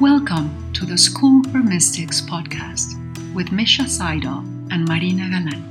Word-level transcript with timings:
Welcome 0.00 0.72
to 0.74 0.84
the 0.86 0.96
School 0.96 1.42
for 1.44 1.58
Mystics 1.58 2.20
podcast 2.20 2.94
with 3.34 3.50
Misha 3.52 3.88
Seidel 3.88 4.38
and 4.70 4.86
Marina 4.88 5.28
Galan. 5.28 5.64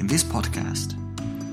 In 0.00 0.06
this 0.06 0.22
podcast, 0.22 0.96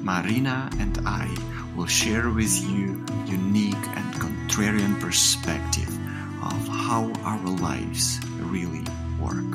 Marina 0.04 0.70
and 0.80 1.00
I 1.06 1.28
will 1.76 1.88
share 1.88 2.30
with 2.30 2.54
you 2.70 3.04
unique 3.26 3.74
and 3.96 4.14
contrarian 4.16 5.00
perspective 5.00 5.90
of 6.44 6.68
how 6.68 7.12
our 7.24 7.40
lives 7.58 8.20
really 8.40 8.84
work. 9.20 9.54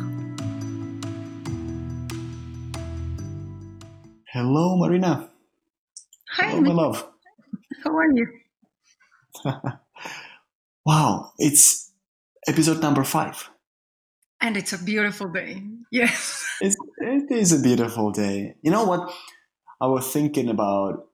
Hello, 4.33 4.77
Marina. 4.77 5.31
Hi, 6.33 6.51
Hello, 6.51 6.61
my 6.61 6.73
love. 6.73 7.09
how 7.85 7.97
are 7.97 8.11
you? 8.13 8.27
Wow, 10.89 11.33
it's 11.37 11.93
episode 12.47 12.81
number 12.81 13.05
five. 13.05 13.51
And 14.41 14.57
it's 14.57 14.73
a 14.73 14.83
beautiful 14.83 15.29
day. 15.29 15.63
Yes. 15.93 16.47
It's, 16.63 16.77
it 16.97 17.31
is 17.31 17.53
a 17.53 17.63
beautiful 17.63 18.11
day. 18.11 18.55
You 18.63 18.71
know 18.71 18.85
what? 18.85 19.13
I 19.83 19.87
was 19.87 20.11
thinking 20.11 20.49
about 20.49 21.05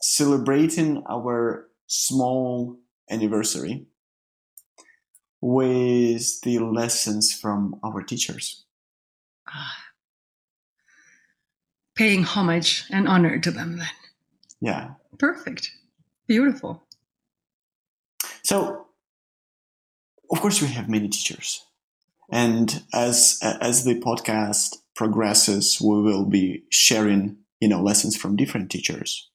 celebrating 0.00 1.02
our 1.08 1.68
small 1.86 2.80
anniversary 3.10 3.86
with 5.42 6.40
the 6.40 6.58
lessons 6.58 7.34
from 7.34 7.78
our 7.84 8.02
teachers. 8.02 8.64
Ah. 9.46 9.76
Paying 11.94 12.24
homage 12.24 12.86
and 12.90 13.06
honor 13.06 13.38
to 13.38 13.50
them 13.50 13.76
then. 13.76 13.94
Yeah. 14.62 14.94
Perfect. 15.18 15.70
Beautiful. 16.26 16.83
So, 18.44 18.86
of 20.30 20.40
course, 20.40 20.60
we 20.60 20.68
have 20.68 20.88
many 20.88 21.08
teachers, 21.08 21.64
and 22.30 22.82
as 22.92 23.38
as 23.42 23.84
the 23.84 23.98
podcast 24.00 24.76
progresses, 24.94 25.80
we 25.80 26.02
will 26.02 26.26
be 26.26 26.64
sharing, 26.70 27.38
you 27.60 27.68
know, 27.68 27.82
lessons 27.82 28.16
from 28.16 28.36
different 28.36 28.70
teachers. 28.70 29.30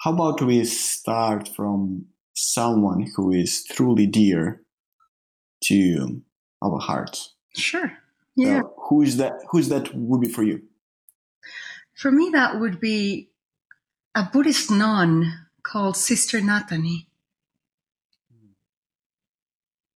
How 0.00 0.12
about 0.12 0.40
we 0.40 0.64
start 0.64 1.48
from 1.54 2.06
someone 2.34 3.06
who 3.16 3.32
is 3.32 3.64
truly 3.64 4.06
dear 4.06 4.62
to 5.64 6.22
our 6.62 6.78
hearts? 6.78 7.34
Sure. 7.54 7.92
Yeah. 8.36 8.60
So 8.60 8.74
who 8.88 9.02
is 9.02 9.16
that? 9.18 9.32
Who 9.50 9.58
is 9.58 9.68
that? 9.68 9.94
Would 9.94 10.20
be 10.20 10.28
for 10.28 10.42
you? 10.42 10.62
For 11.94 12.12
me, 12.12 12.30
that 12.32 12.60
would 12.60 12.80
be 12.80 13.30
a 14.14 14.22
Buddhist 14.22 14.70
nun 14.70 15.48
called 15.62 15.96
Sister 15.96 16.40
Nathani. 16.40 17.08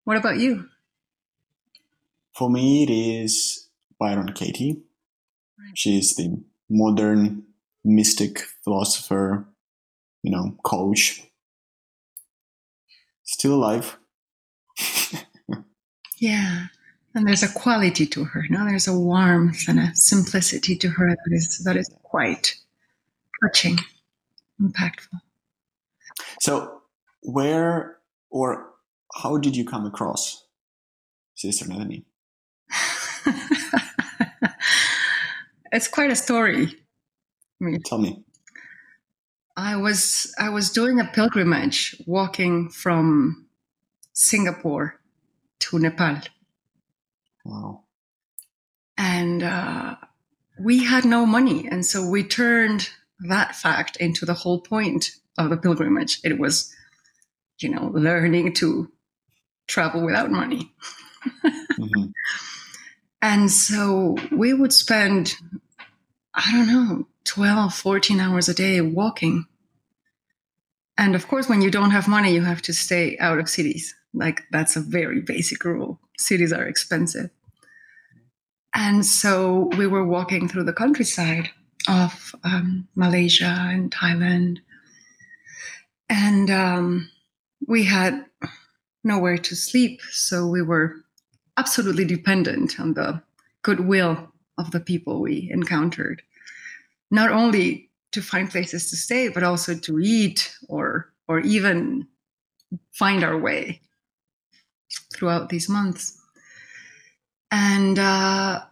What 0.05 0.17
about 0.17 0.39
you? 0.39 0.69
For 2.34 2.50
me, 2.50 2.83
it 2.83 2.91
is 2.91 3.69
Byron 3.98 4.33
Katie. 4.33 4.83
Right. 5.59 5.77
She 5.78 5.98
is 5.98 6.17
the 6.17 6.42
modern 6.69 7.44
mystic 7.84 8.41
philosopher, 8.64 9.47
you 10.22 10.31
know, 10.31 10.56
coach. 10.64 11.22
Still 13.25 13.55
alive. 13.55 13.98
Yeah. 16.22 16.66
And 17.16 17.27
there's 17.27 17.42
a 17.42 17.53
quality 17.53 18.06
to 18.06 18.25
her. 18.25 18.44
No, 18.48 18.64
there's 18.64 18.87
a 18.87 18.97
warmth 18.97 19.69
and 19.69 19.81
a 19.81 19.91
simplicity 19.94 20.77
to 20.77 20.89
her 20.89 21.09
that 21.09 21.33
is 21.33 21.59
that 21.64 21.77
is 21.77 21.91
quite 22.05 22.55
touching, 23.42 23.77
impactful. 24.61 25.20
So, 26.41 26.83
where 27.22 27.98
or 28.31 28.72
how 29.14 29.36
did 29.38 29.56
you 29.56 29.64
come 29.64 29.86
across 29.86 30.44
Sister 31.34 31.66
Nathani? 31.66 32.04
it's 35.72 35.88
quite 35.88 36.10
a 36.10 36.16
story. 36.16 36.66
I 37.60 37.64
mean, 37.64 37.82
Tell 37.84 37.98
me. 37.98 38.25
I 39.56 39.76
was 39.76 40.34
I 40.38 40.48
was 40.48 40.70
doing 40.70 40.98
a 40.98 41.04
pilgrimage, 41.04 41.97
walking 42.06 42.70
from 42.70 43.47
Singapore 44.14 44.98
to 45.60 45.78
Nepal, 45.78 46.20
Wow. 47.44 47.82
and 48.97 49.42
uh, 49.42 49.97
we 50.58 50.84
had 50.84 51.04
no 51.04 51.26
money, 51.26 51.69
and 51.70 51.84
so 51.84 52.08
we 52.08 52.25
turned 52.25 52.88
that 53.28 53.54
fact 53.54 53.97
into 53.98 54.25
the 54.25 54.34
whole 54.34 54.60
point 54.60 55.10
of 55.37 55.50
the 55.50 55.56
pilgrimage. 55.58 56.19
It 56.25 56.38
was, 56.38 56.75
you 57.60 57.69
know, 57.69 57.91
learning 57.94 58.54
to 58.54 58.91
travel 59.72 60.05
without 60.05 60.31
money. 60.31 60.72
hmm 61.77 62.06
And 63.25 63.53
so 63.53 64.16
we 64.33 64.53
would 64.53 64.72
spend, 64.72 65.37
I 66.34 66.50
don't 66.50 66.66
know, 66.66 67.06
12, 67.22 67.72
14 67.72 68.19
hours 68.19 68.49
a 68.49 68.55
day 68.55 68.81
walking. 68.81 69.47
And 70.99 71.15
of 71.15 71.28
course, 71.28 71.49
when 71.49 71.62
you 71.62 71.71
don't 71.71 71.93
have 71.93 72.09
money, 72.09 72.34
you 72.34 72.43
have 72.43 72.62
to 72.62 72.75
stay 72.75 73.16
out 73.19 73.38
of 73.38 73.49
cities. 73.49 73.94
Like, 74.12 74.43
that's 74.50 74.75
a 74.75 74.81
very 74.81 75.21
basic 75.21 75.65
rule. 75.65 76.00
Cities 76.19 76.53
are 76.53 76.66
expensive. 76.66 77.31
And 78.75 79.06
so 79.06 79.71
we 79.78 79.87
were 79.87 80.05
walking 80.05 80.49
through 80.49 80.65
the 80.65 80.72
countryside 80.72 81.50
of 81.88 82.34
um, 82.43 82.88
Malaysia 82.97 83.55
and 83.71 83.93
Thailand. 83.93 84.59
And 86.09 86.50
um, 86.50 87.11
we 87.69 87.84
had 87.84 88.27
nowhere 89.04 89.38
to 89.38 89.56
sleep. 89.56 90.00
So 90.10 90.46
we 90.46 90.62
were 90.62 90.96
absolutely 91.56 92.04
dependent 92.04 92.78
on 92.80 92.94
the 92.94 93.22
goodwill 93.62 94.32
of 94.58 94.70
the 94.70 94.80
people 94.80 95.20
we 95.20 95.48
encountered, 95.52 96.22
not 97.10 97.30
only 97.30 97.90
to 98.12 98.22
find 98.22 98.50
places 98.50 98.90
to 98.90 98.96
stay, 98.96 99.28
but 99.28 99.42
also 99.42 99.74
to 99.74 99.98
eat 99.98 100.56
or 100.68 101.12
or 101.28 101.40
even 101.40 102.06
find 102.92 103.24
our 103.24 103.38
way 103.38 103.80
throughout 105.12 105.48
these 105.48 105.69
months. 105.69 106.19
And 107.50 107.98
uh, 107.98 108.62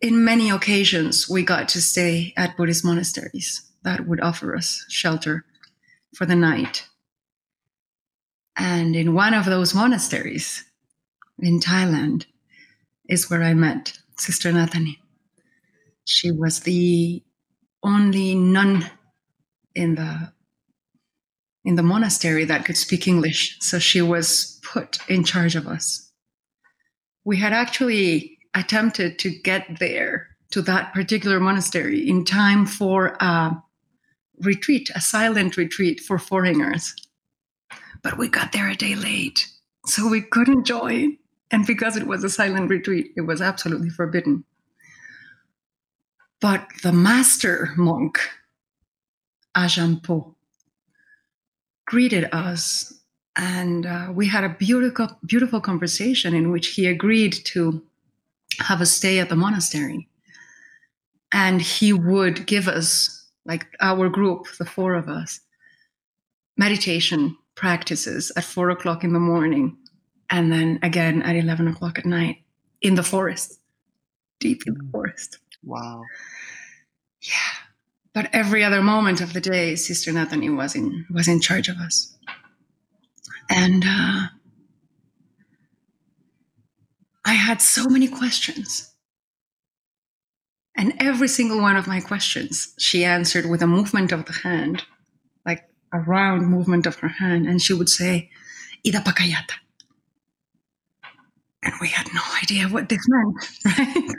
in 0.00 0.24
many 0.24 0.50
occasions, 0.50 1.28
we 1.28 1.42
got 1.42 1.68
to 1.70 1.80
stay 1.80 2.32
at 2.36 2.56
Buddhist 2.56 2.84
monasteries 2.84 3.62
that 3.82 4.06
would 4.06 4.20
offer 4.20 4.56
us 4.56 4.84
shelter 4.88 5.44
for 6.14 6.26
the 6.26 6.34
night. 6.34 6.86
And 8.56 8.94
in 8.94 9.14
one 9.14 9.34
of 9.34 9.46
those 9.46 9.74
monasteries, 9.74 10.64
in 11.38 11.60
Thailand 11.60 12.26
is 13.08 13.28
where 13.28 13.42
I 13.42 13.54
met 13.54 13.98
Sister 14.16 14.52
Nathani. 14.52 14.98
She 16.04 16.30
was 16.30 16.60
the 16.60 17.22
only 17.82 18.34
nun 18.34 18.90
in 19.74 19.96
the 19.96 20.32
in 21.64 21.76
the 21.76 21.82
monastery 21.82 22.44
that 22.44 22.66
could 22.66 22.76
speak 22.76 23.08
English, 23.08 23.56
so 23.60 23.78
she 23.78 24.02
was 24.02 24.60
put 24.62 24.98
in 25.08 25.24
charge 25.24 25.56
of 25.56 25.66
us. 25.66 26.12
We 27.24 27.38
had 27.38 27.54
actually 27.54 28.38
attempted 28.52 29.18
to 29.20 29.30
get 29.30 29.78
there 29.78 30.28
to 30.50 30.60
that 30.62 30.92
particular 30.92 31.40
monastery 31.40 32.06
in 32.06 32.24
time 32.24 32.66
for 32.66 33.16
a 33.18 33.52
retreat, 34.40 34.90
a 34.94 35.00
silent 35.00 35.56
retreat 35.56 36.00
for 36.00 36.18
foreigners. 36.18 36.94
But 38.04 38.18
we 38.18 38.28
got 38.28 38.52
there 38.52 38.68
a 38.68 38.76
day 38.76 38.94
late, 38.94 39.48
so 39.86 40.06
we 40.08 40.20
couldn't 40.20 40.66
join. 40.66 41.16
And 41.50 41.66
because 41.66 41.96
it 41.96 42.06
was 42.06 42.22
a 42.22 42.28
silent 42.28 42.68
retreat, 42.68 43.12
it 43.16 43.22
was 43.22 43.40
absolutely 43.40 43.88
forbidden. 43.88 44.44
But 46.40 46.68
the 46.82 46.92
master 46.92 47.70
monk, 47.78 48.18
Ajahn 49.56 50.02
Po, 50.02 50.36
greeted 51.86 52.28
us, 52.32 52.92
and 53.36 53.86
uh, 53.86 54.12
we 54.12 54.26
had 54.26 54.44
a 54.44 54.50
beautiful, 54.50 55.08
beautiful 55.24 55.60
conversation 55.60 56.34
in 56.34 56.50
which 56.50 56.68
he 56.68 56.86
agreed 56.86 57.32
to 57.46 57.82
have 58.58 58.82
a 58.82 58.86
stay 58.86 59.18
at 59.18 59.30
the 59.30 59.36
monastery. 59.36 60.08
And 61.32 61.62
he 61.62 61.94
would 61.94 62.46
give 62.46 62.68
us, 62.68 63.26
like 63.46 63.66
our 63.80 64.10
group, 64.10 64.46
the 64.58 64.66
four 64.66 64.94
of 64.94 65.08
us, 65.08 65.40
meditation 66.58 67.36
practices 67.54 68.32
at 68.36 68.44
four 68.44 68.70
o'clock 68.70 69.04
in 69.04 69.12
the 69.12 69.20
morning 69.20 69.76
and 70.30 70.52
then 70.52 70.78
again 70.82 71.22
at 71.22 71.36
11 71.36 71.68
o'clock 71.68 71.98
at 71.98 72.06
night 72.06 72.38
in 72.80 72.94
the 72.94 73.02
forest, 73.02 73.60
deep 74.40 74.62
in 74.66 74.74
the 74.74 74.88
forest. 74.90 75.38
Wow. 75.62 76.04
Yeah. 77.20 77.54
But 78.12 78.30
every 78.32 78.62
other 78.62 78.82
moment 78.82 79.20
of 79.20 79.32
the 79.32 79.40
day, 79.40 79.74
Sister 79.74 80.12
Nathani 80.12 80.54
was 80.54 80.74
in 80.74 81.06
was 81.10 81.26
in 81.26 81.40
charge 81.40 81.68
of 81.68 81.78
us. 81.78 82.16
And 83.50 83.84
uh, 83.84 84.26
I 87.24 87.32
had 87.32 87.60
so 87.60 87.86
many 87.88 88.08
questions. 88.08 88.92
And 90.76 90.94
every 90.98 91.28
single 91.28 91.60
one 91.60 91.76
of 91.76 91.86
my 91.86 92.00
questions, 92.00 92.74
she 92.78 93.04
answered 93.04 93.46
with 93.46 93.62
a 93.62 93.66
movement 93.66 94.12
of 94.12 94.24
the 94.26 94.32
hand, 94.32 94.84
a 95.94 96.00
round 96.00 96.48
movement 96.48 96.86
of 96.86 96.96
her 96.96 97.08
hand. 97.08 97.46
And 97.46 97.62
she 97.62 97.72
would 97.72 97.88
say, 97.88 98.30
Iddappacayata. 98.84 99.54
And 101.62 101.72
we 101.80 101.88
had 101.88 102.06
no 102.12 102.20
idea 102.42 102.66
what 102.66 102.90
this 102.90 103.06
meant, 103.08 103.36
right? 103.64 104.16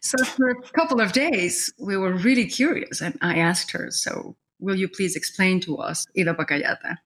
so 0.00 0.24
for 0.24 0.48
a 0.50 0.60
couple 0.72 1.00
of 1.00 1.12
days, 1.12 1.72
we 1.78 1.96
were 1.96 2.12
really 2.12 2.46
curious. 2.46 3.00
And 3.00 3.16
I 3.20 3.36
asked 3.36 3.70
her, 3.70 3.92
So, 3.92 4.34
will 4.58 4.74
you 4.74 4.88
please 4.88 5.14
explain 5.14 5.60
to 5.60 5.76
us 5.76 6.04
Iddappacayata? 6.18 6.96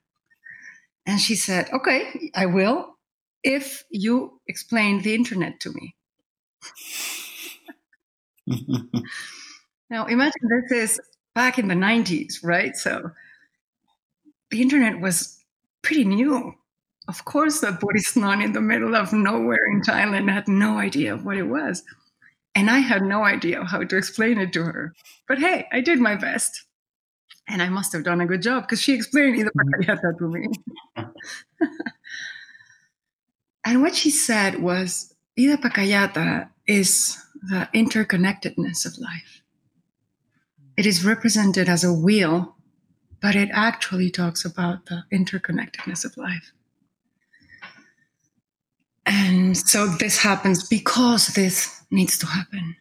And 1.05 1.21
she 1.21 1.35
said, 1.35 1.69
Okay, 1.71 2.31
I 2.35 2.47
will, 2.47 2.97
if 3.43 3.85
you 3.91 4.41
explain 4.47 5.03
the 5.03 5.15
internet 5.15 5.61
to 5.61 5.73
me. 5.73 5.95
now, 9.91 10.07
imagine 10.07 10.49
this 10.49 10.73
is 10.73 11.01
back 11.35 11.59
in 11.59 11.69
the 11.69 11.75
90s, 11.75 12.43
right? 12.43 12.75
So 12.75 13.11
the 14.51 14.63
internet 14.63 15.01
was 15.01 15.39
pretty 15.83 16.05
new. 16.05 16.55
Of 17.09 17.25
course, 17.25 17.61
the 17.61 17.73
Buddhist 17.73 18.17
nun 18.17 18.43
in 18.43 18.53
the 18.53 18.61
middle 18.61 18.97
of 18.97 19.13
nowhere 19.13 19.65
in 19.71 19.81
Thailand 19.81 20.31
had 20.33 20.49
no 20.49 20.79
idea 20.79 21.17
what 21.17 21.37
it 21.37 21.45
was. 21.45 21.83
And 22.55 22.71
I 22.71 22.79
had 22.79 23.03
no 23.03 23.23
idea 23.23 23.65
how 23.65 23.85
to 23.85 23.97
explain 23.97 24.39
it 24.39 24.53
to 24.55 24.65
her. 24.65 24.95
But 25.29 25.39
hey, 25.39 25.67
I 25.73 25.81
did 25.81 26.01
my 26.01 26.17
best. 26.17 26.65
And 27.49 27.63
I 27.63 27.69
must 27.69 27.93
have 27.93 28.03
done 28.03 28.21
a 28.21 28.27
good 28.27 28.43
job 28.43 28.65
because 28.65 28.83
she 28.83 28.95
explained 28.95 29.39
Iddappacayata 29.39 30.19
to 30.19 30.29
me. 30.29 30.49
and 33.65 33.83
what 33.83 33.95
she 33.95 34.11
said 34.11 34.61
was 34.61 35.15
Iddappacayata 35.39 36.49
is 36.67 37.23
the 37.43 37.69
interconnectedness 37.73 38.85
of 38.85 38.99
life. 38.99 39.43
It 40.77 40.87
is 40.87 41.05
represented 41.05 41.69
as 41.69 41.85
a 41.85 41.93
wheel, 41.93 42.56
but 43.27 43.35
it 43.35 43.51
actually 43.53 44.09
talks 44.09 44.45
about 44.45 44.87
the 44.87 45.03
interconnectedness 45.13 46.05
of 46.05 46.17
life. 46.17 46.53
And 49.05 49.57
so 49.57 49.89
this 49.89 50.19
happens 50.19 50.69
because 50.69 51.27
this 51.35 51.83
needs 51.91 52.19
to 52.19 52.27
happen. 52.27 52.77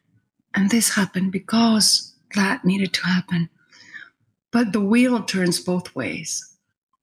And 0.54 0.70
this 0.70 0.94
happened 0.94 1.32
because 1.32 2.14
that 2.36 2.64
needed 2.64 2.94
to 2.94 3.08
happen. 3.08 3.50
But 4.52 4.72
the 4.72 4.82
wheel 4.82 5.24
turns 5.24 5.60
both 5.60 5.96
ways 5.96 6.56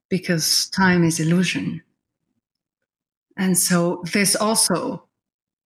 because 0.07 0.69
time 0.69 1.03
is 1.03 1.19
illusion. 1.19 1.81
And 3.35 3.57
so 3.57 4.05
this 4.13 4.37
also 4.37 5.09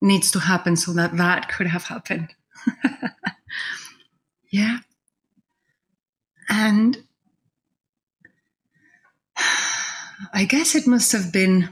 needs 0.01 0.31
to 0.31 0.39
happen 0.39 0.75
so 0.77 0.93
that 0.93 1.15
that 1.17 1.47
could 1.47 1.67
have 1.67 1.83
happened. 1.83 2.33
yeah. 4.49 4.79
And 6.49 7.03
I 10.33 10.45
guess 10.45 10.75
it 10.75 10.87
must 10.87 11.11
have 11.11 11.31
been 11.31 11.69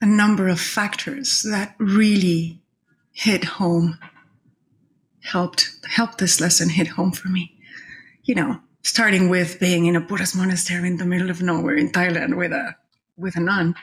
a 0.00 0.06
number 0.06 0.48
of 0.48 0.60
factors 0.60 1.42
that 1.42 1.74
really 1.78 2.62
hit 3.12 3.44
home 3.44 3.98
helped 5.22 5.70
helped 5.88 6.18
this 6.18 6.40
lesson 6.40 6.70
hit 6.70 6.86
home 6.88 7.12
for 7.12 7.28
me. 7.28 7.54
You 8.22 8.34
know 8.34 8.60
starting 8.82 9.28
with 9.28 9.60
being 9.60 9.86
in 9.86 9.96
a 9.96 10.00
buddhist 10.00 10.36
monastery 10.36 10.88
in 10.88 10.96
the 10.96 11.04
middle 11.04 11.30
of 11.30 11.42
nowhere 11.42 11.76
in 11.76 11.90
thailand 11.90 12.36
with 12.36 12.52
a 12.52 12.74
with 13.16 13.36
a 13.36 13.40
nun 13.40 13.74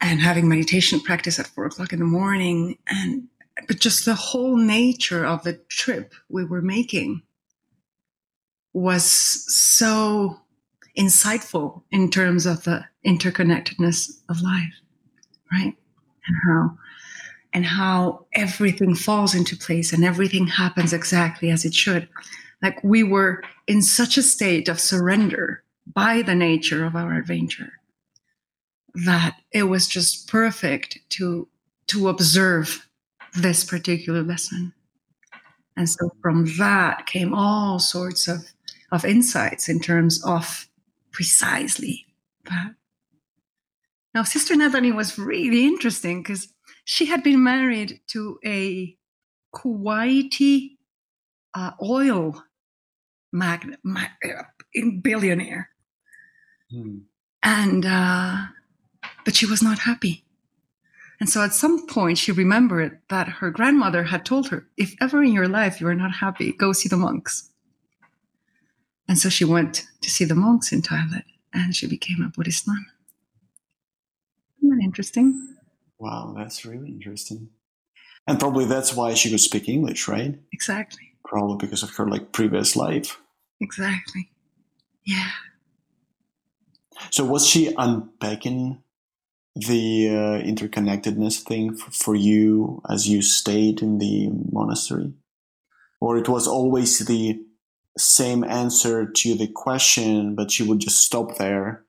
and 0.00 0.20
having 0.20 0.48
meditation 0.48 1.00
practice 1.00 1.38
at 1.38 1.46
four 1.46 1.66
o'clock 1.66 1.92
in 1.92 1.98
the 1.98 2.04
morning 2.04 2.76
and 2.86 3.28
but 3.66 3.80
just 3.80 4.04
the 4.04 4.14
whole 4.14 4.56
nature 4.56 5.24
of 5.24 5.42
the 5.44 5.54
trip 5.68 6.12
we 6.28 6.44
were 6.44 6.60
making 6.60 7.22
was 8.80 9.04
so 9.04 10.40
insightful 10.98 11.82
in 11.90 12.10
terms 12.10 12.46
of 12.46 12.64
the 12.64 12.84
interconnectedness 13.04 14.10
of 14.28 14.40
life 14.40 14.74
right? 15.52 15.74
And 16.26 16.36
how 16.46 16.78
and 17.52 17.64
how 17.64 18.26
everything 18.34 18.94
falls 18.94 19.34
into 19.34 19.56
place 19.56 19.92
and 19.92 20.04
everything 20.04 20.46
happens 20.46 20.92
exactly 20.92 21.50
as 21.50 21.64
it 21.64 21.72
should. 21.72 22.08
Like 22.62 22.82
we 22.82 23.02
were 23.02 23.42
in 23.66 23.80
such 23.82 24.18
a 24.18 24.22
state 24.22 24.68
of 24.68 24.80
surrender 24.80 25.62
by 25.86 26.22
the 26.22 26.34
nature 26.34 26.84
of 26.84 26.96
our 26.96 27.14
adventure 27.14 27.72
that 29.06 29.36
it 29.52 29.64
was 29.64 29.86
just 29.86 30.28
perfect 30.28 30.98
to 31.10 31.48
to 31.88 32.08
observe 32.08 32.88
this 33.34 33.62
particular 33.62 34.22
lesson. 34.22 34.72
And 35.76 35.88
so 35.88 36.10
from 36.22 36.46
that 36.58 37.06
came 37.06 37.34
all 37.34 37.78
sorts 37.78 38.26
of, 38.26 38.50
of 38.92 39.04
insights 39.04 39.68
in 39.68 39.80
terms 39.80 40.24
of 40.24 40.68
precisely 41.12 42.06
that. 42.44 42.74
Now, 44.14 44.22
Sister 44.22 44.54
Nathani 44.54 44.92
was 44.92 45.18
really 45.18 45.66
interesting 45.66 46.22
because 46.22 46.48
she 46.84 47.06
had 47.06 47.22
been 47.22 47.42
married 47.42 48.00
to 48.08 48.38
a 48.44 48.96
Kuwaiti 49.54 50.76
uh, 51.54 51.72
oil 51.82 52.42
magnate, 53.32 53.78
mag, 53.84 54.10
uh, 54.24 54.42
billionaire. 55.02 55.70
Hmm. 56.70 56.98
And, 57.42 57.84
uh, 57.84 58.46
but 59.24 59.36
she 59.36 59.46
was 59.46 59.62
not 59.62 59.80
happy. 59.80 60.24
And 61.18 61.28
so 61.28 61.42
at 61.42 61.54
some 61.54 61.86
point, 61.86 62.18
she 62.18 62.32
remembered 62.32 63.00
that 63.08 63.28
her 63.28 63.50
grandmother 63.50 64.04
had 64.04 64.24
told 64.24 64.48
her, 64.48 64.66
if 64.76 64.94
ever 65.00 65.22
in 65.22 65.32
your 65.32 65.48
life 65.48 65.80
you 65.80 65.88
are 65.88 65.94
not 65.94 66.12
happy, 66.12 66.52
go 66.52 66.72
see 66.72 66.88
the 66.88 66.96
monks. 66.96 67.50
And 69.08 69.18
so 69.18 69.28
she 69.28 69.44
went 69.44 69.86
to 70.00 70.10
see 70.10 70.24
the 70.24 70.34
monks 70.34 70.72
in 70.72 70.82
Thailand 70.82 71.24
and 71.52 71.74
she 71.74 71.86
became 71.86 72.22
a 72.22 72.28
Buddhist 72.28 72.66
nun. 72.66 72.86
Isn't 74.58 74.76
that 74.76 74.84
interesting? 74.84 75.56
Wow, 75.98 76.34
that's 76.36 76.64
really 76.64 76.88
interesting. 76.88 77.50
And 78.26 78.40
probably 78.40 78.64
that's 78.64 78.94
why 78.94 79.14
she 79.14 79.30
could 79.30 79.40
speak 79.40 79.68
English, 79.68 80.08
right? 80.08 80.38
Exactly. 80.52 81.12
Probably 81.24 81.64
because 81.66 81.82
of 81.82 81.94
her 81.96 82.06
like 82.08 82.32
previous 82.32 82.74
life. 82.74 83.20
Exactly. 83.60 84.30
Yeah. 85.04 85.30
So 87.10 87.24
was 87.24 87.46
she 87.46 87.72
unpacking 87.76 88.82
the 89.54 90.08
uh, 90.08 90.42
interconnectedness 90.42 91.42
thing 91.42 91.74
for, 91.74 91.90
for 91.90 92.14
you 92.14 92.82
as 92.90 93.08
you 93.08 93.22
stayed 93.22 93.80
in 93.80 93.98
the 93.98 94.28
monastery? 94.50 95.12
Or 96.00 96.18
it 96.18 96.28
was 96.28 96.46
always 96.46 96.98
the 97.06 97.40
same 97.98 98.44
answer 98.44 99.06
to 99.06 99.34
the 99.34 99.48
question, 99.48 100.34
but 100.34 100.50
she 100.50 100.62
would 100.62 100.80
just 100.80 101.02
stop 101.02 101.38
there 101.38 101.84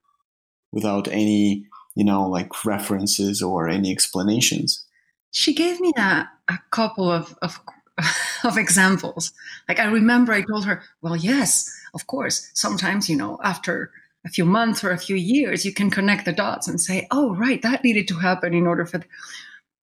without 0.72 1.08
any 1.08 1.66
you 1.98 2.04
know, 2.04 2.28
like 2.28 2.64
references 2.64 3.42
or 3.42 3.68
any 3.68 3.90
explanations? 3.90 4.86
She 5.32 5.52
gave 5.52 5.80
me 5.80 5.92
a, 5.96 6.28
a 6.46 6.58
couple 6.70 7.10
of, 7.10 7.36
of, 7.42 7.58
of 8.44 8.56
examples. 8.56 9.32
Like 9.68 9.80
I 9.80 9.86
remember 9.86 10.32
I 10.32 10.42
told 10.42 10.64
her, 10.64 10.80
well, 11.02 11.16
yes, 11.16 11.68
of 11.94 12.06
course, 12.06 12.52
sometimes, 12.54 13.10
you 13.10 13.16
know, 13.16 13.40
after 13.42 13.90
a 14.24 14.28
few 14.28 14.44
months 14.44 14.84
or 14.84 14.92
a 14.92 14.96
few 14.96 15.16
years, 15.16 15.64
you 15.64 15.74
can 15.74 15.90
connect 15.90 16.24
the 16.24 16.32
dots 16.32 16.68
and 16.68 16.80
say, 16.80 17.08
oh, 17.10 17.34
right, 17.34 17.62
that 17.62 17.82
needed 17.82 18.06
to 18.08 18.14
happen 18.14 18.54
in 18.54 18.68
order 18.68 18.86
for. 18.86 18.98
The... 18.98 19.06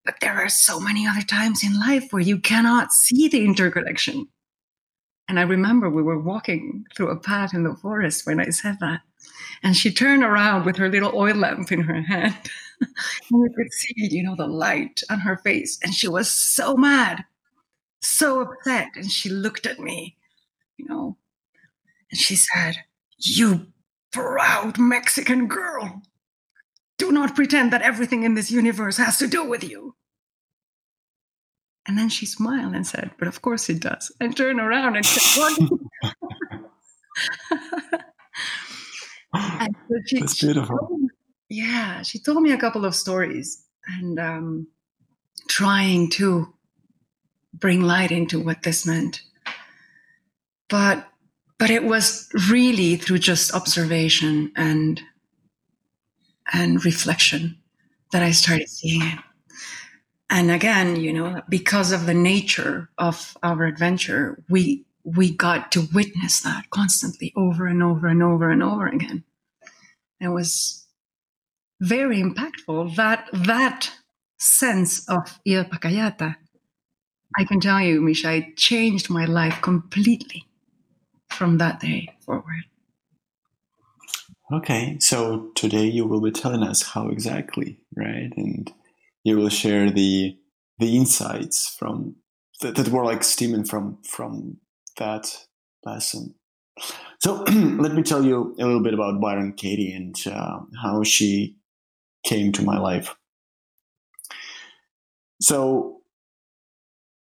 But 0.05 0.15
there 0.21 0.35
are 0.35 0.47
so 0.47 0.79
many 0.79 1.05
other 1.05 1.21
times 1.21 1.65
in 1.65 1.77
life 1.77 2.13
where 2.13 2.21
you 2.21 2.39
cannot 2.39 2.93
see 2.93 3.27
the 3.27 3.43
interconnection. 3.43 4.29
And 5.27 5.39
I 5.39 5.43
remember 5.43 5.89
we 5.89 6.03
were 6.03 6.19
walking 6.19 6.85
through 6.95 7.09
a 7.09 7.19
path 7.19 7.53
in 7.53 7.63
the 7.63 7.75
forest 7.75 8.25
when 8.25 8.39
I 8.39 8.49
said 8.49 8.79
that. 8.79 9.01
And 9.63 9.75
she 9.75 9.91
turned 9.91 10.23
around 10.23 10.65
with 10.65 10.77
her 10.77 10.89
little 10.89 11.11
oil 11.15 11.35
lamp 11.35 11.71
in 11.71 11.81
her 11.81 12.01
hand. 12.01 12.35
and 12.81 13.41
we 13.41 13.49
could 13.49 13.73
see, 13.73 13.93
you 13.97 14.23
know, 14.23 14.35
the 14.35 14.47
light 14.47 15.01
on 15.09 15.19
her 15.19 15.37
face. 15.37 15.79
And 15.83 15.93
she 15.93 16.07
was 16.07 16.29
so 16.29 16.75
mad, 16.75 17.25
so 18.01 18.41
upset. 18.41 18.89
And 18.95 19.11
she 19.11 19.29
looked 19.29 19.65
at 19.65 19.79
me, 19.79 20.17
you 20.77 20.85
know, 20.87 21.17
and 22.11 22.19
she 22.19 22.35
said, 22.35 22.77
You 23.17 23.67
proud 24.11 24.77
Mexican 24.77 25.47
girl, 25.47 26.01
do 26.97 27.11
not 27.11 27.35
pretend 27.35 27.73
that 27.73 27.81
everything 27.81 28.23
in 28.23 28.35
this 28.35 28.51
universe 28.51 28.97
has 28.97 29.17
to 29.17 29.27
do 29.27 29.43
with 29.43 29.63
you. 29.63 29.95
And 31.87 31.97
then 31.97 32.09
she 32.09 32.25
smiled 32.25 32.73
and 32.73 32.85
said, 32.85 33.11
But 33.19 33.27
of 33.27 33.41
course 33.41 33.69
it 33.69 33.79
does. 33.79 34.11
And 34.19 34.35
turned 34.35 34.59
around 34.59 34.95
and 34.95 35.05
said, 35.05 35.57
and 39.33 39.75
so 39.87 39.95
she, 40.05 40.19
That's 40.19 40.39
beautiful. 40.39 40.87
She 40.89 40.97
me, 40.97 41.09
yeah, 41.49 42.01
she 42.01 42.19
told 42.19 42.41
me 42.41 42.51
a 42.51 42.57
couple 42.57 42.85
of 42.85 42.95
stories 42.95 43.63
and 43.99 44.19
um, 44.19 44.67
trying 45.47 46.09
to 46.11 46.53
bring 47.53 47.81
light 47.81 48.11
into 48.11 48.39
what 48.39 48.63
this 48.63 48.85
meant. 48.85 49.21
But 50.69 51.07
but 51.57 51.69
it 51.69 51.83
was 51.83 52.27
really 52.49 52.97
through 52.97 53.19
just 53.19 53.53
observation 53.53 54.51
and 54.55 55.01
and 56.51 56.83
reflection 56.83 57.57
that 58.11 58.23
I 58.23 58.31
started 58.31 58.69
seeing 58.69 59.03
it. 59.03 59.19
And 60.29 60.49
again, 60.49 60.95
you 60.95 61.13
know, 61.13 61.41
because 61.49 61.91
of 61.91 62.05
the 62.05 62.13
nature 62.13 62.89
of 62.97 63.37
our 63.43 63.65
adventure, 63.65 64.43
we 64.49 64.85
we 65.03 65.35
got 65.35 65.71
to 65.73 65.87
witness 65.93 66.41
that 66.41 66.69
constantly 66.71 67.31
over 67.35 67.67
and 67.67 67.83
over 67.83 68.07
and 68.07 68.23
over 68.23 68.49
and 68.49 68.63
over 68.63 68.87
again. 68.87 69.23
It 70.19 70.29
was 70.29 70.87
very 71.79 72.21
impactful. 72.21 72.95
That 72.95 73.29
that 73.33 73.91
sense 74.39 75.07
of 75.07 75.39
Pakayata, 75.45 76.35
I 77.37 77.43
can 77.45 77.59
tell 77.59 77.81
you, 77.81 78.01
Misha, 78.01 78.33
it 78.33 78.57
changed 78.57 79.09
my 79.09 79.25
life 79.25 79.61
completely 79.61 80.47
from 81.29 81.57
that 81.59 81.79
day 81.79 82.09
forward. 82.21 82.63
Okay, 84.51 84.97
so 84.99 85.49
today 85.55 85.85
you 85.85 86.05
will 86.05 86.21
be 86.21 86.31
telling 86.31 86.63
us 86.63 86.83
how 86.83 87.09
exactly, 87.09 87.79
right? 87.95 88.31
And 88.37 88.71
you 89.25 89.35
will 89.35 89.49
share 89.49 89.91
the 89.91 90.37
the 90.79 90.95
insights 90.95 91.75
from 91.77 92.15
that, 92.61 92.75
that 92.75 92.87
were 92.87 93.03
like 93.03 93.23
steaming 93.23 93.65
from 93.65 93.97
from 94.03 94.57
that 94.97 95.35
lesson. 95.83 96.35
So 97.19 97.43
let 97.43 97.93
me 97.93 98.03
tell 98.03 98.23
you 98.23 98.55
a 98.59 98.65
little 98.65 98.83
bit 98.83 98.93
about 98.93 99.19
Byron 99.19 99.53
Katie 99.53 99.91
and 99.91 100.15
uh, 100.27 100.59
how 100.81 101.03
she 101.03 101.57
came 102.25 102.51
to 102.53 102.63
my 102.63 102.77
life. 102.77 103.15
So 105.41 106.01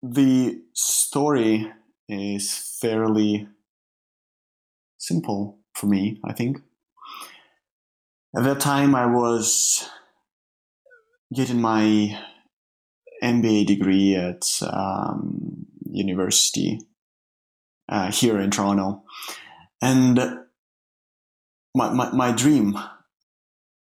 the 0.01 0.62
story 0.74 1.72
is 2.10 2.77
fairly 2.81 3.48
simple 4.98 5.60
for 5.74 5.88
me, 5.88 6.19
I 6.25 6.33
think. 6.33 6.60
At 8.36 8.43
that 8.43 8.60
time, 8.60 8.95
I 8.95 9.05
was 9.05 9.88
getting 11.33 11.61
my 11.61 12.19
MBA 13.23 13.65
degree 13.65 14.15
at 14.15 14.45
um, 14.61 15.65
university 15.91 16.79
uh, 17.89 18.11
here 18.11 18.39
in 18.39 18.51
Toronto, 18.51 19.03
and 19.81 20.17
my, 21.75 21.89
my 21.91 22.11
my 22.11 22.31
dream, 22.31 22.77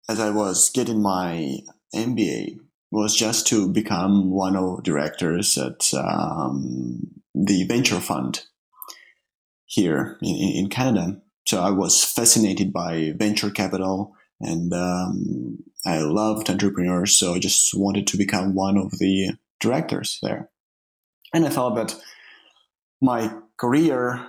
as 0.09 0.21
I 0.21 0.30
was 0.30 0.71
getting 0.71 1.02
my 1.02 1.59
MBA, 1.95 2.59
was 2.90 3.14
just 3.14 3.47
to 3.49 3.71
become 3.73 4.30
one 4.30 4.57
of 4.57 4.83
directors 4.83 5.57
at 5.57 5.92
um, 5.95 7.09
the 7.35 7.64
venture 7.64 8.00
fund 8.00 8.45
here 9.66 10.19
in, 10.23 10.37
in 10.37 10.69
Canada. 10.69 11.21
So 11.47 11.62
I 11.62 11.71
was 11.71 12.04
fascinated 12.04 12.73
by 12.73 13.12
venture 13.16 13.50
capital 13.50 14.14
and 14.40 14.73
um, 14.73 15.59
I 15.87 16.01
loved 16.01 16.51
entrepreneurs. 16.51 17.17
So 17.17 17.35
I 17.35 17.39
just 17.39 17.73
wanted 17.75 18.07
to 18.09 18.19
become 18.19 18.55
one 18.55 18.77
of 18.77 18.93
the 18.99 19.33
directors 19.61 20.19
there. 20.23 20.51
And 21.33 21.47
I 21.47 21.49
thought 21.49 21.75
that 21.77 21.95
my 23.01 23.33
career 23.57 24.27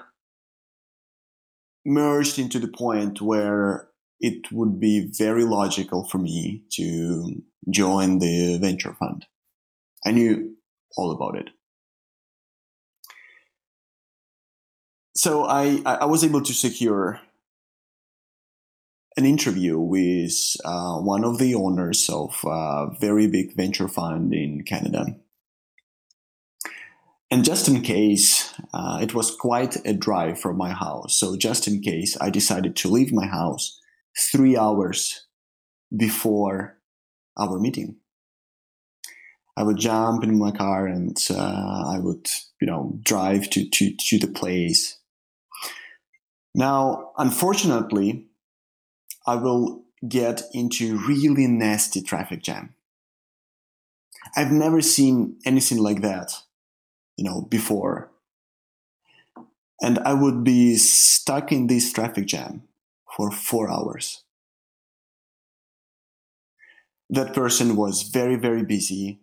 merged 1.86 2.38
into 2.40 2.60
the 2.60 2.68
point 2.68 3.22
where 3.22 3.90
it 4.20 4.52
would 4.52 4.80
be 4.80 5.12
very 5.18 5.44
logical 5.44 6.08
for 6.08 6.20
me 6.20 6.64
to 6.74 7.42
join 7.70 8.20
the 8.20 8.58
venture 8.60 8.94
fund. 8.94 9.26
I 10.06 10.12
knew 10.12 10.56
all 10.96 11.12
about 11.12 11.38
it. 11.38 11.50
So 15.16 15.46
I, 15.46 15.82
I 15.86 16.06
was 16.06 16.24
able 16.24 16.42
to 16.42 16.54
secure 16.54 17.20
an 19.22 19.28
interview 19.28 19.78
with 19.78 20.58
uh, 20.66 20.96
one 20.98 21.24
of 21.24 21.38
the 21.38 21.54
owners 21.54 22.10
of 22.10 22.36
a 22.44 22.88
very 23.00 23.28
big 23.28 23.56
venture 23.56 23.88
fund 23.88 24.34
in 24.34 24.64
Canada. 24.64 25.16
And 27.30 27.46
just 27.46 27.68
in 27.68 27.82
case, 27.82 28.52
uh, 28.74 28.98
it 29.00 29.14
was 29.14 29.36
quite 29.36 29.78
a 29.86 29.94
drive 29.94 30.40
from 30.40 30.58
my 30.58 30.72
house. 30.72 31.20
So, 31.20 31.38
just 31.38 31.68
in 31.68 31.82
case, 31.82 32.18
I 32.20 32.32
decided 32.32 32.76
to 32.78 32.90
leave 32.90 33.14
my 33.14 33.28
house 33.28 33.80
three 34.18 34.58
hours 34.58 35.28
before 35.96 36.80
our 37.38 37.60
meeting. 37.60 37.98
I 39.56 39.62
would 39.62 39.78
jump 39.78 40.24
in 40.24 40.40
my 40.40 40.50
car 40.50 40.88
and 40.88 41.16
uh, 41.30 41.84
I 41.96 42.00
would, 42.00 42.28
you 42.60 42.66
know, 42.66 42.98
drive 43.04 43.52
to, 43.52 43.70
to, 43.70 43.96
to 43.96 44.18
the 44.18 44.28
place. 44.28 44.98
Now, 46.56 47.12
unfortunately, 47.20 48.31
I 49.26 49.36
will 49.36 49.84
get 50.08 50.42
into 50.54 50.98
really 50.98 51.48
nasty 51.48 52.02
traffic 52.02 52.42
jam. 52.42 52.74
I've 54.36 54.52
never 54.52 54.82
seen 54.82 55.38
anything 55.46 55.78
like 55.78 56.02
that, 56.02 56.34
you 57.18 57.24
know, 57.24 57.42
before. 57.42 58.12
And 59.82 60.00
I 60.00 60.14
would 60.14 60.44
be 60.44 60.76
stuck 60.76 61.52
in 61.52 61.68
this 61.68 61.92
traffic 61.92 62.28
jam 62.28 62.64
for 63.16 63.32
four 63.32 63.70
hours. 63.70 64.24
That 67.10 67.34
person 67.34 67.76
was 67.76 68.04
very, 68.04 68.36
very 68.36 68.64
busy. 68.64 69.20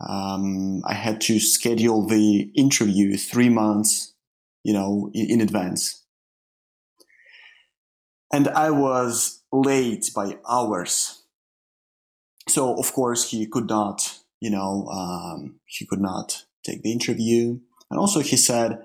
Um, 0.00 0.82
I 0.84 0.94
had 0.94 1.20
to 1.22 1.38
schedule 1.38 2.06
the 2.06 2.50
interview 2.56 3.16
three 3.16 3.48
months, 3.48 4.14
you 4.64 4.72
know, 4.72 5.10
in, 5.12 5.30
in 5.32 5.40
advance 5.40 6.01
and 8.32 8.48
I 8.48 8.70
was 8.70 9.42
late 9.52 10.10
by 10.14 10.38
hours. 10.48 11.22
So 12.48 12.74
of 12.78 12.92
course 12.92 13.30
he 13.30 13.46
could 13.46 13.68
not, 13.68 14.18
you 14.40 14.50
know, 14.50 14.88
um, 14.88 15.60
he 15.66 15.86
could 15.86 16.00
not 16.00 16.44
take 16.64 16.82
the 16.82 16.92
interview. 16.92 17.60
And 17.90 18.00
also 18.00 18.20
he 18.20 18.36
said, 18.36 18.80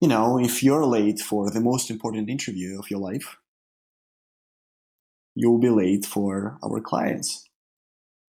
you 0.00 0.08
know, 0.08 0.38
if 0.38 0.62
you're 0.62 0.84
late 0.84 1.20
for 1.20 1.50
the 1.50 1.60
most 1.60 1.90
important 1.90 2.28
interview 2.28 2.78
of 2.78 2.90
your 2.90 3.00
life, 3.00 3.36
you'll 5.34 5.58
be 5.58 5.70
late 5.70 6.04
for 6.04 6.58
our 6.62 6.80
clients. 6.80 7.48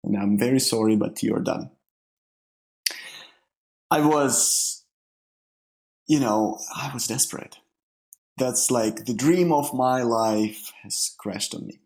And 0.05 0.17
I'm 0.17 0.39
very 0.39 0.61
sorry, 0.61 0.97
but 0.97 1.23
you're 1.23 1.41
done. 1.41 1.71
I 3.91 4.01
was, 4.01 4.85
you 6.07 6.21
know, 6.21 6.59
I 6.77 6.91
was 6.93 7.07
desperate 7.07 7.57
that's 8.39 8.71
like 8.71 9.05
the 9.05 9.15
dream 9.15 9.53
of 9.53 9.75
my 9.75 10.03
life 10.03 10.73
has 10.83 11.15
crashed 11.19 11.55
on 11.55 11.67
me. 11.67 11.81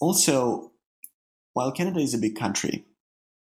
Also, 0.00 0.72
while 1.52 1.72
Canada 1.72 2.00
is 2.00 2.14
a 2.14 2.18
big 2.18 2.36
country, 2.36 2.84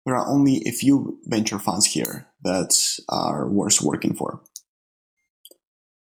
there 0.05 0.15
are 0.15 0.27
only 0.27 0.63
a 0.65 0.71
few 0.71 1.19
venture 1.25 1.59
funds 1.59 1.85
here 1.85 2.27
that 2.41 2.77
are 3.09 3.47
worth 3.47 3.81
working 3.81 4.13
for. 4.13 4.41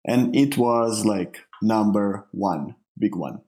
And 0.05 0.35
it 0.35 0.57
was 0.57 1.03
like 1.05 1.39
number 1.61 2.27
one, 2.31 2.75
big 2.97 3.15
one. 3.15 3.41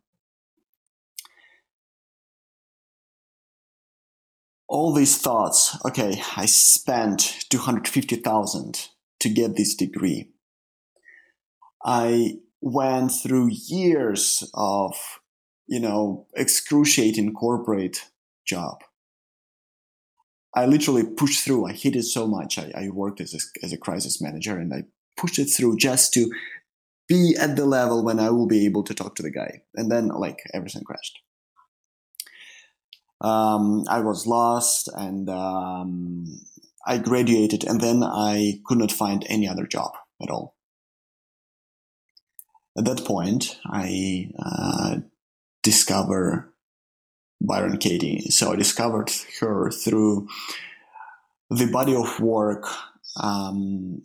All 4.68 4.92
these 4.94 5.18
thoughts, 5.18 5.78
okay, 5.86 6.22
I 6.36 6.46
spent 6.48 7.46
250,000 7.50 8.90
to 9.20 9.30
get 9.30 9.56
this 9.56 9.76
degree. 9.76 10.32
I 11.88 12.40
went 12.60 13.14
through 13.14 13.52
years 13.68 14.44
of, 14.54 14.94
you 15.68 15.80
know, 15.80 16.28
excruciating 16.36 17.34
corporate 17.34 18.10
job. 18.46 18.82
I 20.54 20.66
literally 20.66 21.06
pushed 21.06 21.46
through. 21.46 21.66
I 21.66 21.72
it 21.96 22.04
so 22.04 22.28
much. 22.28 22.60
I, 22.60 22.72
I 22.76 22.90
worked 22.90 23.22
as 23.22 23.34
a, 23.34 23.66
as 23.66 23.72
a 23.72 23.78
crisis 23.78 24.22
manager 24.22 24.58
and 24.58 24.74
I 24.74 24.84
pushed 25.16 25.40
it 25.40 25.46
through 25.46 25.78
just 25.78 26.14
to 26.16 26.30
be 27.08 27.38
at 27.40 27.56
the 27.56 27.66
level 27.66 28.04
when 28.04 28.20
I 28.20 28.32
will 28.32 28.48
be 28.48 28.66
able 28.66 28.84
to 28.84 28.94
talk 28.94 29.16
to 29.16 29.24
the 29.24 29.32
guy. 29.32 29.62
And 29.76 29.90
then, 29.90 30.10
like, 30.10 30.40
everything 30.54 30.84
crashed. 30.84 31.20
Um, 33.22 33.86
I 33.90 34.02
was 34.02 34.28
lost 34.28 34.90
and 34.94 35.30
um, 35.30 36.26
I 36.86 36.98
graduated, 36.98 37.64
and 37.64 37.80
then 37.80 38.04
I 38.04 38.60
could 38.66 38.78
not 38.78 38.92
find 38.92 39.26
any 39.30 39.48
other 39.48 39.66
job 39.66 39.94
at 40.22 40.30
all 40.30 40.57
at 42.78 42.86
that 42.86 43.06
point, 43.06 43.60
I 43.66 44.30
uh, 44.40 44.98
discover 45.64 46.54
Byron 47.42 47.78
Katie. 47.78 48.30
So 48.30 48.54
I 48.54 48.56
discovered 48.56 49.12
her 49.40 49.72
through 49.72 50.28
the 51.50 51.68
body 51.72 51.96
of 51.96 52.20
work 52.20 52.66
um, 53.22 54.02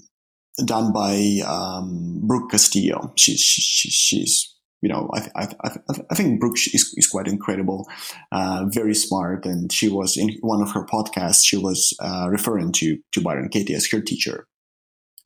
done 0.64 0.92
by 0.92 1.40
um, 1.46 2.20
Brooke 2.24 2.50
Castillo. 2.50 3.12
She's 3.16 3.40
she, 3.40 3.90
she's 3.90 4.54
you 4.80 4.88
know 4.88 5.10
I, 5.12 5.28
I, 5.36 5.48
I, 5.64 5.70
I 6.10 6.14
think 6.14 6.40
Brooke 6.40 6.56
is, 6.56 6.94
is 6.96 7.08
quite 7.08 7.26
incredible, 7.26 7.88
uh, 8.30 8.66
very 8.68 8.94
smart, 8.94 9.44
and 9.44 9.72
she 9.72 9.88
was 9.88 10.16
in 10.16 10.36
one 10.40 10.62
of 10.62 10.72
her 10.72 10.84
podcasts. 10.86 11.44
She 11.44 11.56
was 11.56 11.94
uh, 12.00 12.28
referring 12.30 12.72
to 12.72 12.98
to 13.12 13.20
Byron 13.20 13.48
Katie 13.48 13.74
as 13.74 13.90
her 13.90 14.00
teacher, 14.00 14.46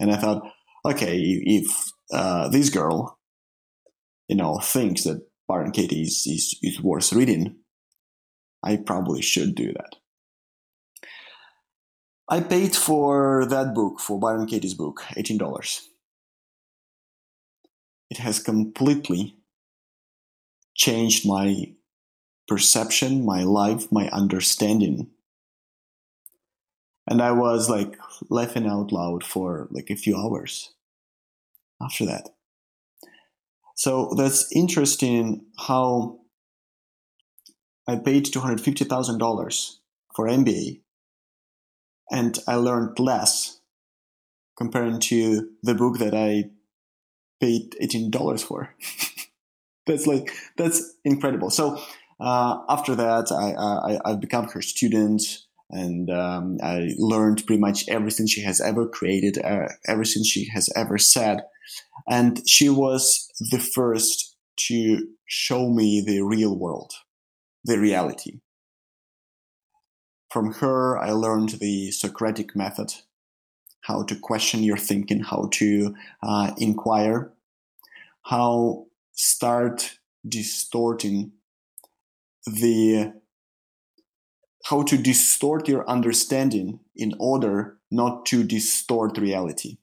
and 0.00 0.12
I 0.12 0.16
thought, 0.16 0.42
okay, 0.84 1.18
if 1.18 1.92
uh, 2.12 2.48
this 2.48 2.70
girl 2.70 3.15
you 4.28 4.36
know 4.36 4.58
thinks 4.58 5.04
that 5.04 5.26
Byron 5.48 5.70
Katie 5.70 6.02
is, 6.02 6.26
is, 6.26 6.58
is 6.62 6.82
worth 6.82 7.12
reading, 7.12 7.56
I 8.62 8.76
probably 8.76 9.22
should 9.22 9.54
do 9.54 9.72
that. 9.72 9.96
I 12.28 12.40
paid 12.40 12.74
for 12.74 13.46
that 13.46 13.72
book, 13.74 14.00
for 14.00 14.18
Byron 14.18 14.46
Katie's 14.46 14.74
book, 14.74 15.02
$18. 15.16 15.82
It 18.10 18.18
has 18.18 18.40
completely 18.40 19.36
changed 20.74 21.26
my 21.26 21.72
perception, 22.48 23.24
my 23.24 23.44
life, 23.44 23.90
my 23.92 24.08
understanding. 24.10 25.08
And 27.08 27.22
I 27.22 27.30
was 27.30 27.70
like 27.70 27.96
laughing 28.28 28.66
out 28.66 28.90
loud 28.90 29.22
for 29.22 29.68
like 29.70 29.90
a 29.90 29.96
few 29.96 30.16
hours 30.16 30.72
after 31.80 32.04
that. 32.06 32.35
So 33.76 34.14
that's 34.16 34.50
interesting 34.52 35.44
how 35.58 36.20
I 37.86 37.96
paid 37.96 38.24
$250,000 38.24 39.72
for 40.14 40.26
MBA 40.26 40.80
and 42.10 42.38
I 42.48 42.54
learned 42.54 42.98
less 42.98 43.60
comparing 44.56 44.98
to 45.00 45.50
the 45.62 45.74
book 45.74 45.98
that 45.98 46.14
I 46.14 46.50
paid 47.38 47.76
$18 47.80 48.42
for. 48.42 48.74
that's 49.86 50.06
like, 50.06 50.32
that's 50.56 50.94
incredible. 51.04 51.50
So 51.50 51.78
uh, 52.18 52.60
after 52.70 52.94
that, 52.94 53.30
I, 53.30 53.52
I, 53.94 54.10
I've 54.10 54.20
become 54.20 54.48
her 54.48 54.62
student 54.62 55.22
and 55.68 56.08
um, 56.08 56.58
I 56.62 56.94
learned 56.96 57.46
pretty 57.46 57.60
much 57.60 57.86
everything 57.88 58.26
she 58.26 58.40
has 58.40 58.58
ever 58.58 58.88
created, 58.88 59.38
uh, 59.44 59.68
everything 59.86 60.24
she 60.24 60.48
has 60.54 60.70
ever 60.74 60.96
said. 60.96 61.42
And 62.08 62.48
she 62.48 62.68
was 62.68 63.30
the 63.50 63.58
first 63.58 64.36
to 64.68 65.08
show 65.26 65.68
me 65.68 66.00
the 66.00 66.22
real 66.22 66.56
world, 66.56 66.92
the 67.64 67.78
reality. 67.78 68.40
From 70.30 70.54
her, 70.54 70.98
I 70.98 71.10
learned 71.10 71.50
the 71.60 71.90
Socratic 71.90 72.54
method, 72.56 72.94
how 73.82 74.02
to 74.04 74.16
question 74.16 74.62
your 74.62 74.76
thinking, 74.76 75.20
how 75.20 75.48
to 75.52 75.94
uh, 76.22 76.52
inquire, 76.58 77.32
how 78.22 78.86
start 79.12 79.98
distorting 80.28 81.32
the 82.46 83.12
how 84.64 84.82
to 84.82 84.96
distort 84.96 85.68
your 85.68 85.88
understanding 85.88 86.80
in 86.96 87.14
order 87.20 87.78
not 87.90 88.26
to 88.26 88.42
distort 88.42 89.16
reality. 89.16 89.78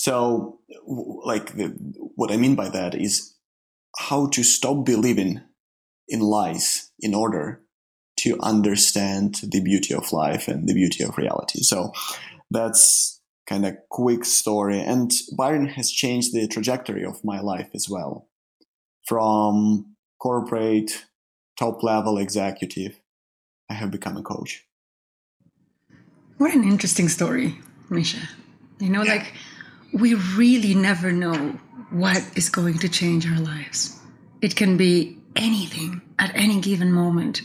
So, 0.00 0.60
like, 1.24 1.56
the, 1.56 1.66
what 2.16 2.32
I 2.32 2.38
mean 2.38 2.54
by 2.54 2.70
that 2.70 2.94
is 2.94 3.34
how 3.98 4.28
to 4.28 4.42
stop 4.42 4.86
believing 4.86 5.42
in 6.08 6.20
lies 6.20 6.90
in 7.00 7.14
order 7.14 7.60
to 8.20 8.38
understand 8.40 9.40
the 9.42 9.60
beauty 9.60 9.92
of 9.92 10.10
life 10.10 10.48
and 10.48 10.66
the 10.66 10.72
beauty 10.72 11.04
of 11.04 11.18
reality. 11.18 11.60
So, 11.60 11.92
that's 12.50 13.20
kind 13.46 13.66
of 13.66 13.76
quick 13.90 14.24
story. 14.24 14.80
And 14.80 15.12
Byron 15.36 15.66
has 15.66 15.90
changed 15.90 16.32
the 16.32 16.48
trajectory 16.48 17.04
of 17.04 17.22
my 17.22 17.40
life 17.40 17.68
as 17.74 17.86
well 17.86 18.26
from 19.06 19.96
corporate 20.18 21.04
top 21.58 21.82
level 21.82 22.16
executive, 22.16 22.98
I 23.68 23.74
have 23.74 23.90
become 23.90 24.16
a 24.16 24.22
coach. 24.22 24.64
What 26.38 26.54
an 26.54 26.64
interesting 26.64 27.10
story, 27.10 27.58
Misha. 27.90 28.16
You 28.78 28.88
know, 28.88 29.02
yeah. 29.02 29.16
like 29.16 29.34
we 29.92 30.14
really 30.14 30.74
never 30.74 31.12
know 31.12 31.58
what 31.90 32.22
is 32.36 32.48
going 32.48 32.78
to 32.78 32.88
change 32.88 33.26
our 33.26 33.40
lives. 33.40 33.98
It 34.40 34.56
can 34.56 34.76
be 34.76 35.18
anything 35.36 36.02
at 36.18 36.34
any 36.34 36.60
given 36.60 36.92
moment. 36.92 37.42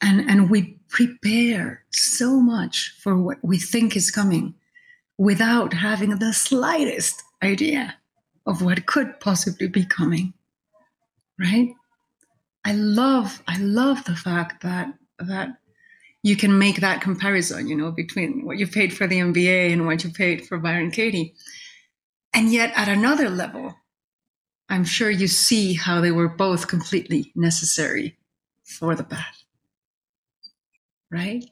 And, 0.00 0.28
and 0.28 0.50
we 0.50 0.78
prepare 0.88 1.84
so 1.90 2.40
much 2.40 2.94
for 2.98 3.16
what 3.16 3.38
we 3.42 3.58
think 3.58 3.96
is 3.96 4.10
coming 4.10 4.54
without 5.18 5.72
having 5.74 6.18
the 6.18 6.32
slightest 6.32 7.22
idea 7.42 7.96
of 8.46 8.62
what 8.62 8.86
could 8.86 9.20
possibly 9.20 9.68
be 9.68 9.84
coming 9.84 10.34
right? 11.42 11.74
I 12.64 12.72
love 12.72 13.42
I 13.46 13.58
love 13.58 14.04
the 14.04 14.16
fact 14.16 14.62
that 14.62 14.94
that 15.18 15.58
you 16.22 16.36
can 16.36 16.58
make 16.58 16.80
that 16.80 17.00
comparison, 17.00 17.66
you 17.66 17.76
know, 17.76 17.90
between 17.90 18.44
what 18.44 18.58
you 18.58 18.66
paid 18.66 18.92
for 18.92 19.06
the 19.06 19.18
MBA 19.18 19.72
and 19.72 19.86
what 19.86 20.04
you 20.04 20.10
paid 20.10 20.46
for 20.46 20.58
Byron 20.58 20.90
Katie. 20.90 21.34
And 22.32 22.52
yet 22.52 22.72
at 22.76 22.88
another 22.88 23.28
level, 23.28 23.74
I'm 24.68 24.84
sure 24.84 25.10
you 25.10 25.26
see 25.26 25.74
how 25.74 26.00
they 26.00 26.12
were 26.12 26.28
both 26.28 26.68
completely 26.68 27.32
necessary 27.34 28.16
for 28.64 28.94
the 28.94 29.04
path. 29.04 29.42
Right? 31.10 31.44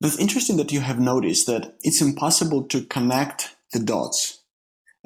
It's 0.00 0.18
interesting 0.18 0.56
that 0.56 0.72
you 0.72 0.80
have 0.80 0.98
noticed 0.98 1.46
that 1.46 1.76
it's 1.82 2.00
impossible 2.00 2.64
to 2.64 2.84
connect 2.84 3.56
the 3.72 3.78
dots 3.78 4.42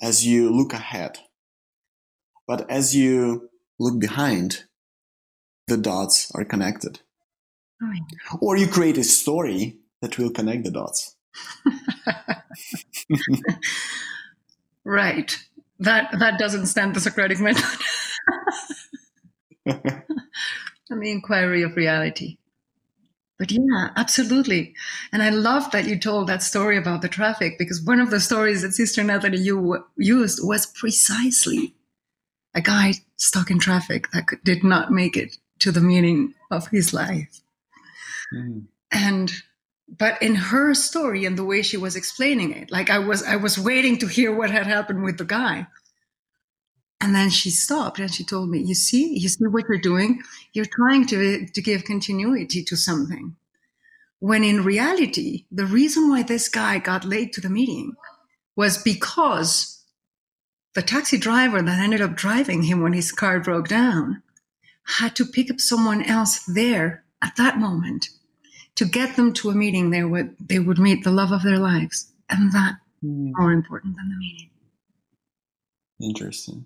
as 0.00 0.24
you 0.24 0.50
look 0.50 0.72
ahead. 0.72 1.18
But 2.46 2.70
as 2.70 2.96
you 2.96 3.50
look 3.78 4.00
behind, 4.00 4.64
the 5.66 5.76
dots 5.76 6.32
are 6.34 6.44
connected. 6.44 7.00
Oh, 7.82 8.38
or 8.40 8.56
you 8.56 8.66
create 8.66 8.98
a 8.98 9.04
story 9.04 9.78
that 10.00 10.18
will 10.18 10.30
connect 10.30 10.64
the 10.64 10.70
dots. 10.70 11.16
right. 14.84 15.36
That 15.78 16.18
that 16.18 16.38
doesn't 16.38 16.66
stand 16.66 16.94
the 16.94 17.00
Socratic 17.00 17.40
method. 17.40 17.64
and 19.66 21.02
the 21.02 21.10
inquiry 21.10 21.62
of 21.62 21.76
reality. 21.76 22.36
But 23.38 23.50
yeah, 23.52 23.88
absolutely. 23.96 24.74
And 25.12 25.22
I 25.22 25.30
love 25.30 25.70
that 25.70 25.86
you 25.86 25.98
told 25.98 26.26
that 26.26 26.42
story 26.42 26.76
about 26.76 27.00
the 27.00 27.08
traffic 27.08 27.56
because 27.58 27.80
one 27.80 27.98
of 27.98 28.10
the 28.10 28.20
stories 28.20 28.60
that 28.60 28.74
Sister 28.74 29.02
Nathani 29.02 29.38
you 29.38 29.82
used 29.96 30.40
was 30.42 30.66
precisely 30.66 31.74
a 32.52 32.60
guy 32.60 32.94
stuck 33.16 33.50
in 33.50 33.58
traffic 33.58 34.10
that 34.12 34.26
could, 34.26 34.44
did 34.44 34.62
not 34.62 34.92
make 34.92 35.16
it 35.16 35.38
to 35.60 35.72
the 35.72 35.80
meaning 35.80 36.34
of 36.50 36.68
his 36.68 36.92
life. 36.92 37.40
Mm. 38.32 38.66
And 38.92 39.32
but 39.98 40.22
in 40.22 40.36
her 40.36 40.72
story 40.74 41.24
and 41.24 41.36
the 41.36 41.44
way 41.44 41.62
she 41.62 41.76
was 41.76 41.96
explaining 41.96 42.52
it, 42.52 42.70
like 42.70 42.90
I 42.90 42.98
was 42.98 43.22
I 43.22 43.36
was 43.36 43.58
waiting 43.58 43.98
to 43.98 44.06
hear 44.06 44.34
what 44.34 44.50
had 44.50 44.66
happened 44.66 45.02
with 45.02 45.18
the 45.18 45.24
guy. 45.24 45.66
And 47.00 47.14
then 47.14 47.30
she 47.30 47.50
stopped 47.50 47.98
and 47.98 48.12
she 48.12 48.24
told 48.24 48.50
me, 48.50 48.62
"You 48.62 48.74
see, 48.74 49.18
you 49.18 49.28
see 49.28 49.46
what 49.46 49.64
you're 49.68 49.78
doing? 49.78 50.22
You're 50.52 50.66
trying 50.66 51.06
to 51.06 51.46
to 51.46 51.62
give 51.62 51.84
continuity 51.84 52.62
to 52.64 52.76
something." 52.76 53.36
When 54.20 54.44
in 54.44 54.64
reality, 54.64 55.46
the 55.50 55.66
reason 55.66 56.10
why 56.10 56.22
this 56.22 56.48
guy 56.48 56.78
got 56.78 57.06
late 57.06 57.32
to 57.32 57.40
the 57.40 57.48
meeting 57.48 57.94
was 58.54 58.76
because 58.76 59.82
the 60.74 60.82
taxi 60.82 61.16
driver 61.16 61.62
that 61.62 61.80
ended 61.80 62.02
up 62.02 62.14
driving 62.14 62.64
him 62.64 62.82
when 62.82 62.92
his 62.92 63.12
car 63.12 63.40
broke 63.40 63.68
down 63.68 64.22
had 64.98 65.16
to 65.16 65.24
pick 65.24 65.50
up 65.50 65.58
someone 65.58 66.02
else 66.02 66.40
there 66.44 67.04
at 67.22 67.36
that 67.36 67.58
moment 67.58 68.10
to 68.76 68.84
get 68.84 69.16
them 69.16 69.32
to 69.32 69.50
a 69.50 69.54
meeting 69.54 69.90
they 69.90 70.04
would 70.04 70.34
they 70.40 70.58
would 70.58 70.78
meet 70.78 71.04
the 71.04 71.10
love 71.10 71.32
of 71.32 71.42
their 71.42 71.58
lives 71.58 72.12
and 72.28 72.52
that 72.52 72.76
mm. 73.04 73.30
more 73.34 73.52
important 73.52 73.96
than 73.96 74.08
the 74.08 74.16
meeting 74.16 74.50
interesting 76.00 76.64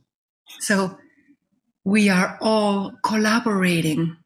so 0.61 0.97
we 1.85 2.09
are 2.09 2.39
all 2.41 2.93
collaborating 3.03 4.17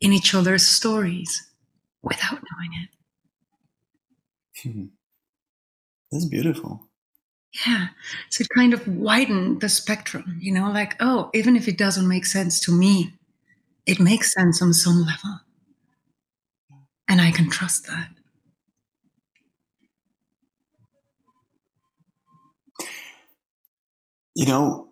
in 0.00 0.12
each 0.12 0.34
other's 0.34 0.66
stories 0.66 1.50
without 2.02 2.40
knowing 2.50 2.70
it 2.82 2.88
that's 6.10 6.26
beautiful 6.26 6.88
yeah. 7.66 7.88
So 8.30 8.42
it 8.42 8.48
kind 8.54 8.74
of 8.74 8.86
widened 8.88 9.60
the 9.60 9.68
spectrum, 9.68 10.38
you 10.40 10.52
know, 10.52 10.70
like, 10.72 10.96
oh, 10.98 11.30
even 11.34 11.54
if 11.54 11.68
it 11.68 11.78
doesn't 11.78 12.08
make 12.08 12.26
sense 12.26 12.58
to 12.60 12.72
me, 12.72 13.12
it 13.86 14.00
makes 14.00 14.32
sense 14.32 14.60
on 14.60 14.72
some 14.72 15.04
level. 15.04 15.40
And 17.08 17.20
I 17.20 17.30
can 17.30 17.50
trust 17.50 17.86
that. 17.86 18.08
You 24.34 24.46
know, 24.46 24.88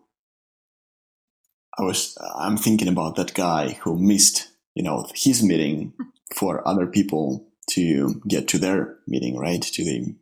I 1.78 1.82
was 1.82 2.16
I'm 2.36 2.56
thinking 2.56 2.88
about 2.88 3.16
that 3.16 3.34
guy 3.34 3.78
who 3.82 3.98
missed, 3.98 4.48
you 4.74 4.82
know, 4.82 5.08
his 5.14 5.42
meeting 5.42 5.94
for 6.36 6.66
other 6.66 6.86
people 6.86 7.48
to 7.70 8.20
get 8.28 8.46
to 8.48 8.58
their 8.58 8.98
meeting, 9.06 9.36
right? 9.36 9.62
To 9.62 9.84
the 9.84 10.14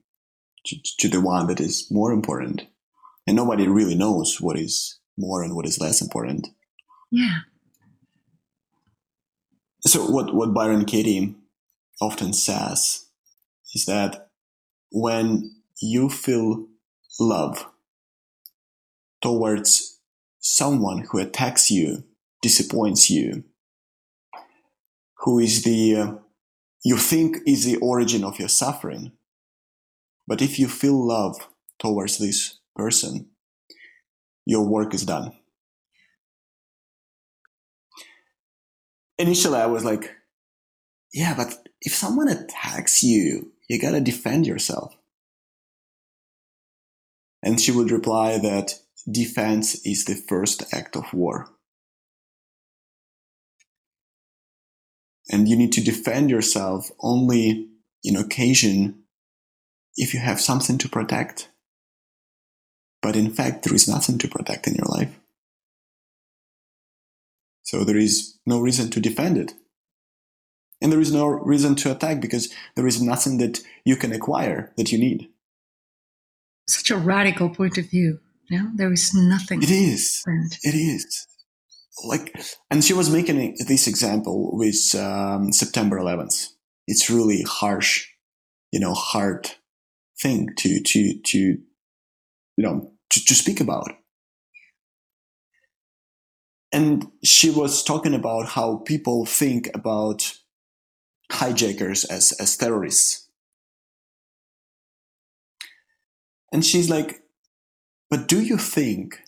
to, 0.67 0.77
to 0.99 1.09
the 1.09 1.21
one 1.21 1.49
that 1.49 1.61
is 1.61 1.91
more 1.91 2.13
important. 2.13 2.63
And 3.27 3.37
nobody 3.37 3.69
really 3.69 3.95
knows 3.95 4.41
what 4.41 4.59
is 4.59 4.99
more 5.19 5.43
and 5.43 5.55
what 5.55 5.67
is 5.67 5.81
less 5.81 6.01
important. 6.01 6.49
Yeah. 7.11 7.41
So 9.83 10.05
what, 10.11 10.35
what 10.35 10.53
Byron 10.55 10.85
Katie 10.85 11.35
often 12.01 12.33
says 12.33 13.07
is 13.75 13.85
that 13.87 14.31
when 14.91 15.55
you 15.81 16.09
feel 16.09 16.67
love 17.19 17.67
towards 19.23 20.01
someone 20.41 21.07
who 21.11 21.19
attacks 21.19 21.71
you, 21.71 22.05
disappoints 22.43 23.11
you, 23.11 23.45
who 25.19 25.39
is 25.39 25.63
the, 25.63 25.97
uh, 25.97 26.13
you 26.85 26.97
think 26.97 27.37
is 27.47 27.65
the 27.65 27.77
origin 27.77 28.25
of 28.25 28.39
your 28.39 28.49
suffering, 28.49 29.13
but 30.27 30.41
if 30.41 30.59
you 30.59 30.69
feel 30.69 31.07
love 31.07 31.37
towards 31.79 32.19
this 32.19 32.59
person, 32.75 33.29
your 34.47 34.67
work 34.67 34.95
is 34.95 35.05
done. 35.05 35.33
Initially, 39.19 39.59
I 39.59 39.67
was 39.67 39.85
like, 39.85 40.11
yeah, 41.13 41.35
but 41.37 41.69
if 41.81 41.95
someone 41.95 42.29
attacks 42.29 43.03
you, 43.03 43.53
you 43.69 43.81
gotta 43.81 44.01
defend 44.01 44.47
yourself. 44.47 44.95
And 47.43 47.61
she 47.61 47.73
would 47.73 47.91
reply 47.91 48.39
that 48.39 48.75
defense 49.11 49.75
is 49.87 50.05
the 50.05 50.15
first 50.15 50.63
act 50.75 50.97
of 50.97 51.13
war. 51.15 51.49
And 55.31 55.49
you 55.49 55.57
need 55.57 55.73
to 55.73 55.85
defend 55.85 56.29
yourself 56.29 56.91
only 57.01 57.69
in 58.03 58.17
occasion 58.17 59.05
if 59.97 60.13
you 60.13 60.21
have 60.21 60.41
something 60.41 60.77
to 60.79 60.89
protect. 60.89 61.49
But 63.01 63.17
in 63.17 63.31
fact, 63.31 63.65
there 63.65 63.75
is 63.75 63.89
nothing 63.89 64.19
to 64.19 64.29
protect 64.29 64.67
in 64.67 64.75
your 64.75 64.87
life. 64.87 65.17
So 67.63 67.85
there 67.85 67.97
is 67.97 68.39
no 68.45 68.61
reason 68.61 68.91
to 68.91 69.01
defend 69.01 69.39
it. 69.39 69.53
And 70.83 70.91
there 70.91 71.01
is 71.01 71.13
no 71.13 71.27
reason 71.27 71.75
to 71.77 71.93
attack 71.93 72.21
because 72.21 72.53
there 72.75 72.87
is 72.87 73.03
nothing 73.03 73.39
that 73.39 73.61
you 73.85 73.97
can 73.97 74.13
acquire 74.13 74.73
that 74.77 74.91
you 74.93 74.99
need. 74.99 75.29
Such 76.69 76.91
a 76.91 76.97
radical 76.97 77.51
point 77.51 77.77
of 77.79 77.91
view. 77.91 78.21
No, 78.51 78.71
there 78.75 78.93
is 78.93 79.15
nothing. 79.15 79.63
It 79.63 79.71
is. 79.71 80.25
It 80.63 80.75
is. 80.75 81.27
Like, 82.05 82.35
and 82.71 82.83
she 82.83 82.95
was 82.95 83.11
making 83.11 83.57
this 83.67 83.87
example 83.87 84.57
with 84.57 84.95
um, 84.95 85.53
September 85.53 85.99
11th. 85.99 86.49
It's 86.87 87.11
really 87.11 87.45
harsh, 87.47 88.07
you 88.73 88.81
know, 88.81 88.95
hard 88.95 89.51
thing 90.21 90.49
to 90.57 90.81
to 90.81 91.19
to 91.19 91.39
you 91.39 91.59
know 92.57 92.93
to, 93.11 93.25
to 93.25 93.35
speak 93.35 93.61
about. 93.61 93.91
And 96.73 97.09
she 97.25 97.51
was 97.51 97.83
talking 97.83 98.15
about 98.15 98.47
how 98.47 98.77
people 98.79 99.27
think 99.27 99.69
about 99.75 100.40
hijackers 101.31 102.05
as, 102.05 102.33
as 102.33 102.57
terrorists. 102.57 103.29
And 106.53 106.65
she's 106.65 106.91
like, 106.91 107.23
but 108.11 108.27
do 108.27 108.43
you 108.43 108.59
think 108.59 109.21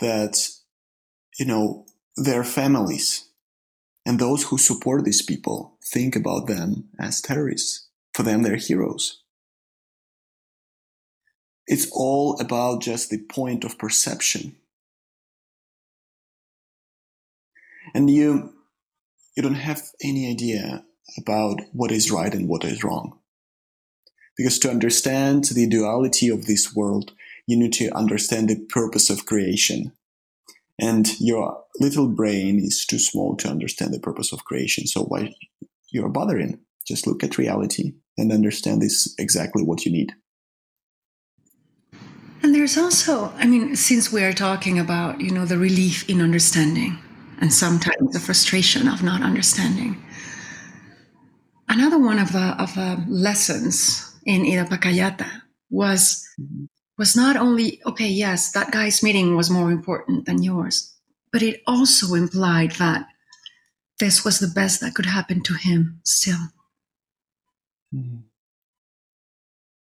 that, 0.00 0.48
you 1.38 1.44
know, 1.44 1.84
their 2.16 2.44
families 2.44 3.28
and 4.06 4.18
those 4.18 4.44
who 4.44 4.56
support 4.56 5.04
these 5.04 5.20
people 5.20 5.76
think 5.84 6.16
about 6.16 6.46
them 6.46 6.88
as 6.98 7.20
terrorists? 7.20 7.88
For 8.14 8.22
them, 8.22 8.42
they're 8.42 8.56
heroes. 8.56 9.22
It's 11.66 11.90
all 11.92 12.40
about 12.40 12.80
just 12.80 13.10
the 13.10 13.18
point 13.18 13.64
of 13.64 13.76
perception. 13.76 14.56
And 17.94 18.08
you, 18.08 18.54
you 19.36 19.42
don't 19.42 19.54
have 19.54 19.82
any 20.02 20.30
idea 20.30 20.84
about 21.18 21.60
what 21.72 21.92
is 21.92 22.10
right 22.10 22.34
and 22.34 22.48
what 22.48 22.64
is 22.64 22.84
wrong. 22.84 23.18
Because 24.36 24.58
to 24.60 24.70
understand 24.70 25.44
the 25.44 25.66
duality 25.66 26.28
of 26.28 26.46
this 26.46 26.74
world, 26.74 27.12
you 27.46 27.56
need 27.56 27.72
to 27.74 27.90
understand 27.90 28.48
the 28.48 28.66
purpose 28.68 29.08
of 29.08 29.24
creation. 29.24 29.92
And 30.78 31.08
your 31.18 31.64
little 31.80 32.08
brain 32.08 32.58
is 32.58 32.84
too 32.84 32.98
small 32.98 33.36
to 33.36 33.48
understand 33.48 33.94
the 33.94 34.00
purpose 34.00 34.32
of 34.32 34.44
creation. 34.44 34.86
So 34.86 35.04
why 35.04 35.34
you're 35.90 36.10
bothering? 36.10 36.60
Just 36.86 37.06
look 37.06 37.24
at 37.24 37.38
reality 37.38 37.94
and 38.18 38.30
understand 38.30 38.82
this 38.82 39.14
exactly 39.18 39.62
what 39.62 39.86
you 39.86 39.92
need. 39.92 40.12
And 42.42 42.54
there's 42.54 42.76
also, 42.76 43.32
I 43.36 43.46
mean, 43.46 43.74
since 43.74 44.12
we 44.12 44.22
are 44.22 44.32
talking 44.32 44.78
about, 44.78 45.20
you 45.20 45.30
know, 45.30 45.46
the 45.46 45.58
relief 45.58 46.08
in 46.08 46.20
understanding 46.20 46.98
and 47.40 47.52
sometimes 47.52 48.12
the 48.12 48.20
frustration 48.20 48.86
of 48.86 49.02
not 49.02 49.22
understanding, 49.22 50.02
another 51.68 51.98
one 51.98 52.18
of 52.18 52.32
the 52.32 52.54
of 52.58 52.74
the 52.74 53.04
lessons 53.08 54.14
in 54.24 54.42
Iddappacayata 54.42 55.42
was 55.70 56.26
was 56.98 57.16
not 57.16 57.36
only 57.36 57.80
okay, 57.86 58.08
yes, 58.08 58.52
that 58.52 58.72
guy's 58.72 59.02
meeting 59.02 59.36
was 59.36 59.50
more 59.50 59.70
important 59.70 60.26
than 60.26 60.42
yours, 60.42 60.94
but 61.32 61.42
it 61.42 61.62
also 61.66 62.14
implied 62.14 62.72
that 62.72 63.06
this 63.98 64.24
was 64.24 64.38
the 64.38 64.48
best 64.48 64.80
that 64.80 64.94
could 64.94 65.06
happen 65.06 65.42
to 65.42 65.54
him 65.54 66.00
still. 66.04 66.52
Mm-hmm. 67.94 68.18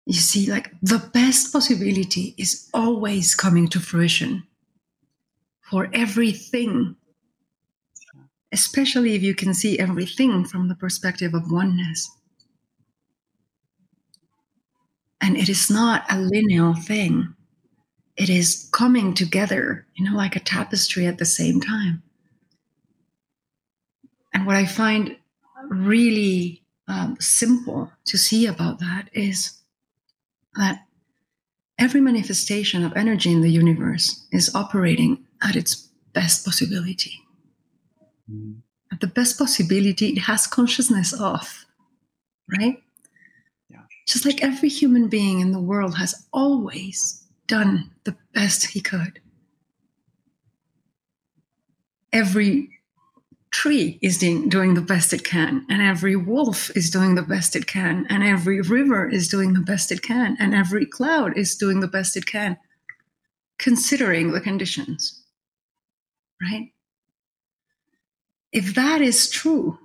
You 0.06 0.13
see, 0.13 0.50
like 0.50 0.72
the 0.82 0.98
best 1.13 1.54
possibility 1.54 2.34
is 2.38 2.68
always 2.74 3.36
coming 3.36 3.68
to 3.70 3.80
fruition 3.80 4.44
for 5.70 5.88
everything, 5.94 6.96
especially 8.52 9.16
if 9.16 9.22
you 9.22 9.36
can 9.36 9.54
see 9.54 9.80
everything 9.80 10.44
from 10.44 10.68
the 10.68 10.76
perspective 10.76 11.34
of 11.34 11.52
oneness. 11.52 12.10
And 15.22 15.38
it 15.38 15.50
is 15.50 15.70
not 15.70 16.06
a 16.10 16.20
linear 16.20 16.74
thing, 16.74 17.36
it 18.16 18.30
is 18.30 18.70
coming 18.74 19.14
together, 19.14 19.86
you 19.96 20.04
know, 20.04 20.16
like 20.16 20.36
a 20.36 20.42
tapestry 20.42 21.06
at 21.06 21.18
the 21.18 21.26
same 21.26 21.62
time. 21.62 22.04
And 24.34 24.46
what 24.46 24.56
I 24.56 24.66
find 24.66 25.16
really 25.70 26.64
um, 26.88 27.18
simple 27.20 27.92
to 28.06 28.18
see 28.18 28.46
about 28.46 28.80
that 28.80 29.10
is 29.14 29.62
that 30.56 30.86
every 31.78 32.02
manifestation 32.02 32.84
of 32.84 32.94
energy 32.96 33.32
in 33.32 33.42
the 33.42 33.52
universe 33.52 34.26
is 34.32 34.54
operating 34.54 35.26
at 35.42 35.56
its 35.56 35.76
best 36.14 36.44
possibility. 36.44 37.14
At 38.92 39.00
the 39.02 39.08
best 39.08 39.38
possibility 39.38 40.10
it 40.10 40.20
has 40.22 40.48
consciousness 40.48 41.13
of, 41.13 41.65
right? 42.48 42.82
Yeah. 43.70 43.82
Just 44.08 44.26
like 44.26 44.44
every 44.44 44.70
human 44.70 45.08
being 45.08 45.39
in 45.39 45.52
the 45.52 45.60
world 45.60 45.98
has 45.98 46.28
always 46.34 47.24
done 47.48 47.92
the 48.04 48.15
best 48.34 48.68
he 48.68 48.82
could. 48.82 49.20
Every 52.12 52.70
tree 53.52 54.00
is 54.02 54.18
doing 54.18 54.74
the 54.74 54.82
best 54.82 55.13
it 55.13 55.24
can, 55.24 55.65
and 55.70 55.82
every 55.82 56.15
wolf 56.15 56.70
is 56.76 56.89
doing 56.89 57.15
the 57.15 57.24
best 57.24 57.56
it 57.56 57.68
can, 57.68 58.06
and 58.10 58.24
every 58.24 58.62
river 58.62 59.08
is 59.10 59.28
doing 59.28 59.54
the 59.54 59.62
best 59.62 59.92
it 59.92 60.02
can, 60.02 60.38
and 60.39 60.54
every 60.54 60.86
cloud 60.86 61.38
is 61.38 61.56
doing 61.56 61.80
the 61.80 61.88
best 61.88 62.15
it 62.15 62.26
can, 62.26 62.58
considering 63.58 64.32
the 64.32 64.42
conditions. 64.42 65.24
Right? 66.42 66.72
If 68.52 68.76
that 68.76 69.02
is 69.02 69.30
true 69.30 69.78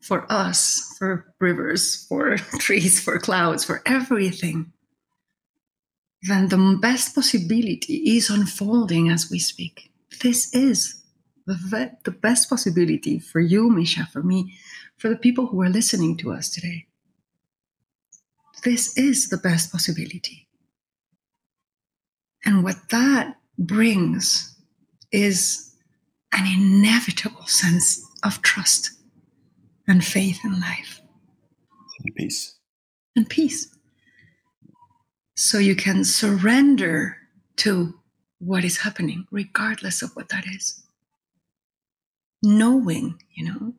for 0.00 0.30
us, 0.30 0.94
for 0.98 1.34
rivers, 1.40 2.06
for 2.08 2.36
trees, 2.58 3.00
for 3.00 3.18
clouds, 3.18 3.64
for 3.64 3.82
everything, 3.86 4.72
then 6.22 6.48
the 6.48 6.78
best 6.80 7.14
possibility 7.14 8.16
is 8.16 8.30
unfolding 8.30 9.08
as 9.10 9.30
we 9.30 9.38
speak. 9.38 9.90
This 10.22 10.52
is 10.54 11.02
the, 11.46 11.92
the 12.04 12.10
best 12.10 12.48
possibility 12.48 13.18
for 13.18 13.40
you, 13.40 13.70
Misha, 13.70 14.08
for 14.12 14.22
me, 14.22 14.54
for 14.96 15.08
the 15.08 15.16
people 15.16 15.46
who 15.46 15.62
are 15.62 15.68
listening 15.68 16.16
to 16.18 16.32
us 16.32 16.48
today. 16.48 16.86
This 18.64 18.96
is 18.96 19.28
the 19.28 19.36
best 19.36 19.70
possibility. 19.70 20.48
And 22.44 22.64
what 22.64 22.88
that 22.90 23.36
brings 23.58 24.56
is 25.12 25.74
an 26.32 26.46
inevitable 26.46 27.46
sense 27.46 28.05
of 28.26 28.42
trust 28.42 28.90
and 29.86 30.04
faith 30.04 30.40
in 30.44 30.60
life. 30.60 31.00
And 32.04 32.14
peace. 32.14 32.56
And 33.14 33.28
peace. 33.28 33.74
So 35.36 35.58
you 35.58 35.76
can 35.76 36.04
surrender 36.04 37.16
to 37.56 37.94
what 38.38 38.64
is 38.64 38.78
happening, 38.78 39.26
regardless 39.30 40.02
of 40.02 40.10
what 40.14 40.28
that 40.28 40.44
is 40.46 40.86
knowing, 42.42 43.20
you 43.34 43.44
know, 43.44 43.74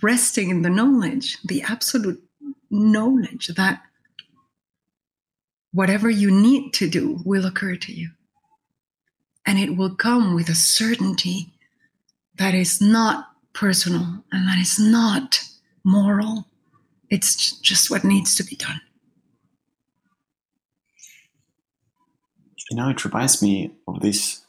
resting 0.00 0.50
in 0.50 0.62
the 0.62 0.70
knowledge, 0.70 1.38
the 1.42 1.62
absolute 1.62 2.22
knowledge 2.70 3.48
that 3.48 3.82
whatever 5.72 6.08
you 6.08 6.30
need 6.30 6.72
to 6.74 6.88
do 6.88 7.20
will 7.24 7.46
occur 7.46 7.76
to 7.76 7.92
you. 7.92 8.10
And 9.44 9.58
it 9.58 9.76
will 9.76 9.94
come 9.96 10.34
with 10.34 10.48
a 10.48 10.54
certainty 10.54 11.52
that 12.36 12.54
is 12.54 12.80
not 12.80 13.31
personal 13.54 14.24
and 14.32 14.46
that 14.48 14.58
is 14.60 14.78
not 14.78 15.42
moral. 15.84 16.46
It's 17.10 17.58
just 17.60 17.90
what 17.90 18.04
needs 18.04 18.34
to 18.36 18.44
be 18.44 18.56
done. 18.56 18.80
You 22.70 22.76
know, 22.76 22.88
it 22.88 23.04
reminds 23.04 23.42
me 23.42 23.72
of 23.86 24.00
this 24.00 24.42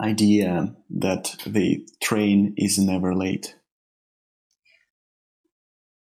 idea 0.00 0.74
that 0.90 1.36
the 1.46 1.86
train 2.02 2.54
is 2.56 2.78
never 2.78 3.14
late 3.14 3.54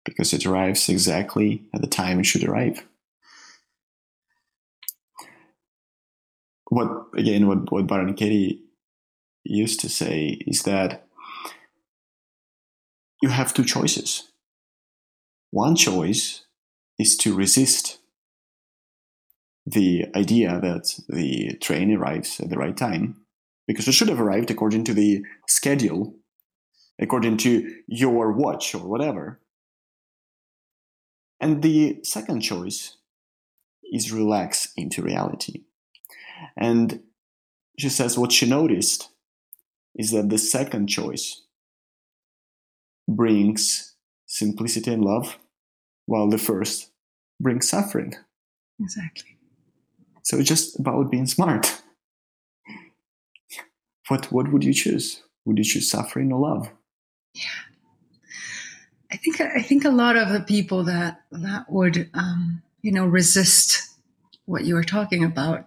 because 0.04 0.32
it 0.32 0.44
arrives 0.44 0.88
exactly 0.88 1.64
at 1.74 1.80
the 1.80 1.86
time 1.86 2.20
it 2.20 2.26
should 2.26 2.44
arrive. 2.44 2.84
what 6.70 7.06
again 7.16 7.46
what 7.46 7.70
what 7.70 7.86
Byron 7.86 8.14
Katie 8.14 8.62
used 9.44 9.80
to 9.80 9.88
say 9.88 10.38
is 10.46 10.62
that 10.62 11.06
you 13.20 13.28
have 13.28 13.54
two 13.54 13.64
choices. 13.64 14.30
One 15.50 15.76
choice 15.76 16.44
is 16.98 17.16
to 17.18 17.34
resist 17.34 17.98
the 19.66 20.06
idea 20.14 20.58
that 20.60 21.00
the 21.08 21.56
train 21.60 21.94
arrives 21.94 22.40
at 22.40 22.50
the 22.50 22.56
right 22.56 22.76
time 22.76 23.16
because 23.66 23.86
it 23.86 23.92
should 23.92 24.08
have 24.08 24.20
arrived 24.20 24.50
according 24.50 24.84
to 24.84 24.94
the 24.94 25.22
schedule, 25.46 26.14
according 26.98 27.36
to 27.38 27.74
your 27.86 28.32
watch 28.32 28.74
or 28.74 28.86
whatever. 28.86 29.40
And 31.40 31.62
the 31.62 32.00
second 32.02 32.40
choice 32.40 32.96
is 33.92 34.12
relax 34.12 34.72
into 34.76 35.02
reality. 35.02 35.64
And 36.56 37.00
she 37.78 37.88
says 37.88 38.18
what 38.18 38.32
she 38.32 38.48
noticed 38.48 39.08
is 39.94 40.10
that 40.12 40.28
the 40.28 40.38
second 40.38 40.88
choice 40.88 41.42
brings 43.08 43.94
simplicity 44.26 44.92
and 44.92 45.04
love, 45.04 45.38
while 46.06 46.28
the 46.28 46.38
first 46.38 46.90
brings 47.40 47.68
suffering. 47.68 48.14
Exactly. 48.80 49.36
So 50.22 50.38
it's 50.38 50.48
just 50.48 50.78
about 50.78 51.10
being 51.10 51.26
smart. 51.26 51.82
What 54.08 54.30
what 54.32 54.52
would 54.52 54.64
you 54.64 54.72
choose? 54.72 55.22
Would 55.44 55.58
you 55.58 55.64
choose 55.64 55.90
suffering 55.90 56.32
or 56.32 56.40
love? 56.40 56.70
Yeah. 57.34 57.42
I 59.12 59.16
think 59.16 59.40
I 59.40 59.62
think 59.62 59.84
a 59.84 59.90
lot 59.90 60.16
of 60.16 60.30
the 60.30 60.40
people 60.40 60.84
that 60.84 61.22
that 61.32 61.70
would 61.70 62.10
um, 62.14 62.62
you 62.82 62.92
know 62.92 63.06
resist 63.06 63.88
what 64.46 64.64
you 64.64 64.74
were 64.74 64.84
talking 64.84 65.24
about 65.24 65.66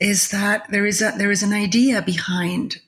is 0.00 0.30
that 0.30 0.70
there 0.70 0.86
is 0.86 1.00
a 1.00 1.14
there 1.16 1.30
is 1.30 1.42
an 1.42 1.52
idea 1.52 2.02
behind 2.02 2.80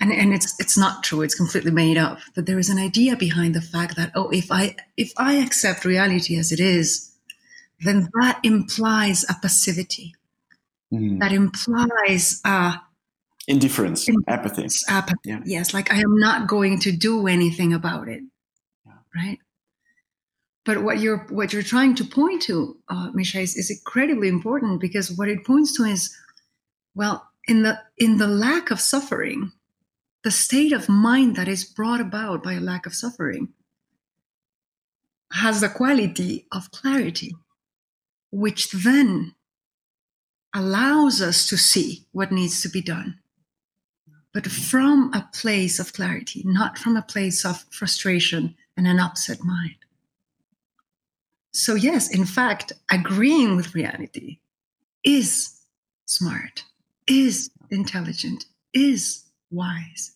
and 0.00 0.12
and 0.12 0.32
it's 0.34 0.54
it's 0.60 0.76
not 0.76 1.02
true 1.02 1.22
it's 1.22 1.34
completely 1.34 1.70
made 1.70 1.96
up 1.96 2.18
but 2.34 2.46
there 2.46 2.58
is 2.58 2.68
an 2.68 2.78
idea 2.78 3.16
behind 3.16 3.54
the 3.54 3.60
fact 3.60 3.96
that 3.96 4.12
oh 4.14 4.28
if 4.30 4.50
i 4.50 4.74
if 4.96 5.12
i 5.16 5.34
accept 5.34 5.84
reality 5.84 6.36
as 6.38 6.52
it 6.52 6.60
is 6.60 7.12
then 7.80 8.08
that 8.20 8.38
implies 8.42 9.24
a 9.28 9.34
passivity 9.40 10.14
Mm. 10.92 11.18
that 11.18 11.32
implies 11.32 12.40
uh 12.44 12.76
Indifference, 13.48 14.08
apathy. 14.28 14.68
apathy 14.88 15.18
Yeah. 15.30 15.40
yes 15.44 15.74
like 15.74 15.92
i 15.92 15.96
am 15.98 16.16
not 16.20 16.46
going 16.46 16.78
to 16.80 16.92
do 16.92 17.26
anything 17.26 17.72
about 17.74 18.06
it 18.08 18.22
Yeah. 18.86 18.92
right 19.16 19.38
but 20.64 20.84
what 20.84 20.98
you're 21.00 21.26
what 21.30 21.52
you're 21.52 21.62
trying 21.74 21.96
to 21.96 22.04
point 22.04 22.42
to 22.42 22.76
uh, 22.88 23.10
misha 23.14 23.40
is, 23.40 23.56
is 23.56 23.68
incredibly 23.68 24.28
important 24.28 24.80
because 24.80 25.10
what 25.10 25.28
it 25.28 25.44
points 25.44 25.76
to 25.76 25.82
is 25.84 26.16
well 26.94 27.26
in 27.48 27.62
the 27.64 27.78
in 27.98 28.18
the 28.18 28.28
lack 28.28 28.70
of 28.70 28.80
suffering 28.80 29.50
the 30.26 30.32
state 30.32 30.72
of 30.72 30.88
mind 30.88 31.36
that 31.36 31.46
is 31.46 31.62
brought 31.62 32.00
about 32.00 32.42
by 32.42 32.54
a 32.54 32.60
lack 32.60 32.84
of 32.84 32.92
suffering 32.92 33.46
has 35.30 35.60
the 35.60 35.68
quality 35.68 36.48
of 36.50 36.72
clarity 36.72 37.32
which 38.32 38.72
then 38.72 39.36
allows 40.52 41.22
us 41.22 41.48
to 41.48 41.56
see 41.56 42.08
what 42.10 42.32
needs 42.32 42.60
to 42.60 42.68
be 42.68 42.82
done 42.82 43.20
but 44.34 44.48
from 44.48 45.12
a 45.14 45.28
place 45.32 45.78
of 45.78 45.92
clarity 45.92 46.42
not 46.44 46.76
from 46.76 46.96
a 46.96 47.02
place 47.02 47.44
of 47.44 47.64
frustration 47.70 48.56
and 48.76 48.88
an 48.88 48.98
upset 48.98 49.44
mind. 49.44 49.76
So 51.52 51.76
yes 51.76 52.12
in 52.12 52.24
fact 52.24 52.72
agreeing 52.90 53.54
with 53.54 53.76
reality 53.76 54.40
is 55.04 55.60
smart 56.04 56.64
is 57.06 57.48
intelligent 57.70 58.46
is 58.74 59.22
wise 59.52 60.15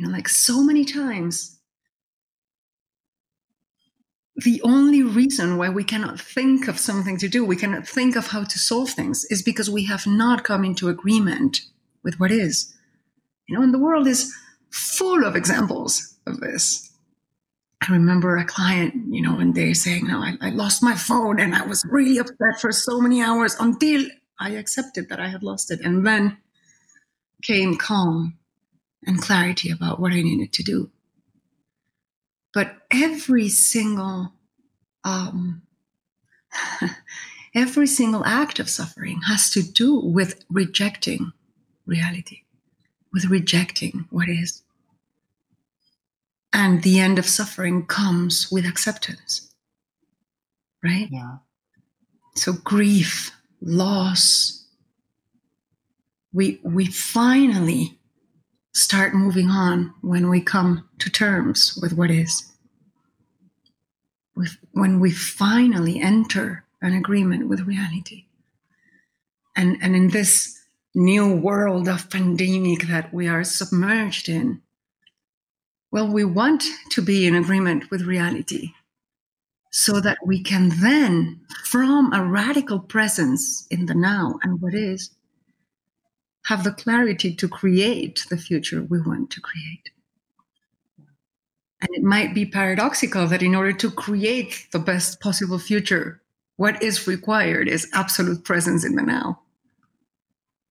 you 0.00 0.06
know 0.06 0.12
like 0.12 0.30
so 0.30 0.62
many 0.62 0.86
times. 0.86 1.58
The 4.36 4.62
only 4.62 5.02
reason 5.02 5.58
why 5.58 5.68
we 5.68 5.84
cannot 5.84 6.18
think 6.18 6.68
of 6.68 6.78
something 6.78 7.18
to 7.18 7.28
do 7.28 7.44
we 7.44 7.56
cannot 7.56 7.86
think 7.86 8.16
of 8.16 8.28
how 8.28 8.44
to 8.44 8.58
solve 8.58 8.88
things 8.88 9.26
is 9.26 9.42
because 9.42 9.68
we 9.68 9.84
have 9.84 10.06
not 10.06 10.42
come 10.42 10.64
into 10.64 10.88
agreement 10.88 11.60
with 12.02 12.18
what 12.18 12.32
is. 12.32 12.74
You 13.46 13.56
know 13.56 13.62
and 13.62 13.74
the 13.74 13.78
world 13.78 14.06
is 14.06 14.34
full 14.70 15.22
of 15.26 15.36
examples 15.36 16.16
of 16.26 16.40
this. 16.40 16.90
I 17.86 17.92
remember 17.92 18.38
a 18.38 18.46
client 18.46 18.94
you 19.10 19.20
know 19.20 19.34
one 19.34 19.52
day 19.52 19.74
saying 19.74 20.06
no 20.06 20.20
I, 20.20 20.38
I 20.40 20.48
lost 20.48 20.82
my 20.82 20.94
phone 20.94 21.38
and 21.40 21.54
i 21.54 21.66
was 21.66 21.84
really 21.90 22.16
upset 22.18 22.58
for 22.60 22.72
so 22.72 23.00
many 23.00 23.22
hours 23.22 23.54
until 23.58 24.06
i 24.38 24.50
accepted 24.50 25.10
that 25.10 25.20
i 25.20 25.28
had 25.28 25.42
lost 25.42 25.70
it. 25.70 25.80
And 25.80 26.06
then 26.06 26.38
came 27.42 27.76
calm 27.76 28.39
and 29.06 29.20
clarity 29.20 29.70
about 29.70 30.00
what 30.00 30.12
i 30.12 30.22
needed 30.22 30.52
to 30.52 30.62
do. 30.62 30.90
But 32.52 32.76
every 32.90 33.48
single 33.48 34.32
um, 35.04 35.62
every 37.54 37.86
single 37.86 38.24
act 38.24 38.58
of 38.58 38.68
suffering 38.68 39.20
has 39.26 39.50
to 39.50 39.62
do 39.62 39.98
with 39.98 40.44
rejecting 40.50 41.32
reality 41.86 42.42
with 43.12 43.24
rejecting 43.26 44.06
what 44.10 44.28
is. 44.28 44.62
And 46.52 46.82
the 46.82 46.98
end 46.98 47.18
of 47.18 47.26
suffering 47.26 47.86
comes 47.86 48.50
with 48.50 48.66
acceptance 48.66 49.50
right? 50.82 51.08
Yeah. 51.10 51.36
so 52.34 52.52
grief 52.52 53.32
loss 53.60 54.64
we 56.32 56.60
we 56.62 56.86
finally 56.86 57.98
start 58.72 59.14
moving 59.14 59.48
on 59.48 59.94
when 60.00 60.28
we 60.28 60.40
come 60.40 60.88
to 60.98 61.10
terms 61.10 61.78
with 61.80 61.92
what 61.92 62.10
is. 62.10 62.52
When 64.72 65.00
we 65.00 65.10
finally 65.10 66.00
enter 66.00 66.64
an 66.80 66.94
agreement 66.94 67.48
with 67.48 67.60
reality. 67.60 68.26
And 69.56 69.76
and 69.82 69.94
in 69.94 70.08
this 70.08 70.60
new 70.94 71.34
world 71.34 71.88
of 71.88 72.10
pandemic 72.10 72.88
that 72.88 73.12
we 73.14 73.28
are 73.28 73.44
submerged 73.44 74.28
in 74.28 74.60
well 75.92 76.08
we 76.12 76.24
want 76.24 76.64
to 76.90 77.00
be 77.00 77.26
in 77.26 77.34
agreement 77.34 77.88
with 77.90 78.02
reality 78.02 78.72
so 79.70 80.00
that 80.00 80.18
we 80.26 80.42
can 80.42 80.68
then 80.80 81.40
from 81.64 82.12
a 82.12 82.24
radical 82.24 82.80
presence 82.80 83.68
in 83.70 83.86
the 83.86 83.94
now 83.94 84.36
and 84.42 84.60
what 84.60 84.74
is 84.74 85.10
have 86.46 86.64
the 86.64 86.72
clarity 86.72 87.34
to 87.34 87.48
create 87.48 88.24
the 88.30 88.36
future 88.36 88.82
we 88.82 89.00
want 89.00 89.30
to 89.30 89.40
create. 89.40 89.90
And 91.80 91.88
it 91.92 92.02
might 92.02 92.34
be 92.34 92.44
paradoxical 92.44 93.26
that 93.28 93.42
in 93.42 93.54
order 93.54 93.72
to 93.72 93.90
create 93.90 94.66
the 94.72 94.78
best 94.78 95.20
possible 95.20 95.58
future, 95.58 96.20
what 96.56 96.82
is 96.82 97.06
required 97.06 97.68
is 97.68 97.88
absolute 97.94 98.44
presence 98.44 98.84
in 98.84 98.96
the 98.96 99.02
now. 99.02 99.40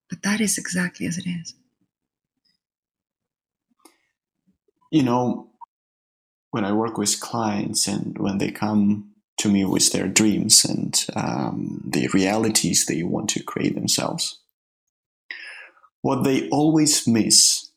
But 0.10 0.22
that 0.24 0.42
is 0.42 0.58
exactly 0.58 1.08
as 1.08 1.18
it 1.18 1.26
is. 1.28 1.56
You 4.92 5.04
know, 5.04 5.50
when 6.52 6.66
I 6.66 6.74
work 6.74 6.98
with 6.98 7.20
clients 7.20 7.88
and 7.88 8.18
when 8.18 8.40
they 8.40 8.52
come 8.52 9.12
to 9.38 9.50
me 9.50 9.66
with 9.66 9.92
their 9.92 10.08
dreams 10.08 10.66
and 10.66 11.06
um, 11.16 11.82
the 11.86 12.08
realities 12.14 12.86
they 12.86 13.04
want 13.04 13.30
to 13.32 13.44
create 13.44 13.76
themselves, 13.76 14.40
what 16.02 16.24
they 16.24 16.50
always 16.50 17.08
miss 17.08 17.72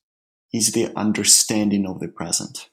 is 0.52 0.72
the 0.72 0.92
understanding 0.96 1.86
of 1.86 2.00
the 2.00 2.08
present. 2.08 2.68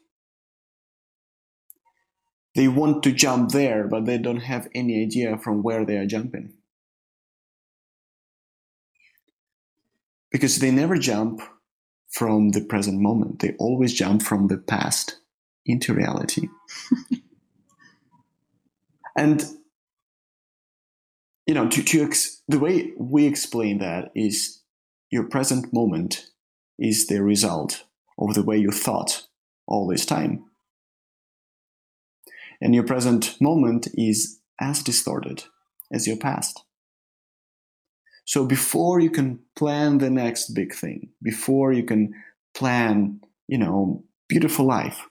They 2.55 2.67
want 2.67 3.03
to 3.03 3.11
jump 3.11 3.51
there, 3.51 3.87
but 3.87 4.05
they 4.05 4.17
don't 4.17 4.41
have 4.41 4.67
any 4.75 5.01
idea 5.01 5.37
from 5.37 5.63
where 5.63 5.85
they 5.85 5.97
are 5.97 6.05
jumping. 6.05 6.53
Because 10.31 10.59
they 10.59 10.71
never 10.71 10.97
jump 10.97 11.41
from 12.09 12.51
the 12.51 12.61
present 12.61 12.99
moment, 12.99 13.39
they 13.39 13.55
always 13.59 13.93
jump 13.93 14.23
from 14.23 14.47
the 14.47 14.57
past 14.57 15.19
into 15.65 15.93
reality. 15.93 16.47
and 19.17 19.45
you 21.45 21.55
know, 21.55 21.67
to, 21.67 21.83
to 21.83 22.03
ex- 22.03 22.41
the 22.47 22.59
way 22.59 22.93
we 22.97 23.25
explain 23.25 23.79
that 23.79 24.11
is 24.13 24.58
your 25.11 25.23
present 25.23 25.73
moment 25.73 26.27
is 26.77 27.07
the 27.07 27.21
result 27.23 27.83
of 28.17 28.35
the 28.35 28.43
way 28.43 28.57
you 28.57 28.71
thought 28.71 29.27
all 29.67 29.87
this 29.87 30.05
time. 30.05 30.45
And 32.61 32.75
your 32.75 32.83
present 32.83 33.35
moment 33.39 33.87
is 33.93 34.39
as 34.59 34.83
distorted 34.83 35.45
as 35.91 36.07
your 36.07 36.17
past. 36.17 36.63
So 38.25 38.45
before 38.45 38.99
you 38.99 39.09
can 39.09 39.39
plan 39.55 39.97
the 39.97 40.09
next 40.09 40.49
big 40.53 40.73
thing, 40.73 41.09
before 41.23 41.73
you 41.73 41.83
can 41.83 42.13
plan, 42.53 43.21
you 43.47 43.57
know, 43.57 44.03
beautiful 44.27 44.65
life, 44.65 45.07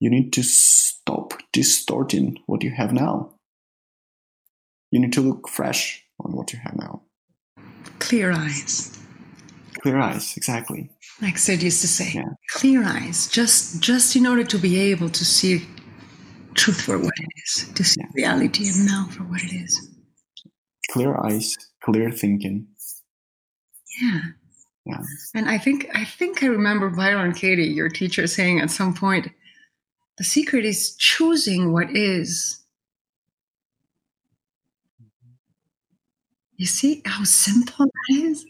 you 0.00 0.08
need 0.08 0.32
to 0.32 0.42
stop 0.42 1.34
distorting 1.52 2.38
what 2.46 2.62
you 2.62 2.70
have 2.70 2.92
now. 2.92 3.34
You 4.90 5.00
need 5.00 5.12
to 5.14 5.20
look 5.20 5.48
fresh 5.48 6.04
on 6.20 6.32
what 6.32 6.52
you 6.52 6.58
have 6.62 6.76
now. 6.76 7.02
Clear 8.14 8.30
eyes. 8.30 8.96
Clear 9.82 9.98
eyes, 9.98 10.36
exactly. 10.36 10.88
Like 11.20 11.36
Sid 11.36 11.64
used 11.64 11.80
to 11.80 11.88
say, 11.88 12.12
Yeah. 12.14 12.30
clear 12.50 12.84
eyes, 12.84 13.26
just 13.26 13.80
just 13.80 14.14
in 14.14 14.24
order 14.24 14.44
to 14.44 14.56
be 14.56 14.76
able 14.92 15.10
to 15.10 15.24
see 15.24 15.66
truth 16.54 16.80
for 16.80 16.96
what 16.96 17.12
it 17.18 17.28
is, 17.44 17.72
to 17.74 17.82
see 17.82 18.00
reality 18.14 18.68
and 18.68 18.86
now 18.86 19.08
for 19.10 19.24
what 19.24 19.42
it 19.42 19.52
is. 19.52 19.74
Clear 20.92 21.16
eyes, 21.26 21.56
clear 21.82 22.12
thinking. 22.12 22.68
Yeah. 24.00 24.20
Yeah. 24.86 25.00
And 25.34 25.48
I 25.48 25.58
think 25.58 25.88
I 25.92 26.04
think 26.04 26.40
I 26.44 26.46
remember 26.46 26.90
Byron 26.90 27.32
Katie, 27.32 27.64
your 27.66 27.88
teacher, 27.88 28.28
saying 28.28 28.60
at 28.60 28.70
some 28.70 28.94
point, 28.94 29.26
the 30.18 30.24
secret 30.24 30.64
is 30.64 30.94
choosing 30.96 31.72
what 31.72 31.90
is. 31.96 32.60
You 36.56 36.66
see 36.66 37.02
how 37.04 37.24
simple 37.24 37.86
that 37.86 38.14
is? 38.14 38.46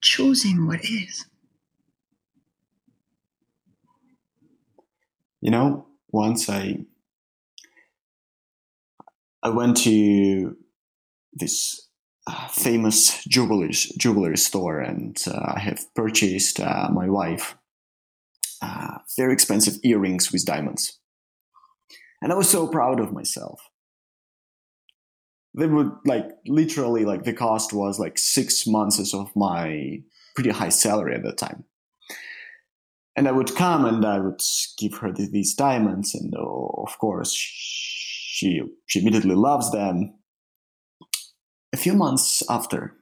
Choosing 0.00 0.66
what 0.66 0.84
is. 0.84 1.26
You 5.40 5.50
know, 5.50 5.86
once 6.10 6.48
I 6.48 6.84
I 9.42 9.50
went 9.50 9.76
to 9.78 10.56
this 11.32 11.88
uh, 12.26 12.48
famous 12.48 13.24
jewelry 13.24 13.72
jewelry 13.72 14.36
store, 14.36 14.80
and 14.80 15.16
uh, 15.26 15.54
I 15.56 15.60
have 15.60 15.92
purchased 15.94 16.60
uh, 16.60 16.88
my 16.92 17.08
wife 17.08 17.56
uh, 18.62 18.98
very 19.16 19.32
expensive 19.32 19.76
earrings 19.84 20.32
with 20.32 20.44
diamonds, 20.44 20.98
and 22.22 22.32
I 22.32 22.36
was 22.36 22.48
so 22.50 22.66
proud 22.66 23.00
of 23.00 23.12
myself. 23.12 23.67
They 25.58 25.66
would 25.66 25.90
like 26.04 26.26
literally 26.46 27.04
like 27.04 27.24
the 27.24 27.32
cost 27.32 27.72
was 27.72 27.98
like 27.98 28.16
six 28.16 28.66
months 28.66 29.12
of 29.12 29.34
my 29.34 30.02
pretty 30.34 30.50
high 30.50 30.68
salary 30.68 31.14
at 31.14 31.22
that 31.24 31.38
time 31.38 31.64
and 33.18 33.26
I 33.26 33.32
would 33.32 33.56
come 33.56 33.84
and 33.84 34.04
I 34.04 34.20
would 34.20 34.40
give 34.78 34.94
her 34.98 35.10
the, 35.10 35.26
these 35.28 35.52
diamonds, 35.52 36.14
and 36.14 36.32
oh, 36.36 36.84
of 36.86 36.96
course 36.98 37.32
she 37.32 38.62
she 38.86 39.00
immediately 39.00 39.34
loves 39.34 39.72
them. 39.72 40.14
A 41.72 41.76
few 41.76 41.94
months 41.94 42.44
after, 42.48 42.94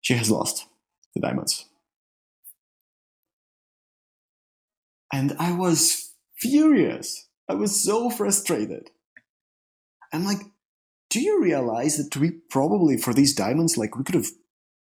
she 0.00 0.14
has 0.14 0.30
lost 0.30 0.64
the 1.14 1.20
diamonds, 1.20 1.66
and 5.12 5.36
I 5.38 5.52
was 5.52 6.14
furious. 6.34 7.28
I 7.50 7.54
was 7.54 7.84
so 7.84 8.08
frustrated. 8.08 8.88
I'm 10.10 10.24
like, 10.24 10.40
do 11.12 11.20
you 11.20 11.42
realize 11.42 11.98
that 11.98 12.16
we 12.16 12.30
probably 12.48 12.96
for 12.96 13.12
these 13.12 13.34
diamonds, 13.34 13.76
like 13.76 13.98
we 13.98 14.02
could 14.02 14.14
have 14.14 14.28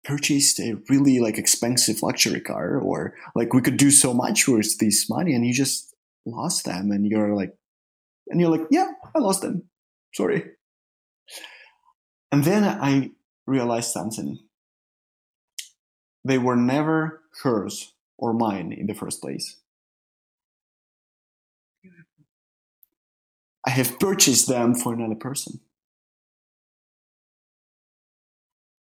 purchased 0.04 0.60
a 0.60 0.76
really 0.88 1.18
like 1.18 1.36
expensive 1.36 2.00
luxury 2.00 2.40
car 2.40 2.78
or 2.78 3.14
like 3.34 3.52
we 3.52 3.60
could 3.60 3.76
do 3.76 3.90
so 3.90 4.14
much 4.14 4.46
with 4.46 4.78
this 4.78 5.10
money 5.10 5.34
and 5.34 5.44
you 5.44 5.52
just 5.52 5.92
lost 6.24 6.64
them 6.64 6.92
and 6.92 7.08
you're 7.08 7.34
like 7.34 7.56
and 8.28 8.40
you're 8.40 8.50
like 8.50 8.66
yeah 8.70 8.86
i 9.16 9.18
lost 9.18 9.42
them. 9.42 9.64
Sorry. 10.14 10.44
And 12.30 12.44
then 12.44 12.62
i 12.62 13.10
realized 13.44 13.90
something. 13.90 14.38
They 16.24 16.38
were 16.38 16.56
never 16.56 17.22
hers 17.42 17.94
or 18.16 18.32
mine 18.32 18.70
in 18.70 18.86
the 18.86 18.94
first 18.94 19.20
place. 19.20 19.56
I 23.66 23.70
have 23.70 23.98
purchased 23.98 24.46
them 24.46 24.76
for 24.76 24.94
another 24.94 25.16
person 25.16 25.60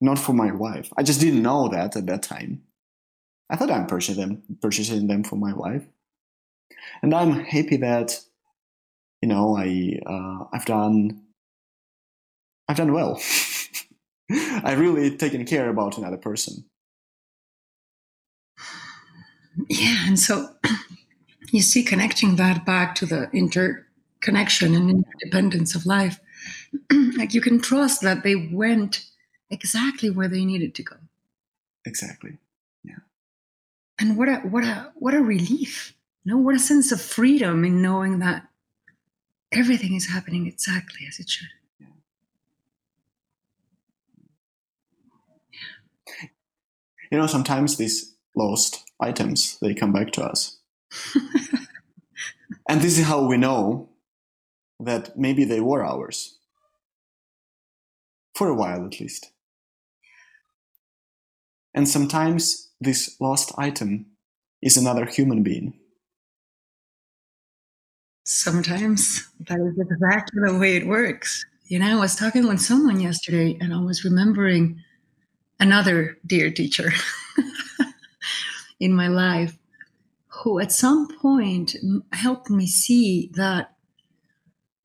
not 0.03 0.19
for 0.19 0.33
my 0.33 0.51
wife. 0.51 0.91
I 0.97 1.03
just 1.03 1.21
didn't 1.21 1.41
know 1.41 1.69
that 1.69 1.95
at 1.95 2.05
that 2.07 2.23
time. 2.23 2.61
I 3.49 3.55
thought 3.55 3.71
I'm 3.71 3.87
purchasing 3.87 4.17
them, 4.17 4.43
purchasing 4.61 5.07
them 5.07 5.23
for 5.23 5.37
my 5.37 5.53
wife, 5.53 5.83
and 7.01 7.13
I'm 7.13 7.31
happy 7.39 7.77
that 7.77 8.19
you 9.21 9.29
know 9.29 9.55
I 9.55 9.99
uh, 10.05 10.45
I've 10.51 10.65
done 10.65 11.21
I've 12.67 12.77
done 12.77 12.93
well. 12.93 13.21
I 14.31 14.73
really 14.73 15.15
taken 15.15 15.45
care 15.45 15.69
about 15.69 15.97
another 15.97 16.17
person. 16.17 16.65
Yeah, 19.69 20.07
and 20.07 20.19
so 20.19 20.49
you 21.51 21.61
see, 21.61 21.83
connecting 21.83 22.35
that 22.37 22.65
back 22.65 22.95
to 22.95 23.05
the 23.05 23.29
interconnection 23.31 24.75
and 24.75 24.89
interdependence 24.89 25.75
of 25.75 25.85
life, 25.85 26.19
like 27.17 27.33
you 27.33 27.41
can 27.41 27.61
trust 27.61 28.01
that 28.01 28.23
they 28.23 28.35
went 28.35 29.05
exactly 29.53 30.09
where 30.09 30.27
they 30.27 30.43
needed 30.45 30.75
to 30.75 30.83
go. 30.83 30.95
Exactly. 31.85 32.37
Yeah. 32.83 33.03
And 33.99 34.17
what 34.17 34.27
a 34.27 34.35
what 34.37 34.63
a 34.63 34.91
what 34.95 35.13
a 35.13 35.21
relief. 35.21 35.93
You 36.23 36.31
know, 36.33 36.37
what 36.39 36.55
a 36.55 36.59
sense 36.59 36.91
of 36.91 37.01
freedom 37.01 37.63
in 37.65 37.81
knowing 37.81 38.19
that 38.19 38.47
everything 39.51 39.93
is 39.95 40.09
happening 40.09 40.47
exactly 40.47 41.05
as 41.07 41.19
it 41.19 41.29
should. 41.29 41.49
You 47.11 47.19
know, 47.19 47.27
sometimes 47.27 47.77
these 47.77 48.15
lost 48.35 48.89
items 48.99 49.59
they 49.59 49.75
come 49.75 49.93
back 49.93 50.11
to 50.13 50.23
us, 50.23 50.57
and 52.67 52.81
this 52.81 52.97
is 52.97 53.05
how 53.05 53.27
we 53.27 53.37
know 53.37 53.89
that 54.79 55.17
maybe 55.17 55.43
they 55.43 55.59
were 55.59 55.85
ours 55.85 56.39
for 58.33 58.47
a 58.47 58.55
while 58.55 58.85
at 58.85 58.99
least. 58.99 59.32
And 61.73 61.87
sometimes 61.87 62.69
this 62.79 63.15
lost 63.19 63.51
item 63.57 64.05
is 64.61 64.77
another 64.77 65.05
human 65.05 65.43
being. 65.43 65.73
Sometimes 68.25 69.27
that 69.47 69.59
is 69.59 69.77
exactly 69.77 70.41
the 70.45 70.57
way 70.57 70.77
it 70.77 70.87
works. 70.87 71.45
You 71.67 71.79
know, 71.79 71.97
I 71.97 71.99
was 71.99 72.15
talking 72.15 72.47
with 72.47 72.61
someone 72.61 72.99
yesterday 72.99 73.57
and 73.59 73.73
I 73.73 73.81
was 73.81 74.05
remembering 74.05 74.79
another 75.59 76.17
dear 76.25 76.51
teacher 76.51 76.91
in 78.79 78.93
my 78.93 79.07
life 79.07 79.57
who 80.27 80.59
at 80.59 80.71
some 80.71 81.07
point 81.19 81.75
helped 82.11 82.49
me 82.49 82.67
see 82.67 83.31
that, 83.35 83.75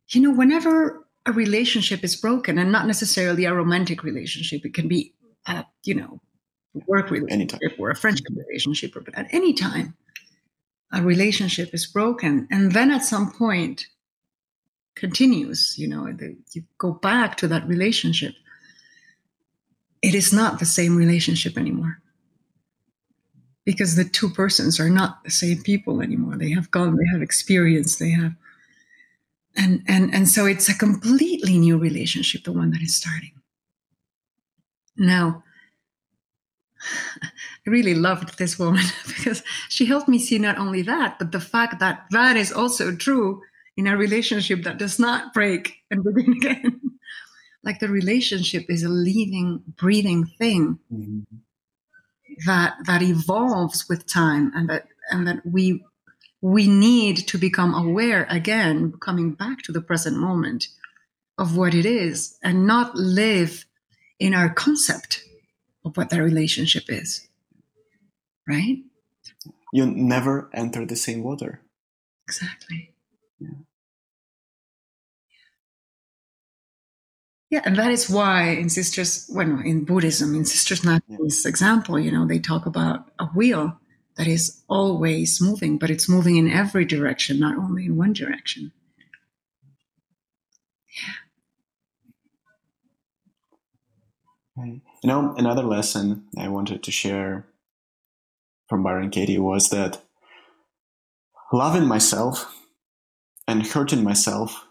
you 0.09 0.21
know, 0.21 0.33
whenever 0.33 1.07
a 1.27 1.33
relationship 1.33 2.03
is 2.03 2.17
broken, 2.17 2.59
and 2.59 2.73
not 2.73 2.87
necessarily 2.87 3.45
a 3.45 3.55
romantic 3.55 4.03
relationship, 4.03 4.65
it 4.65 4.73
can 4.73 4.89
be, 4.89 5.15
a, 5.47 5.65
you 5.85 5.95
know, 5.95 6.21
work 6.87 7.11
relationship 7.11 7.61
Anytime. 7.61 7.79
or 7.79 7.91
a 7.91 7.97
friendship 7.97 8.27
relationship, 8.35 8.97
or 8.97 9.05
at 9.15 9.27
any 9.33 9.53
time, 9.53 9.95
a 10.93 11.03
relationship 11.03 11.75
is 11.75 11.87
broken, 11.87 12.49
and 12.51 12.73
then 12.73 12.91
at 12.91 13.05
some 13.05 13.33
point 13.33 13.87
continues, 14.95 15.77
you 15.79 15.89
know, 15.89 16.13
the, 16.13 16.37
you 16.53 16.63
go 16.79 16.93
back 16.93 17.37
to 17.37 17.49
that 17.49 17.67
relationship. 17.69 18.35
It 20.03 20.15
is 20.15 20.33
not 20.33 20.59
the 20.59 20.67
same 20.67 20.97
relationship 20.97 21.57
anymore 21.57 22.01
because 23.65 23.97
the 23.97 24.05
two 24.05 24.31
persons 24.31 24.81
are 24.81 24.89
not 24.89 25.23
the 25.25 25.31
same 25.31 25.63
people 25.63 26.01
anymore. 26.01 26.37
They 26.37 26.51
have 26.51 26.71
gone, 26.71 26.97
they 26.97 27.11
have 27.13 27.23
experience, 27.23 27.97
they 27.97 28.11
have, 28.11 28.35
and 29.57 29.83
and 29.87 30.15
and 30.15 30.29
so 30.29 30.47
it's 30.47 30.69
a 30.69 30.75
completely 30.75 31.59
new 31.59 31.77
relationship, 31.79 32.45
the 32.45 32.53
one 32.53 32.71
that 32.71 32.81
is 32.81 32.95
starting. 32.95 33.33
Now, 34.97 35.43
I 37.23 37.71
really 37.71 37.95
loved 37.95 38.39
this 38.39 38.59
woman 38.59 38.85
because 39.07 39.43
she 39.69 39.87
helped 39.87 40.09
me 40.09 40.19
see 40.19 40.39
not 40.39 40.59
only 40.59 40.83
that, 40.83 41.19
but 41.19 41.33
the 41.33 41.41
fact 41.41 41.81
that 41.81 42.07
that 42.11 42.37
is 42.37 42.53
also 42.53 42.95
true 42.95 43.43
in 43.77 43.87
a 43.87 43.97
relationship 43.97 44.63
that 44.65 44.79
does 44.79 44.99
not 44.99 45.33
break 45.33 45.77
and 45.91 46.03
begin 46.05 46.33
again. 46.35 46.81
like 47.63 47.81
the 47.81 47.89
relationship 47.89 48.67
is 48.69 48.83
a 48.83 48.89
living, 48.89 49.63
breathing 49.77 50.27
thing 50.39 50.79
Mhm. 50.93 51.27
that 52.47 52.75
that 52.87 53.03
evolves 53.03 53.89
with 53.89 54.07
time, 54.07 54.53
and 54.55 54.69
that 54.69 54.87
and 55.11 55.27
that 55.27 55.45
we 55.45 55.85
we 56.41 56.69
need 56.69 57.17
to 57.29 57.39
become 57.39 57.75
aware 57.75 58.27
again, 58.31 58.93
coming 59.01 59.33
back 59.35 59.63
to 59.63 59.73
the 59.73 59.81
present 59.81 60.17
moment 60.17 60.69
of 61.37 61.57
what 61.57 61.75
it 61.75 61.85
is, 61.87 62.39
and 62.43 62.67
not 62.67 62.95
live 62.95 63.67
in 64.19 64.35
our 64.35 64.49
concept 64.49 65.23
of 65.89 65.97
what 65.97 66.11
that 66.11 66.23
relationship 66.23 66.85
is. 66.89 67.27
Right? 68.47 68.79
You 69.73 69.87
never 69.87 70.49
enter 70.55 70.87
the 70.87 70.97
same 70.97 71.23
water. 71.23 71.61
Exactly. 72.27 72.93
Yeah. 73.41 73.49
Yeah, 77.51 77.63
and 77.65 77.77
that 77.77 77.91
is 77.91 78.11
why 78.11 78.51
in 78.51 78.69
Sisters, 78.69 79.31
well, 79.33 79.61
in 79.65 79.85
Buddhism, 79.85 80.35
in 80.35 80.45
Sisters 80.45 80.85
Nathani's 80.85 81.47
example, 81.47 81.99
you 81.99 82.13
know, 82.13 82.27
they 82.27 82.39
talk 82.39 82.67
about 82.67 83.11
a 83.19 83.27
wheel 83.27 83.79
that 84.17 84.27
is 84.27 84.63
always 84.69 85.41
moving, 85.41 85.79
but 85.79 85.89
it's 85.91 86.09
moving 86.09 86.37
in 86.37 86.51
every 86.51 86.85
direction, 86.85 87.41
not 87.41 87.57
only 87.57 87.87
in 87.87 87.97
one 87.97 88.13
direction. 88.13 88.73
You 95.03 95.09
know, 95.09 95.35
another 95.37 95.63
lesson 95.63 96.25
I 96.37 96.49
wanted 96.49 96.83
to 96.83 96.91
share 96.91 97.47
from 98.69 98.83
Byron 98.83 99.11
Katie 99.11 99.39
was 99.39 99.71
that 99.71 100.03
loving 101.53 101.87
myself 101.87 102.53
and 103.47 103.65
hurting 103.65 104.03
myself 104.03 104.67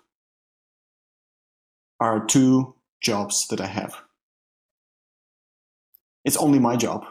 are 1.99 2.25
two 2.25 2.75
jobs 3.01 3.47
that 3.47 3.61
I 3.61 3.67
have. 3.67 3.95
It's 6.25 6.37
only 6.37 6.59
my 6.59 6.75
job 6.75 7.05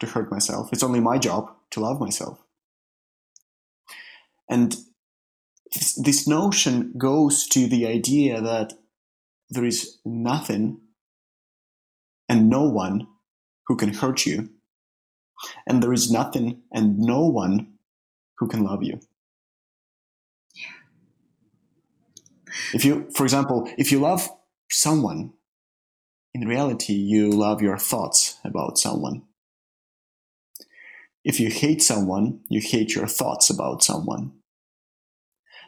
to 0.00 0.06
hurt 0.06 0.30
myself. 0.30 0.68
It's 0.70 0.82
only 0.82 1.00
my 1.00 1.16
job 1.16 1.50
to 1.70 1.80
love 1.80 1.98
myself. 1.98 2.38
And 4.50 4.76
this, 5.72 5.94
this 5.94 6.28
notion 6.28 6.92
goes 6.98 7.46
to 7.48 7.66
the 7.66 7.86
idea 7.86 8.40
that 8.42 8.74
there 9.48 9.64
is 9.64 9.98
nothing 10.04 10.80
and 12.30 12.48
no 12.48 12.62
one 12.62 13.08
who 13.66 13.76
can 13.76 13.92
hurt 13.92 14.24
you. 14.24 14.50
And 15.66 15.82
there 15.82 15.92
is 15.92 16.12
nothing 16.12 16.62
and 16.72 16.96
no 16.96 17.26
one 17.26 17.72
who 18.38 18.46
can 18.46 18.62
love 18.62 18.84
you. 18.84 19.00
If 22.72 22.84
you, 22.84 23.10
for 23.16 23.24
example, 23.24 23.68
if 23.76 23.90
you 23.90 23.98
love 23.98 24.28
someone, 24.70 25.32
in 26.32 26.46
reality, 26.46 26.92
you 26.92 27.30
love 27.30 27.60
your 27.60 27.76
thoughts 27.76 28.38
about 28.44 28.78
someone. 28.78 29.22
If 31.24 31.40
you 31.40 31.50
hate 31.50 31.82
someone, 31.82 32.42
you 32.48 32.60
hate 32.60 32.94
your 32.94 33.08
thoughts 33.08 33.50
about 33.50 33.82
someone. 33.82 34.32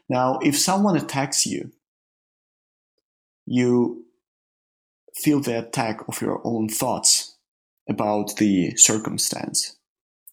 Now, 0.08 0.38
if 0.42 0.56
someone 0.56 0.96
attacks 0.96 1.44
you, 1.44 1.72
you 3.46 4.04
feel 5.14 5.40
the 5.40 5.58
attack 5.58 6.00
of 6.08 6.20
your 6.20 6.40
own 6.44 6.68
thoughts 6.68 7.36
about 7.88 8.36
the 8.36 8.76
circumstance, 8.76 9.76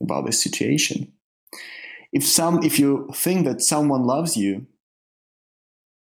about 0.02 0.26
the 0.26 0.32
situation. 0.32 1.12
If 2.12 2.26
some 2.26 2.64
if 2.64 2.80
you 2.80 3.10
think 3.14 3.46
that 3.46 3.62
someone 3.62 4.04
loves 4.04 4.36
you, 4.36 4.68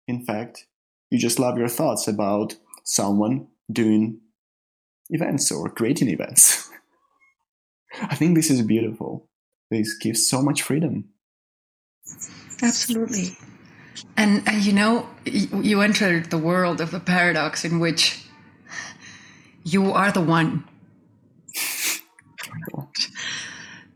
in 0.08 0.26
fact, 0.26 0.68
you 1.10 1.18
just 1.18 1.40
love 1.40 1.58
your 1.58 1.70
thoughts 1.70 2.08
about 2.08 2.56
someone 2.84 3.48
doing 3.72 4.20
events 5.10 5.52
or 5.52 5.70
creating 5.70 6.10
events. 6.10 6.70
I 8.02 8.16
think 8.16 8.36
this 8.36 8.50
is 8.50 8.62
beautiful. 8.62 9.30
This 9.72 9.98
gives 9.98 10.28
so 10.28 10.42
much 10.42 10.62
freedom. 10.62 11.06
Absolutely. 12.62 13.38
And, 14.18 14.48
and 14.48 14.64
you 14.64 14.74
know, 14.74 15.08
you 15.26 15.82
entered 15.82 16.30
the 16.30 16.38
world 16.38 16.82
of 16.82 16.92
the 16.92 17.00
paradox 17.00 17.64
in 17.64 17.80
which 17.80 18.25
you 19.66 19.92
are 19.92 20.12
the 20.12 20.22
one. 20.22 20.64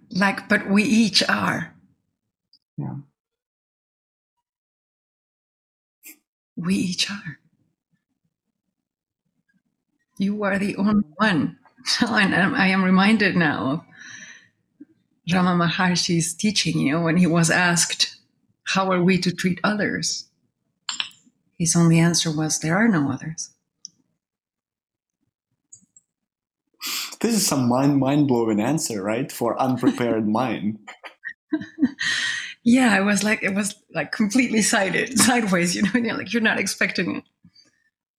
like, 0.09 0.49
but 0.49 0.67
we 0.69 0.83
each 0.83 1.23
are. 1.29 1.73
Yeah. 2.75 2.95
We 6.57 6.75
each 6.75 7.09
are. 7.09 7.39
You 10.17 10.43
are 10.43 10.57
the 10.57 10.75
only 10.75 11.07
one. 11.15 11.57
and 12.01 12.55
I 12.55 12.67
am 12.67 12.83
reminded 12.83 13.35
now 13.35 13.71
of 13.71 13.81
Ramana 15.29 15.69
Maharshi's 15.69 16.33
teaching, 16.33 16.79
you 16.79 16.93
know, 16.93 17.01
when 17.01 17.17
he 17.17 17.27
was 17.27 17.51
asked, 17.51 18.17
How 18.63 18.91
are 18.91 19.03
we 19.03 19.19
to 19.19 19.31
treat 19.31 19.59
others? 19.63 20.25
His 21.59 21.75
only 21.75 21.99
answer 21.99 22.35
was, 22.35 22.59
There 22.59 22.75
are 22.75 22.87
no 22.87 23.11
others. 23.11 23.51
This 27.21 27.35
is 27.35 27.45
some 27.45 27.67
mind 27.67 27.97
mind 27.97 28.27
blowing 28.27 28.61
answer, 28.61 29.03
right? 29.03 29.31
For 29.31 29.59
unprepared 29.59 30.27
mind. 30.39 30.79
yeah, 32.63 32.97
it 32.97 33.03
was 33.03 33.23
like 33.23 33.43
it 33.43 33.53
was 33.53 33.75
like 33.93 34.11
completely 34.11 34.61
sided 34.61 35.17
sideways, 35.27 35.75
you 35.75 35.81
know, 35.81 35.91
you're 35.93 36.17
like 36.17 36.33
you're 36.33 36.41
not 36.41 36.59
expecting 36.59 37.17
it. 37.17 37.23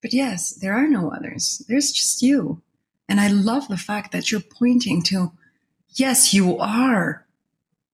But 0.03 0.13
yes, 0.13 0.53
there 0.55 0.75
are 0.75 0.89
no 0.89 1.13
others. 1.13 1.65
There's 1.69 1.93
just 1.93 2.23
you. 2.23 2.63
And 3.09 3.21
I 3.21 3.29
love 3.29 3.69
the 3.69 3.77
fact 3.77 4.13
that 4.13 4.31
you're 4.31 4.41
pointing 4.41 5.03
to, 5.05 5.33
yes, 5.89 6.33
you 6.33 6.59
are 6.59 7.27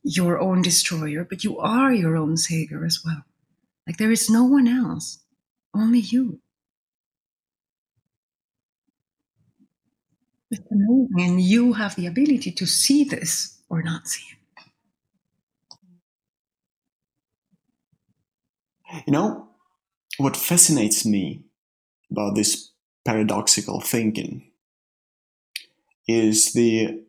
your 0.03 0.39
own 0.39 0.63
destroyer, 0.63 1.25
but 1.25 1.43
you 1.43 1.59
are 1.59 1.93
your 1.93 2.17
own 2.17 2.37
savior 2.37 2.85
as 2.85 3.01
well. 3.05 3.25
Like 3.87 3.97
there 3.97 4.13
is 4.13 4.31
no 4.31 4.45
one 4.45 4.69
else, 4.69 5.19
only 5.75 6.01
you. 6.01 6.41
And 10.71 11.41
you 11.41 11.73
have 11.75 11.97
the 11.97 12.07
ability 12.07 12.53
to 12.53 12.67
see 12.67 13.05
this 13.05 13.61
or 13.69 13.83
not 13.83 14.07
see 14.07 14.25
it. 14.31 14.37
You 19.07 19.13
know, 19.13 19.49
what 20.19 20.37
fascinates 20.37 21.05
me 21.05 21.43
about 22.11 22.35
this 22.35 22.71
paradoxical 23.05 23.81
thinking 23.81 24.51
is 26.09 26.53
the 26.53 27.03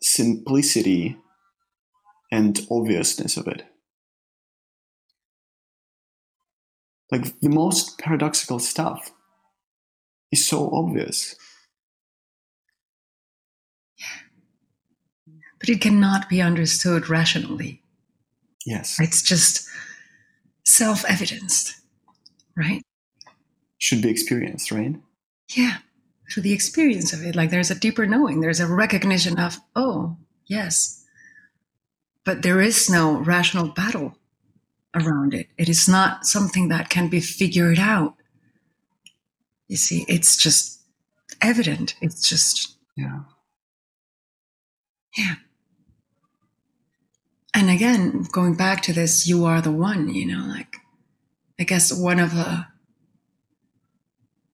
simplicity 0.00 1.16
and 2.30 2.66
obviousness 2.70 3.36
of 3.36 3.46
it. 3.46 3.64
Like 7.10 7.38
the 7.40 7.50
most 7.50 7.98
paradoxical 7.98 8.58
stuff 8.58 9.12
is 10.32 10.46
so 10.46 10.70
obvious. 10.72 11.36
But 15.62 15.70
it 15.70 15.80
cannot 15.80 16.28
be 16.28 16.42
understood 16.42 17.08
rationally. 17.08 17.80
Yes. 18.66 19.00
It's 19.00 19.22
just 19.22 19.66
self 20.64 21.04
evidenced, 21.06 21.80
right? 22.56 22.82
should 23.82 24.00
be 24.00 24.10
experienced, 24.10 24.70
right? 24.70 24.94
Yeah, 25.56 25.78
through 26.30 26.44
the 26.44 26.52
experience 26.52 27.12
of 27.12 27.24
it. 27.24 27.34
Like 27.34 27.50
there's 27.50 27.72
a 27.72 27.74
deeper 27.74 28.06
knowing, 28.06 28.38
there's 28.40 28.60
a 28.60 28.66
recognition 28.68 29.40
of, 29.40 29.58
oh, 29.74 30.16
yes. 30.46 31.04
But 32.24 32.42
there 32.42 32.60
is 32.60 32.88
no 32.88 33.18
rational 33.18 33.66
battle 33.66 34.16
around 34.94 35.34
it. 35.34 35.48
It 35.58 35.68
is 35.68 35.88
not 35.88 36.26
something 36.26 36.68
that 36.68 36.90
can 36.90 37.08
be 37.08 37.18
figured 37.18 37.80
out. 37.80 38.14
You 39.66 39.76
see, 39.76 40.04
it's 40.06 40.36
just 40.36 40.80
evident. 41.40 41.96
It's 42.00 42.28
just, 42.28 42.76
yeah. 42.96 43.22
Yeah. 45.18 45.34
And 47.54 47.70
again, 47.70 48.26
going 48.32 48.54
back 48.54 48.82
to 48.82 48.92
this, 48.92 49.26
you 49.26 49.44
are 49.44 49.60
the 49.60 49.72
one, 49.72 50.12
you 50.14 50.26
know, 50.26 50.46
like, 50.46 50.76
I 51.60 51.64
guess 51.64 51.92
one 51.92 52.18
of 52.18 52.34
the 52.34 52.66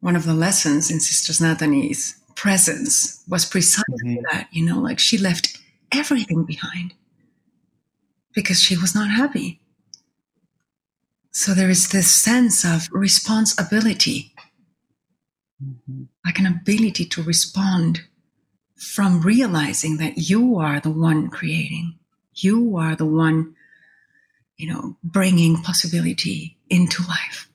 one 0.01 0.16
of 0.16 0.24
the 0.24 0.34
lessons 0.34 0.90
in 0.90 1.01
Sister 1.01 1.32
Nathani's 1.42 2.20
presence 2.36 3.22
was 3.28 3.44
precisely 3.44 3.84
mm-hmm. 4.05 4.22
that, 4.30 4.49
you 4.53 4.64
know, 4.64 4.78
like 4.78 4.99
she 4.99 5.18
left 5.18 5.59
everything 5.92 6.44
behind 6.44 6.94
because 8.32 8.61
she 8.61 8.76
was 8.76 8.94
not 8.94 9.11
happy. 9.11 9.61
So 11.32 11.53
there 11.53 11.70
is 11.70 11.88
this 11.88 12.11
sense 12.11 12.64
of 12.64 12.88
responsibility, 12.92 14.34
mm-hmm. 15.62 16.05
like 16.24 16.38
an 16.38 16.46
ability 16.46 17.05
to 17.07 17.22
respond 17.22 18.03
from 18.76 19.20
realizing 19.20 19.96
that 19.96 20.30
you 20.30 20.59
are 20.59 20.78
the 20.78 20.90
one 20.90 21.28
creating, 21.28 21.99
you 22.43 22.76
are 22.76 22.97
the 22.97 23.07
one, 23.07 23.55
you 24.57 24.72
know, 24.72 24.97
bringing 25.03 25.62
possibility 25.62 26.57
into 26.68 27.03
life. 27.03 27.49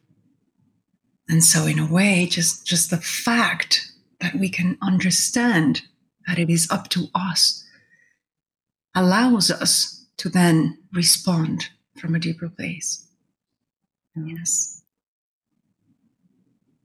And 1.29 1.43
so 1.43 1.65
in 1.65 1.79
a 1.79 1.91
way, 1.91 2.27
just, 2.29 2.65
just 2.65 2.89
the 2.89 2.97
fact 2.97 3.91
that 4.19 4.35
we 4.35 4.49
can 4.49 4.77
understand 4.81 5.81
that 6.27 6.39
it 6.39 6.49
is 6.49 6.69
up 6.71 6.89
to 6.89 7.07
us 7.15 7.63
allows 8.95 9.49
us 9.49 10.05
to 10.17 10.29
then 10.29 10.77
respond 10.93 11.69
from 11.97 12.15
a 12.15 12.19
deeper 12.19 12.49
place. 12.49 13.07
Yes. 14.15 14.83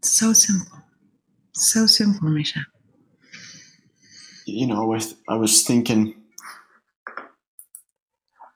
So 0.03 0.33
simple. 0.33 0.79
So 1.53 1.87
simple, 1.87 2.29
Misha. 2.29 2.61
You 4.47 4.67
know, 4.69 4.83
I 4.83 4.87
was, 4.87 5.15
I 5.29 5.35
was 5.35 5.63
thinking, 5.63 6.15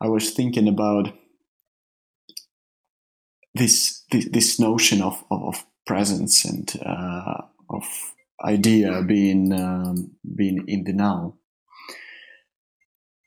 I 0.03 0.09
was 0.09 0.30
thinking 0.30 0.66
about 0.66 1.12
this, 3.55 4.05
this, 4.11 4.28
this 4.30 4.59
notion 4.59 5.00
of, 5.00 5.24
of, 5.30 5.64
presence 5.84 6.44
and 6.44 6.72
uh, 6.86 7.42
of 7.68 7.84
idea 8.44 9.03
being 9.03 9.53
um, 9.53 10.12
being 10.36 10.64
in 10.68 10.84
the 10.84 10.92
now. 10.92 11.34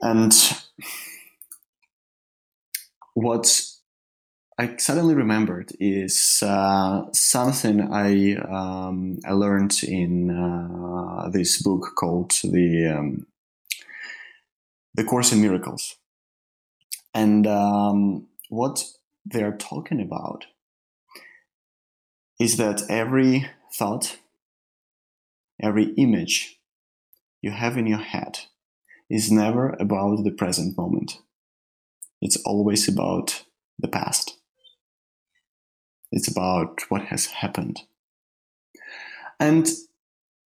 And 0.02 0.34
what 3.14 3.62
I 4.58 4.78
suddenly 4.78 5.16
remembered 5.16 5.74
is 5.82 6.42
uh, 6.42 7.12
something 7.12 7.94
I 7.94 8.36
um, 8.38 9.20
I 9.26 9.34
learned 9.34 9.84
in 9.84 10.32
uh, 10.32 11.30
this 11.30 11.62
book 11.62 11.92
called 11.98 12.32
the 12.42 12.96
um, 12.98 13.28
the 14.94 15.04
Course 15.04 15.34
in 15.34 15.42
Miracles, 15.42 15.98
and 17.16 17.48
um, 17.48 18.28
what 18.50 18.84
they 19.26 19.42
are 19.42 19.56
talking 19.56 20.02
about 20.02 20.46
is 22.40 22.58
that 22.58 22.84
every 22.90 23.50
thought, 23.74 24.18
every 25.64 25.94
image 25.94 26.60
you 27.42 27.52
have 27.52 27.78
in 27.78 27.88
your 27.88 28.00
head 28.00 28.40
is 29.10 29.32
never 29.32 29.78
about 29.80 30.26
the 30.26 30.32
present 30.32 30.78
moment. 30.78 31.20
It's 32.22 32.36
always 32.44 32.90
about 32.90 33.46
the 33.80 33.88
past. 33.88 34.38
It's 36.12 36.28
about 36.28 36.82
what 36.90 37.04
has 37.04 37.28
happened. 37.28 37.82
And 39.40 39.70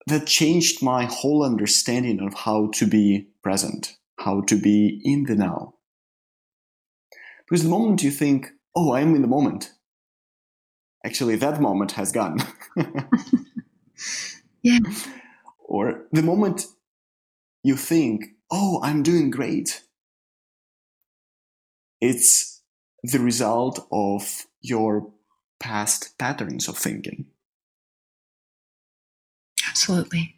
that 0.07 0.27
changed 0.27 0.83
my 0.83 1.05
whole 1.05 1.43
understanding 1.43 2.21
of 2.21 2.35
how 2.35 2.69
to 2.75 2.87
be 2.87 3.29
present, 3.43 3.97
how 4.19 4.43
to 4.43 4.61
be 4.61 5.01
in 5.05 5.25
the 5.25 5.35
now. 5.35 5.75
Because 7.51 7.65
the 7.65 7.69
moment 7.69 8.03
you 8.05 8.13
think, 8.13 8.53
oh, 8.77 8.95
I'm 8.95 9.17
in 9.17 9.23
the 9.23 9.29
moment, 9.29 9.73
actually 11.05 11.35
that 11.37 11.61
moment 11.61 11.93
has 11.93 12.13
gone. 12.13 12.39
yeah. 14.63 14.79
Or 15.59 16.05
the 16.13 16.23
moment 16.23 16.67
you 17.65 17.77
think, 17.77 18.25
oh, 18.53 18.81
I'm 18.85 19.03
doing 19.03 19.31
great, 19.31 19.83
it's 22.01 22.63
the 23.03 23.19
result 23.19 23.87
of 23.91 24.47
your 24.61 25.11
past 25.59 26.17
patterns 26.19 26.69
of 26.69 26.79
thinking. 26.79 27.27
Absolutely. 29.69 30.37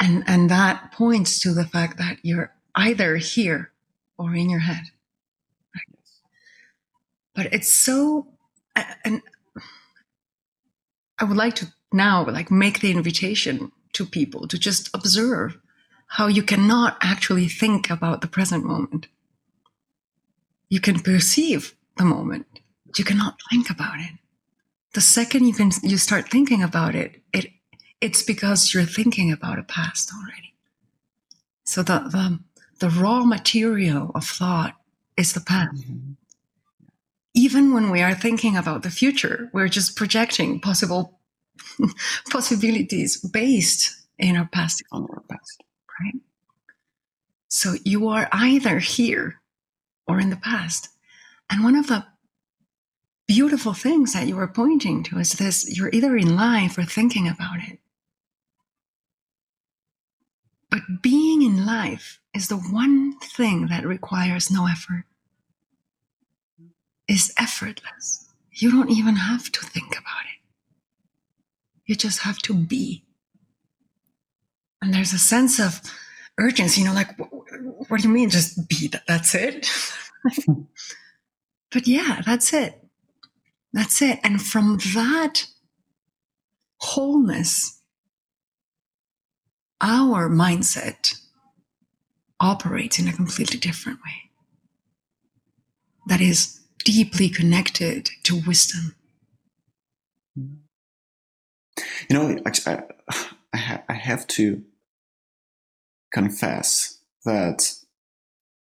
And 0.00 0.24
and 0.26 0.50
that 0.50 0.92
points 0.92 1.38
to 1.40 1.52
the 1.52 1.66
fact 1.66 1.98
that 1.98 2.18
you're 2.22 2.52
either 2.74 3.16
here 3.16 3.72
or 4.16 4.34
in 4.34 4.50
your 4.50 4.60
head. 4.60 4.91
But 7.34 7.52
it's 7.52 7.72
so 7.72 8.28
and 9.04 9.22
I 11.18 11.24
would 11.24 11.36
like 11.36 11.54
to 11.56 11.72
now 11.92 12.24
like 12.24 12.50
make 12.50 12.80
the 12.80 12.90
invitation 12.90 13.72
to 13.92 14.06
people 14.06 14.48
to 14.48 14.58
just 14.58 14.90
observe 14.94 15.58
how 16.06 16.26
you 16.26 16.42
cannot 16.42 16.96
actually 17.02 17.48
think 17.48 17.90
about 17.90 18.20
the 18.20 18.26
present 18.26 18.64
moment. 18.64 19.08
You 20.68 20.80
can 20.80 21.00
perceive 21.00 21.74
the 21.96 22.04
moment, 22.04 22.46
but 22.86 22.98
you 22.98 23.04
cannot 23.04 23.38
think 23.50 23.70
about 23.70 23.98
it 23.98 24.12
the 24.94 25.00
second 25.00 25.46
you 25.46 25.54
can 25.54 25.70
you 25.82 25.96
start 25.96 26.28
thinking 26.30 26.62
about 26.62 26.94
it, 26.94 27.22
it 27.32 27.50
it's 28.00 28.22
because 28.22 28.74
you're 28.74 28.84
thinking 28.84 29.32
about 29.32 29.58
a 29.58 29.62
past 29.62 30.10
already. 30.12 30.54
So 31.64 31.82
the 31.82 32.00
the, 32.00 32.40
the 32.80 32.90
raw 32.90 33.24
material 33.24 34.10
of 34.14 34.24
thought 34.24 34.76
is 35.16 35.32
the 35.32 35.40
past. 35.40 35.82
Mm-hmm. 35.82 36.12
Even 37.34 37.72
when 37.72 37.90
we 37.90 38.02
are 38.02 38.14
thinking 38.14 38.56
about 38.56 38.82
the 38.82 38.90
future, 38.90 39.50
we're 39.52 39.68
just 39.68 39.96
projecting 39.96 40.60
possible 40.60 41.18
possibilities 42.30 43.20
based 43.20 44.06
in 44.18 44.36
our 44.36 44.48
past. 44.52 44.82
On 44.92 45.02
our 45.02 45.22
past. 45.28 45.62
Right? 46.00 46.20
So 47.48 47.74
you 47.84 48.08
are 48.08 48.28
either 48.32 48.78
here 48.78 49.40
or 50.06 50.20
in 50.20 50.30
the 50.30 50.36
past. 50.36 50.88
And 51.50 51.62
one 51.62 51.76
of 51.76 51.86
the 51.86 52.04
beautiful 53.26 53.72
things 53.72 54.12
that 54.12 54.26
you 54.26 54.36
were 54.36 54.48
pointing 54.48 55.02
to 55.04 55.18
is 55.18 55.32
this 55.32 55.76
you're 55.76 55.90
either 55.92 56.16
in 56.16 56.36
life 56.36 56.76
or 56.76 56.84
thinking 56.84 57.28
about 57.28 57.58
it. 57.58 57.78
But 60.70 61.02
being 61.02 61.42
in 61.42 61.66
life 61.66 62.20
is 62.34 62.48
the 62.48 62.56
one 62.56 63.18
thing 63.20 63.66
that 63.66 63.86
requires 63.86 64.50
no 64.50 64.66
effort. 64.66 65.04
Is 67.12 67.30
effortless. 67.38 68.26
You 68.52 68.70
don't 68.70 68.90
even 68.90 69.16
have 69.16 69.52
to 69.52 69.60
think 69.66 69.92
about 69.92 70.24
it. 70.32 70.40
You 71.84 71.94
just 71.94 72.20
have 72.20 72.38
to 72.38 72.54
be. 72.54 73.04
And 74.80 74.94
there's 74.94 75.12
a 75.12 75.18
sense 75.18 75.60
of 75.60 75.82
urgency, 76.38 76.80
you 76.80 76.86
know, 76.86 76.94
like, 76.94 77.10
what 77.18 78.00
do 78.00 78.08
you 78.08 78.14
mean? 78.14 78.30
Just 78.30 78.66
be 78.66 78.88
that? 78.88 79.02
That's 79.06 79.34
it? 79.34 79.68
but 81.70 81.86
yeah, 81.86 82.22
that's 82.24 82.54
it. 82.54 82.82
That's 83.74 84.00
it. 84.00 84.18
And 84.24 84.40
from 84.40 84.78
that 84.94 85.46
wholeness, 86.78 87.82
our 89.82 90.30
mindset 90.30 91.20
operates 92.40 92.98
in 92.98 93.06
a 93.06 93.12
completely 93.12 93.58
different 93.58 93.98
way 93.98 94.30
that 96.06 96.22
is 96.22 96.61
deeply 96.84 97.28
connected 97.28 98.10
to 98.24 98.40
wisdom. 98.46 98.94
You 100.36 100.50
know, 102.10 102.38
I, 102.46 102.82
I, 103.54 103.80
I 103.88 103.92
have 103.94 104.26
to 104.28 104.62
confess 106.12 106.98
that 107.24 107.72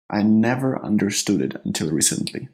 I 0.09 0.21
never 0.23 0.83
understood 0.83 1.41
it 1.41 1.61
until 1.65 1.91
recently. 1.91 2.49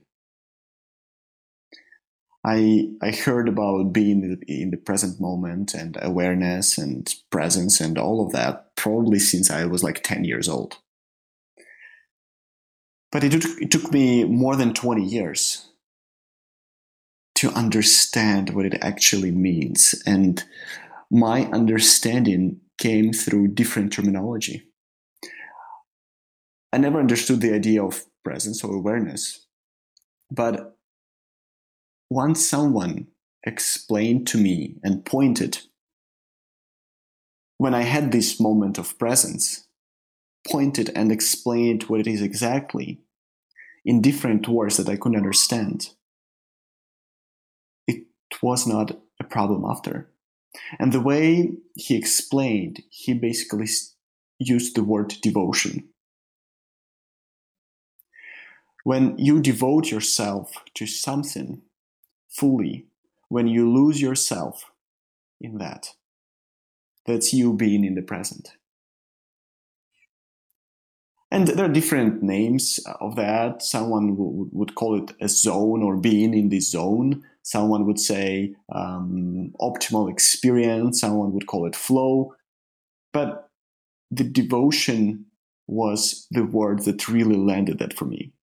I 2.45 2.89
I 3.01 3.11
heard 3.11 3.49
about 3.49 3.91
being 3.91 4.41
in 4.47 4.71
the 4.71 4.77
present 4.77 5.19
moment 5.19 5.73
and 5.73 5.97
awareness 6.01 6.77
and 6.77 7.13
presence 7.29 7.81
and 7.81 7.97
all 7.97 8.25
of 8.25 8.31
that 8.31 8.75
probably 8.75 9.19
since 9.19 9.51
I 9.51 9.65
was 9.65 9.83
like 9.83 10.03
10 10.03 10.23
years 10.23 10.47
old. 10.47 10.77
But 13.11 13.23
it 13.23 13.31
took, 13.31 13.61
it 13.61 13.71
took 13.71 13.91
me 13.91 14.23
more 14.23 14.55
than 14.55 14.73
20 14.73 15.03
years 15.03 15.69
to 17.35 17.49
understand 17.51 18.51
what 18.51 18.65
it 18.65 18.77
actually 18.81 19.31
means. 19.31 19.95
And 20.05 20.43
my 21.09 21.45
understanding 21.45 22.59
came 22.77 23.13
through 23.13 23.49
different 23.49 23.93
terminology. 23.93 24.63
I 26.71 26.77
never 26.77 26.99
understood 26.99 27.41
the 27.41 27.53
idea 27.53 27.83
of 27.83 28.05
presence 28.23 28.63
or 28.63 28.75
awareness, 28.75 29.45
but 30.29 30.77
once 32.09 32.47
someone 32.47 33.07
explained 33.43 34.27
to 34.27 34.37
me 34.37 34.75
and 34.83 35.05
pointed, 35.05 35.59
when 37.57 37.73
I 37.73 37.81
had 37.81 38.11
this 38.11 38.39
moment 38.39 38.77
of 38.77 38.97
presence, 38.99 39.67
pointed 40.47 40.91
and 40.95 41.11
explained 41.11 41.83
what 41.83 41.99
it 41.99 42.07
is 42.07 42.21
exactly 42.21 42.99
in 43.85 44.01
different 44.01 44.47
words 44.47 44.77
that 44.77 44.89
I 44.89 44.97
couldn't 44.97 45.17
understand, 45.17 45.89
it 47.87 48.05
was 48.41 48.67
not 48.67 48.99
a 49.19 49.23
problem 49.23 49.65
after. 49.65 50.09
And 50.79 50.91
the 50.91 51.01
way 51.01 51.51
he 51.75 51.95
explained, 51.95 52.83
he 52.89 53.13
basically 53.13 53.67
used 54.39 54.75
the 54.75 54.83
word 54.83 55.15
devotion. 55.21 55.89
When 58.83 59.17
you 59.17 59.41
devote 59.41 59.91
yourself 59.91 60.53
to 60.75 60.85
something, 60.87 61.61
fully 62.29 62.87
when 63.27 63.47
you 63.47 63.71
lose 63.71 64.01
yourself 64.01 64.71
in 65.39 65.57
that. 65.59 65.93
That's 67.05 67.33
you 67.33 67.53
being 67.53 67.85
in 67.85 67.95
the 67.95 68.01
present. 68.01 68.53
And 71.31 71.47
there 71.47 71.65
are 71.65 71.73
different 71.73 72.23
names 72.23 72.79
of 72.99 73.15
that. 73.15 73.61
Someone 73.61 74.15
would 74.17 74.73
call 74.75 75.01
it 75.01 75.15
a 75.21 75.29
zone 75.29 75.83
or 75.83 75.95
being 75.95 76.33
in 76.33 76.49
the 76.49 76.59
zone. 76.59 77.23
Someone 77.43 77.85
would 77.85 77.99
say 77.99 78.55
um, 78.73 79.53
optimal 79.61 80.09
experience. 80.09 81.01
Someone 81.01 81.31
would 81.33 81.45
call 81.45 81.67
it 81.67 81.75
flow. 81.75 82.33
But 83.13 83.49
the 84.09 84.23
devotion 84.23 85.25
was 85.67 86.25
the 86.31 86.43
word 86.43 86.83
that 86.85 87.07
really 87.07 87.37
landed 87.37 87.77
that 87.77 87.93
for 87.93 88.05
me. 88.05 88.33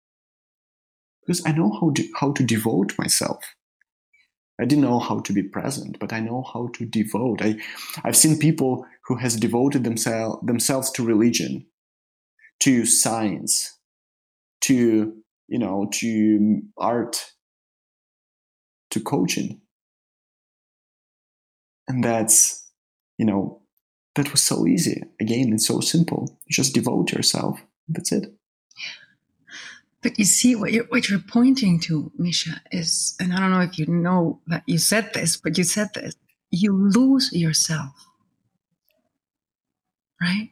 Because 1.25 1.45
I 1.45 1.51
know 1.51 1.77
how 1.81 1.91
to, 1.91 2.07
how 2.15 2.31
to 2.31 2.43
devote 2.43 2.97
myself. 2.97 3.43
I 4.59 4.65
didn't 4.65 4.85
know 4.85 4.99
how 4.99 5.19
to 5.19 5.33
be 5.33 5.43
present, 5.43 5.99
but 5.99 6.13
I 6.13 6.19
know 6.19 6.41
how 6.53 6.69
to 6.75 6.85
devote. 6.85 7.41
I, 7.41 7.57
I've 8.03 8.15
seen 8.15 8.39
people 8.39 8.85
who 9.05 9.15
has 9.15 9.35
devoted 9.35 9.83
themselves 9.83 10.39
themselves 10.45 10.89
to 10.91 11.05
religion, 11.05 11.65
to 12.61 12.85
science, 12.85 13.77
to 14.61 15.13
you 15.47 15.59
know, 15.59 15.89
to 15.93 16.61
art, 16.77 17.31
to 18.91 18.99
coaching, 18.99 19.61
and 21.87 22.03
that's 22.03 22.67
you 23.17 23.25
know, 23.25 23.61
that 24.15 24.31
was 24.31 24.41
so 24.41 24.67
easy. 24.67 25.03
Again, 25.19 25.53
it's 25.53 25.67
so 25.67 25.79
simple. 25.79 26.37
You 26.45 26.53
just 26.53 26.73
devote 26.73 27.11
yourself. 27.11 27.59
That's 27.87 28.11
it. 28.11 28.33
But 30.03 30.19
you 30.19 30.25
see, 30.25 30.55
what 30.55 30.71
you're, 30.71 30.85
what 30.85 31.09
you're 31.09 31.19
pointing 31.19 31.79
to, 31.81 32.11
Misha, 32.17 32.61
is, 32.71 33.15
and 33.19 33.33
I 33.33 33.39
don't 33.39 33.51
know 33.51 33.61
if 33.61 33.79
you 33.79 33.87
know 33.87 34.39
that 34.47 34.63
you 34.67 34.77
said 34.77 35.13
this, 35.13 35.37
but 35.37 35.57
you 35.57 35.63
said 35.63 35.89
this 35.93 36.15
you 36.49 36.71
lose 36.71 37.33
yourself. 37.33 37.91
Right? 40.21 40.51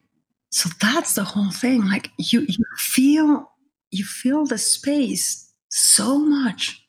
So 0.56 0.70
that's 0.80 1.12
the 1.12 1.22
whole 1.22 1.50
thing. 1.50 1.84
Like 1.84 2.12
you, 2.16 2.40
you 2.48 2.64
feel, 2.78 3.52
you 3.90 4.06
feel 4.06 4.46
the 4.46 4.56
space 4.56 5.52
so 5.68 6.18
much 6.18 6.82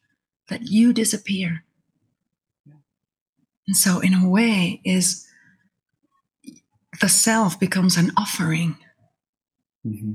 that 0.48 0.70
you 0.70 0.94
disappear. 0.94 1.66
And 3.68 3.76
so, 3.76 4.00
in 4.00 4.14
a 4.14 4.26
way, 4.26 4.80
is 4.86 5.28
the 7.02 7.10
self 7.10 7.60
becomes 7.60 7.98
an 7.98 8.14
offering 8.16 8.78
mm-hmm. 9.86 10.14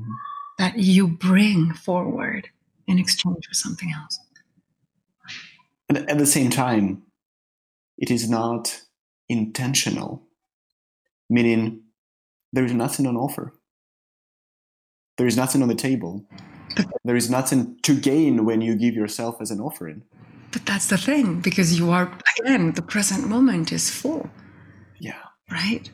that 0.56 0.78
you 0.78 1.06
bring 1.06 1.74
forward 1.74 2.48
in 2.86 2.98
exchange 2.98 3.46
for 3.46 3.52
something 3.52 3.92
else. 3.92 4.18
And 5.90 5.98
at 6.08 6.16
the 6.16 6.24
same 6.24 6.48
time, 6.48 7.02
it 7.98 8.10
is 8.10 8.30
not 8.30 8.80
intentional, 9.28 10.22
meaning 11.28 11.81
there 12.52 12.64
is 12.64 12.72
nothing 12.72 13.06
on 13.06 13.16
offer. 13.16 13.54
There 15.18 15.26
is 15.26 15.36
nothing 15.36 15.62
on 15.62 15.68
the 15.68 15.74
table. 15.74 16.26
there 17.04 17.16
is 17.16 17.30
nothing 17.30 17.78
to 17.82 17.94
gain 17.94 18.44
when 18.44 18.60
you 18.60 18.76
give 18.76 18.94
yourself 18.94 19.40
as 19.40 19.50
an 19.50 19.60
offering. 19.60 20.02
But 20.52 20.66
that's 20.66 20.88
the 20.88 20.98
thing, 20.98 21.40
because 21.40 21.78
you 21.78 21.90
are, 21.90 22.12
again, 22.38 22.72
the 22.72 22.82
present 22.82 23.28
moment 23.28 23.72
is 23.72 23.90
full. 23.90 24.28
Yeah. 24.98 25.22
Right? 25.50 25.90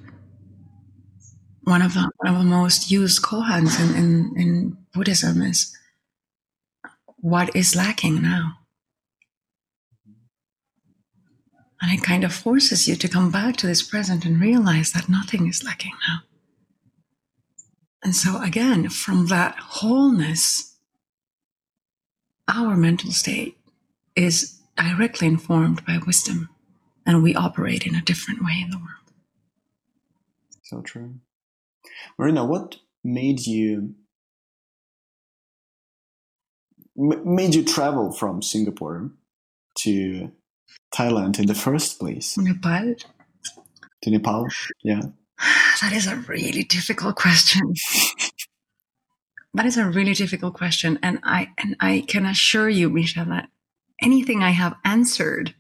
One 1.63 1.83
of 1.83 1.95
the, 1.95 2.11
one 2.17 2.35
of 2.35 2.39
the 2.39 2.49
most 2.49 2.91
used 2.91 3.23
koans 3.23 3.79
in, 3.81 3.97
in, 3.97 4.35
in 4.37 4.79
Buddhism 4.93 5.43
is 5.43 5.77
what 7.21 7.55
is 7.55 7.77
lacking 7.77 8.23
now? 8.23 8.55
And 11.81 11.93
it 11.93 12.03
kind 12.03 12.25
of 12.25 12.33
forces 12.33 12.89
you 12.89 12.97
to 12.97 13.09
come 13.09 13.31
back 13.31 13.57
to 13.59 13.67
this 13.67 13.83
present 13.83 14.25
and 14.25 14.41
realize 14.41 14.93
that 14.93 15.09
nothing 15.09 15.47
is 15.47 15.63
lacking 15.63 15.93
now. 16.09 16.21
And 18.03 18.15
so, 18.15 18.41
again, 18.43 18.89
from 18.89 19.27
that 19.27 19.57
wholeness, 19.59 20.77
our 22.47 22.77
mental 22.77 23.11
state 23.11 23.59
is 24.15 24.61
directly 24.77 25.27
informed 25.27 25.85
by 25.85 25.99
wisdom, 26.07 26.49
and 27.05 27.23
we 27.23 27.35
operate 27.35 27.87
in 27.87 27.95
a 27.95 28.03
different 28.03 28.45
way 28.45 28.61
in 28.63 28.71
the 28.71 28.79
world. 28.79 28.89
So 30.63 30.81
true. 30.83 31.15
Marina, 32.19 32.45
what 32.45 32.77
made 33.03 33.47
you 33.47 33.95
made 36.97 37.55
you 37.55 37.65
travel 37.65 38.11
from 38.13 38.43
Singapore 38.43 39.11
to 39.79 40.33
Thailand 40.95 41.39
in 41.39 41.47
the 41.47 41.55
first 41.55 41.99
place? 41.99 42.37
Nepal. 42.37 42.95
To 44.03 44.11
Nepal, 44.11 44.47
yeah. 44.83 45.03
That 45.80 45.93
is 45.93 46.09
a 46.09 46.16
really 46.16 46.64
difficult 46.64 47.14
question. 47.14 47.74
that 49.55 49.64
is 49.64 49.76
a 49.76 49.86
really 49.86 50.14
difficult 50.14 50.55
question, 50.55 50.99
and 51.03 51.20
I 51.22 51.51
and 51.57 51.76
I 51.78 52.05
can 52.09 52.26
assure 52.26 52.68
you, 52.68 52.91
Misha, 52.91 53.24
that 53.28 53.49
anything 54.03 54.43
I 54.43 54.51
have 54.51 54.74
answered 54.84 55.55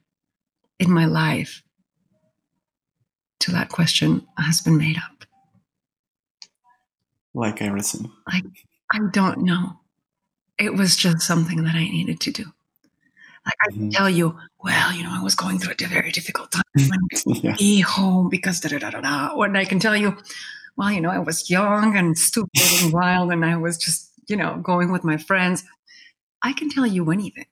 in 0.80 0.90
my 0.90 1.04
life 1.04 1.62
to 3.40 3.52
that 3.52 3.68
question 3.68 4.26
has 4.36 4.60
been 4.60 4.76
made 4.76 4.96
up. 4.96 5.24
Like 7.34 7.62
everything. 7.62 8.10
I 8.26 8.42
I 8.92 8.98
don't 9.12 9.42
know. 9.42 9.80
It 10.58 10.74
was 10.74 10.96
just 10.96 11.20
something 11.20 11.62
that 11.62 11.76
I 11.76 11.84
needed 11.84 12.18
to 12.20 12.32
do. 12.32 12.44
Like 13.44 13.54
I 13.62 13.72
can 13.72 13.80
mm-hmm. 13.80 13.90
tell 13.90 14.10
you, 14.10 14.36
well, 14.62 14.92
you 14.92 15.02
know, 15.02 15.12
I 15.12 15.22
was 15.22 15.34
going 15.34 15.58
through 15.58 15.74
a 15.80 15.86
very 15.86 16.12
difficult 16.12 16.50
time 16.50 16.62
yeah. 17.26 17.54
be 17.58 17.80
home 17.80 18.28
because 18.28 18.60
da 18.60 18.68
da 18.68 18.78
da 18.78 18.90
da 18.90 19.00
da. 19.00 19.34
Or 19.34 19.54
I 19.56 19.64
can 19.64 19.80
tell 19.80 19.96
you, 19.96 20.16
well, 20.76 20.92
you 20.92 21.00
know, 21.00 21.10
I 21.10 21.18
was 21.18 21.50
young 21.50 21.96
and 21.96 22.16
stupid 22.16 22.62
and 22.82 22.92
wild, 22.98 23.32
and 23.32 23.44
I 23.44 23.56
was 23.56 23.76
just, 23.76 24.10
you 24.28 24.36
know, 24.36 24.58
going 24.62 24.92
with 24.92 25.04
my 25.04 25.16
friends. 25.16 25.64
I 26.42 26.52
can 26.52 26.70
tell 26.70 26.86
you 26.86 27.10
anything, 27.10 27.46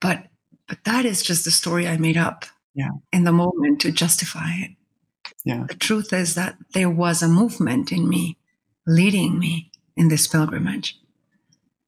but 0.00 0.26
but 0.68 0.78
that 0.84 1.04
is 1.04 1.22
just 1.22 1.46
a 1.46 1.50
story 1.50 1.86
I 1.86 1.96
made 1.96 2.16
up 2.16 2.44
yeah. 2.74 2.90
in 3.12 3.24
the 3.24 3.32
moment 3.32 3.80
to 3.82 3.92
justify 3.92 4.50
it. 4.54 4.70
Yeah. 5.44 5.64
The 5.68 5.74
truth 5.74 6.12
is 6.12 6.34
that 6.34 6.56
there 6.74 6.90
was 6.90 7.22
a 7.22 7.28
movement 7.28 7.92
in 7.92 8.08
me 8.08 8.36
leading 8.86 9.38
me 9.38 9.70
in 9.96 10.08
this 10.08 10.26
pilgrimage. 10.26 10.98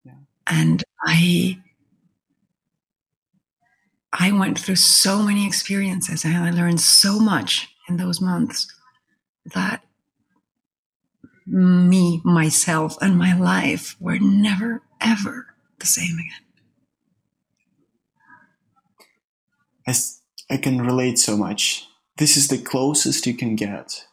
Yeah. 0.05 0.13
And 0.47 0.85
I 1.05 1.59
I 4.13 4.33
went 4.33 4.59
through 4.59 4.77
so 4.77 5.23
many 5.23 5.47
experiences 5.47 6.25
and 6.25 6.37
I 6.37 6.51
learned 6.51 6.81
so 6.81 7.19
much 7.19 7.69
in 7.89 7.97
those 7.97 8.21
months 8.21 8.67
that 9.55 9.83
me, 11.47 12.21
myself, 12.25 12.97
and 13.01 13.17
my 13.17 13.39
life 13.39 13.97
were 13.99 14.19
never, 14.19 14.83
ever 15.01 15.55
the 15.79 15.87
same 15.87 16.15
again. 16.15 16.49
I, 20.51 20.57
can 20.59 20.83
relate 20.83 21.19
so 21.19 21.37
much. 21.37 21.87
This 22.19 22.37
is 22.37 22.49
the 22.49 22.59
closest 22.59 23.27
you 23.27 23.35
can 23.35 23.57
get. 23.57 24.05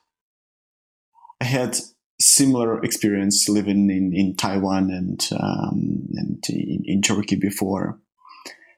I 1.42 1.46
had 1.46 1.78
similar 2.20 2.82
experience 2.82 3.50
living 3.50 3.90
in, 3.90 4.14
in 4.14 4.36
Taiwan 4.38 4.90
and 4.90 5.28
um, 5.38 6.08
and 6.14 6.42
in, 6.48 6.84
in 6.86 7.02
Turkey 7.02 7.36
before, 7.36 8.00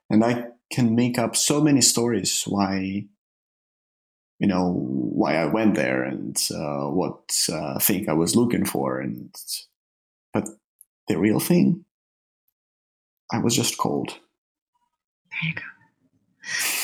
and 0.10 0.24
I 0.24 0.48
can 0.72 0.96
make 0.96 1.18
up 1.18 1.36
so 1.36 1.62
many 1.62 1.82
stories 1.82 2.44
why 2.46 3.06
you 4.40 4.48
know 4.48 4.72
why 4.72 5.36
I 5.36 5.46
went 5.46 5.76
there 5.76 6.04
and 6.04 6.38
uh, 6.54 6.88
what 6.88 7.32
uh, 7.52 7.80
thing 7.80 8.10
I 8.10 8.14
was 8.14 8.36
looking 8.36 8.66
for 8.66 9.00
and 9.00 9.34
but 10.34 10.50
the 11.08 11.18
real 11.18 11.40
thing 11.40 11.86
I 13.32 13.40
was 13.40 13.56
just 13.56 13.78
cold. 13.78 14.10
There 15.32 15.50
you 15.50 15.54
go. 15.54 15.62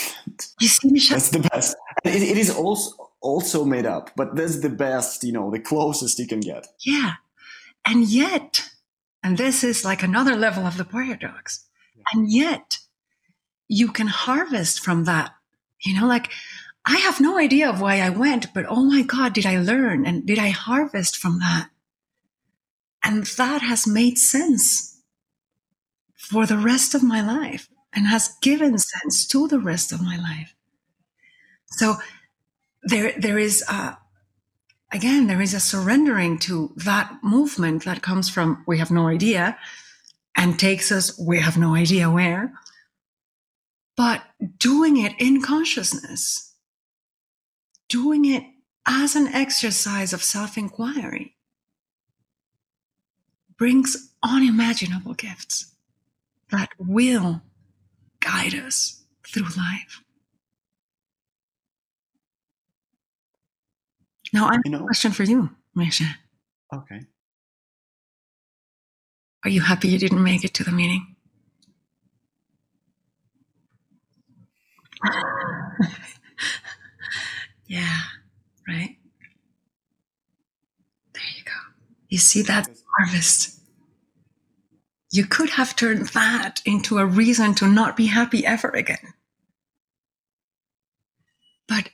You 0.60 0.70
see, 0.70 0.90
Misha? 0.90 1.14
That's 1.16 1.30
the 1.32 1.40
best. 1.40 1.76
It, 2.06 2.24
it 2.24 2.38
is 2.38 2.50
also 2.50 3.12
also 3.20 3.66
made 3.66 3.86
up, 3.86 4.12
but 4.16 4.36
that's 4.38 4.62
the 4.62 4.70
best. 4.70 5.24
You 5.24 5.34
know, 5.34 5.52
the 5.52 5.60
closest 5.60 6.18
you 6.18 6.28
can 6.28 6.40
get. 6.40 6.66
Yeah, 6.80 7.16
and 7.86 8.08
yet, 8.08 8.70
and 9.22 9.38
this 9.38 9.66
is 9.66 9.84
like 9.84 10.02
another 10.02 10.38
level 10.38 10.66
of 10.66 10.78
the 10.78 10.86
paradox. 10.86 11.68
Yeah. 11.96 12.04
And 12.14 12.32
yet, 12.32 12.78
you 13.68 13.92
can 13.92 14.08
harvest 14.08 14.80
from 14.80 15.06
that. 15.06 15.34
You 15.84 16.00
know, 16.00 16.08
like 16.08 16.30
I 16.86 16.98
have 16.98 17.22
no 17.22 17.38
idea 17.38 17.70
of 17.70 17.82
why 17.82 18.00
I 18.00 18.10
went, 18.10 18.54
but 18.54 18.66
oh 18.68 18.84
my 18.84 19.02
God, 19.04 19.34
did 19.34 19.46
I 19.46 19.60
learn 19.60 20.06
and 20.06 20.26
did 20.26 20.40
I 20.40 20.50
harvest 20.50 21.18
from 21.18 21.40
that? 21.40 21.70
And 23.04 23.26
that 23.38 23.62
has 23.62 23.88
made 23.88 24.18
sense 24.18 25.02
for 26.16 26.46
the 26.46 26.58
rest 26.58 26.96
of 26.96 27.04
my 27.04 27.22
life 27.22 27.70
and 27.94 28.08
has 28.08 28.36
given 28.42 28.78
sense 28.78 29.28
to 29.28 29.48
the 29.48 29.60
rest 29.60 29.92
of 29.92 30.02
my 30.02 30.18
life. 30.18 30.56
So 31.68 31.96
there, 32.84 33.14
there 33.18 33.38
is 33.38 33.64
a, 33.70 33.98
again, 34.92 35.28
there 35.28 35.42
is 35.42 35.54
a 35.54 35.60
surrendering 35.60 36.38
to 36.40 36.74
that 36.78 37.18
movement 37.24 37.86
that 37.86 38.02
comes 38.02 38.30
from 38.30 38.64
we 38.68 38.78
have 38.80 38.92
no 38.92 39.08
idea 39.08 39.58
and 40.36 40.58
takes 40.58 40.92
us 40.92 41.18
we 41.20 41.40
have 41.40 41.58
no 41.58 41.76
idea 41.76 42.10
where 42.10 42.54
but 43.96 44.24
doing 44.58 44.98
it 44.98 45.14
in 45.20 45.42
consciousness, 45.42 46.56
doing 47.88 48.26
it 48.26 48.44
as 48.88 49.16
an 49.16 49.28
exercise 49.28 50.14
of 50.14 50.24
self 50.24 50.58
inquiry 50.58 51.36
brings 53.58 54.14
unimaginable 54.24 55.14
gifts 55.14 55.74
that 56.50 56.70
will 56.78 57.42
guide 58.20 58.56
us 58.56 59.04
through 59.28 59.44
life. 59.58 60.02
Now, 64.34 64.48
I 64.48 64.54
have 64.54 64.62
you 64.66 64.72
know, 64.72 64.80
a 64.80 64.84
question 64.84 65.12
for 65.12 65.24
you, 65.24 65.52
Misha. 65.76 66.18
Okay. 66.74 67.02
Are 69.44 69.50
you 69.50 69.62
happy 69.62 69.90
you 69.90 70.00
didn't 70.00 70.24
make 70.24 70.44
it 70.44 70.54
to 70.56 70.64
the 70.64 70.72
meeting? 70.72 71.13
yeah, 77.68 78.00
right? 78.68 78.98
There 81.14 81.24
you 81.38 81.44
go. 81.46 81.52
You 82.10 82.18
see 82.18 82.42
that 82.44 82.68
harvest. 82.98 83.60
You 85.12 85.26
could 85.26 85.52
have 85.52 85.76
turned 85.76 86.08
that 86.10 86.62
into 86.66 86.98
a 86.98 87.06
reason 87.06 87.54
to 87.56 87.68
not 87.68 87.96
be 87.96 88.08
happy 88.08 88.46
ever 88.46 88.70
again. 88.70 89.14
But 91.68 91.90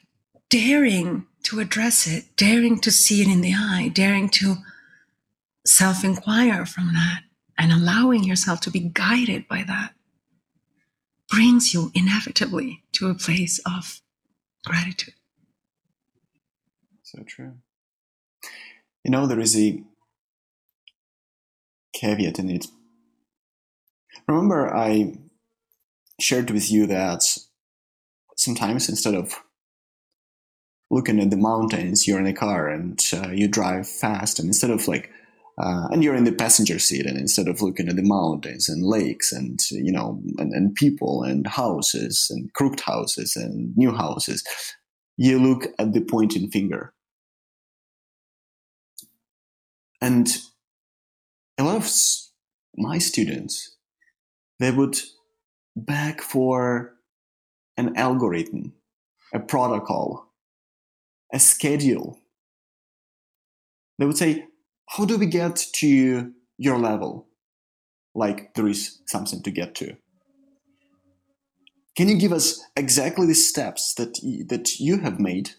daring 0.50 1.28
to 1.44 1.60
address 1.60 2.08
it, 2.08 2.36
daring 2.36 2.80
to 2.82 2.92
see 2.92 3.22
it 3.22 3.28
in 3.28 3.42
the 3.42 3.54
eye, 3.54 3.92
daring 3.94 4.30
to 4.30 4.56
self 5.66 6.04
inquire 6.04 6.66
from 6.66 6.94
that, 6.94 7.22
and 7.58 7.72
allowing 7.72 8.24
yourself 8.24 8.62
to 8.62 8.72
be 8.72 8.80
guided 8.80 9.48
by 9.48 9.64
that 9.64 9.94
brings 11.30 11.74
you 11.74 11.92
inevitably 11.94 12.84
to 12.94 13.10
a 13.10 13.16
place 13.16 13.60
of 13.66 14.02
gratitude. 14.66 15.14
So 17.04 17.24
true. 17.28 17.54
You 19.04 19.12
know, 19.12 19.26
there 19.26 19.40
is 19.40 19.58
a 19.58 19.82
caveat 21.94 22.40
in 22.40 22.50
it. 22.50 22.68
Remember, 24.28 24.76
I 24.76 25.16
shared 26.20 26.52
with 26.52 26.72
you 26.72 26.86
that 26.88 27.24
sometimes 28.36 28.90
instead 28.90 29.16
of 29.16 29.34
looking 30.92 31.20
at 31.20 31.30
the 31.30 31.38
mountains, 31.38 32.08
you're 32.08 32.20
in 32.20 32.28
a 32.28 32.34
car 32.34 32.68
and 32.68 33.00
uh, 33.14 33.30
you 33.30 33.48
drive 33.48 33.88
fast, 33.88 34.40
and 34.40 34.48
instead 34.48 34.72
of 34.72 34.88
like 34.88 35.10
uh, 35.60 35.88
and 35.92 36.04
you're 36.04 36.16
in 36.16 36.24
the 36.24 36.32
passenger 36.32 36.80
seat 36.80 37.06
and 37.06 37.18
instead 37.18 37.48
of 37.48 37.62
looking 37.62 37.90
at 37.90 37.96
the 37.96 38.04
mountains 38.04 38.70
and 38.70 38.84
lakes 38.84 39.32
and 39.32 39.60
you 39.72 39.92
know 39.92 40.22
and, 40.38 40.54
and 40.54 40.76
people 40.76 41.24
and 41.24 41.46
houses 41.48 42.28
and 42.30 42.54
crooked 42.54 42.80
houses 42.80 43.36
and 43.36 43.76
new 43.76 43.94
houses 43.94 44.44
you 45.18 45.38
look 45.38 45.66
at 45.78 45.92
the 45.92 46.00
pointing 46.00 46.50
finger. 46.50 46.94
And 50.02 50.30
a 51.58 51.64
lot 51.64 51.76
of 51.76 51.92
my 52.78 52.98
students 52.98 53.76
they 54.60 54.72
would 54.72 54.98
beg 55.76 56.22
for 56.22 56.94
an 57.78 57.96
algorithm 57.98 58.74
a 59.34 59.40
protocol 59.40 60.30
a 61.32 61.40
schedule. 61.40 62.20
They 63.98 64.06
would 64.06 64.18
say 64.18 64.46
how 64.90 65.06
do 65.06 65.18
we 65.18 65.28
get 65.28 65.64
to 65.74 66.34
your 66.58 66.80
level? 66.80 67.28
Like 68.16 68.54
there 68.56 68.68
is 68.68 69.00
something 69.06 69.42
to 69.44 69.52
get 69.52 69.76
to. 69.76 69.96
Can 71.96 72.10
you 72.10 72.18
give 72.18 72.34
us 72.34 72.64
exactly 72.76 73.28
the 73.28 73.36
steps 73.36 73.94
that 73.96 74.20
that 74.48 74.80
you 74.80 75.00
have 75.00 75.20
made 75.20 75.52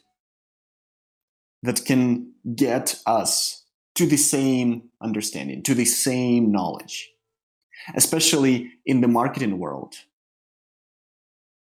that 1.62 1.85
can 1.85 2.33
get 2.57 3.01
us 3.07 3.64
to 3.95 4.07
the 4.07 4.16
same 4.16 4.91
understanding, 5.01 5.62
to 5.62 5.74
the 5.74 5.85
same 5.85 6.51
knowledge, 6.51 7.11
especially 7.95 8.72
in 8.85 9.01
the 9.01 9.09
marketing 9.09 9.59
world? 9.59 9.95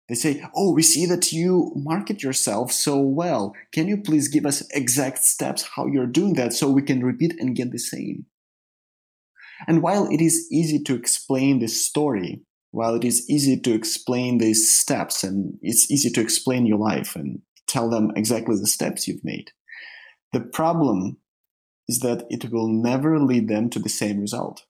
They 0.07 0.15
say, 0.15 0.43
Oh, 0.55 0.73
we 0.73 0.83
see 0.83 1.05
that 1.07 1.31
you 1.31 1.71
market 1.75 2.21
yourself 2.21 2.71
so 2.71 2.99
well. 2.99 3.53
Can 3.71 3.87
you 3.87 3.97
please 3.97 4.27
give 4.27 4.45
us 4.45 4.63
exact 4.71 5.23
steps 5.23 5.63
how 5.75 5.87
you're 5.87 6.05
doing 6.05 6.33
that 6.33 6.53
so 6.53 6.69
we 6.69 6.83
can 6.83 7.03
repeat 7.03 7.33
and 7.39 7.55
get 7.55 7.71
the 7.71 7.79
same? 7.79 8.25
And 9.67 9.81
while 9.81 10.07
it 10.07 10.21
is 10.21 10.47
easy 10.51 10.83
to 10.83 10.95
explain 10.95 11.59
this 11.59 11.85
story, 11.85 12.41
while 12.71 12.93
it 12.93 13.05
is 13.05 13.27
easy 13.29 13.59
to 13.61 13.73
explain 13.73 14.37
these 14.37 14.77
steps 14.77 15.23
and 15.23 15.57
it's 15.61 15.89
easy 15.89 16.09
to 16.11 16.21
explain 16.21 16.65
your 16.65 16.77
life 16.77 17.15
and 17.15 17.41
tell 17.67 17.89
them 17.89 18.11
exactly 18.15 18.55
the 18.57 18.67
steps 18.67 19.07
you've 19.07 19.23
made, 19.23 19.51
the 20.33 20.41
problem 20.41 21.17
is 21.87 21.99
that 21.99 22.25
it 22.29 22.51
will 22.51 22.67
never 22.67 23.19
lead 23.19 23.47
them 23.47 23.69
to 23.69 23.79
the 23.79 23.89
same 23.89 24.19
result. 24.19 24.65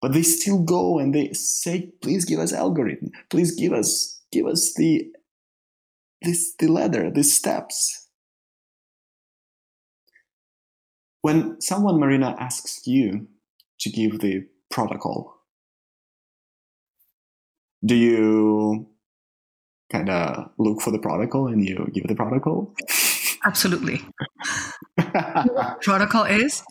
But 0.00 0.12
they 0.12 0.22
still 0.22 0.62
go 0.62 0.98
and 0.98 1.14
they 1.14 1.32
say 1.32 1.92
please 2.02 2.24
give 2.24 2.40
us 2.40 2.52
algorithm. 2.52 3.10
Please 3.30 3.54
give 3.54 3.72
us 3.72 4.22
give 4.32 4.46
us 4.46 4.74
the 4.74 5.06
this 6.22 6.54
the 6.58 6.68
ladder 6.68 7.10
the 7.10 7.24
steps. 7.24 8.08
When 11.22 11.60
someone 11.60 11.98
marina 11.98 12.36
asks 12.38 12.86
you 12.86 13.28
to 13.80 13.90
give 13.90 14.20
the 14.20 14.46
protocol 14.70 15.38
do 17.84 17.94
you 17.94 18.88
kind 19.90 20.10
of 20.10 20.50
look 20.58 20.80
for 20.80 20.90
the 20.90 20.98
protocol 20.98 21.46
and 21.46 21.66
you 21.66 21.88
give 21.92 22.06
the 22.08 22.14
protocol? 22.14 22.74
Absolutely. 23.44 24.02
Protocol 25.82 26.24
is? 26.24 26.62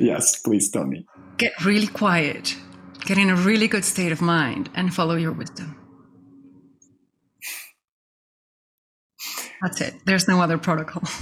Yes 0.00 0.40
please 0.40 0.70
tell 0.70 0.84
me 0.84 1.06
get 1.40 1.64
really 1.64 1.86
quiet, 1.86 2.54
get 3.00 3.16
in 3.16 3.30
a 3.30 3.34
really 3.34 3.66
good 3.66 3.84
state 3.84 4.12
of 4.12 4.20
mind, 4.20 4.68
and 4.74 4.94
follow 4.94 5.16
your 5.16 5.32
wisdom. 5.32 5.74
That's 9.62 9.80
it. 9.80 9.94
There's 10.04 10.28
no 10.28 10.40
other 10.40 10.58
protocol. 10.58 11.02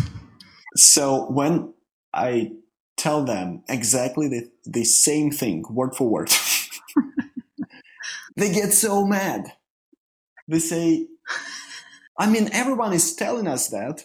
So 0.76 1.28
when 1.32 1.72
I 2.12 2.52
tell 2.98 3.24
them 3.24 3.64
exactly 3.68 4.28
the, 4.28 4.50
the 4.64 4.84
same 4.84 5.30
thing, 5.30 5.64
word 5.68 5.96
for 5.96 6.06
word, 6.06 6.30
they 8.36 8.52
get 8.52 8.72
so 8.74 9.04
mad. 9.04 9.54
They 10.46 10.60
say, 10.60 11.08
I 12.16 12.30
mean, 12.30 12.50
everyone 12.52 12.92
is 12.92 13.16
telling 13.16 13.48
us 13.48 13.68
that. 13.68 14.04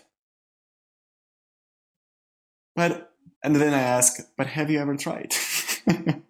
But, 2.76 3.12
and 3.44 3.58
then 3.58 3.74
I 3.74 3.82
ask, 3.82 4.20
but 4.38 4.48
have 4.48 4.72
you 4.72 4.80
ever 4.80 4.96
tried? 4.96 5.36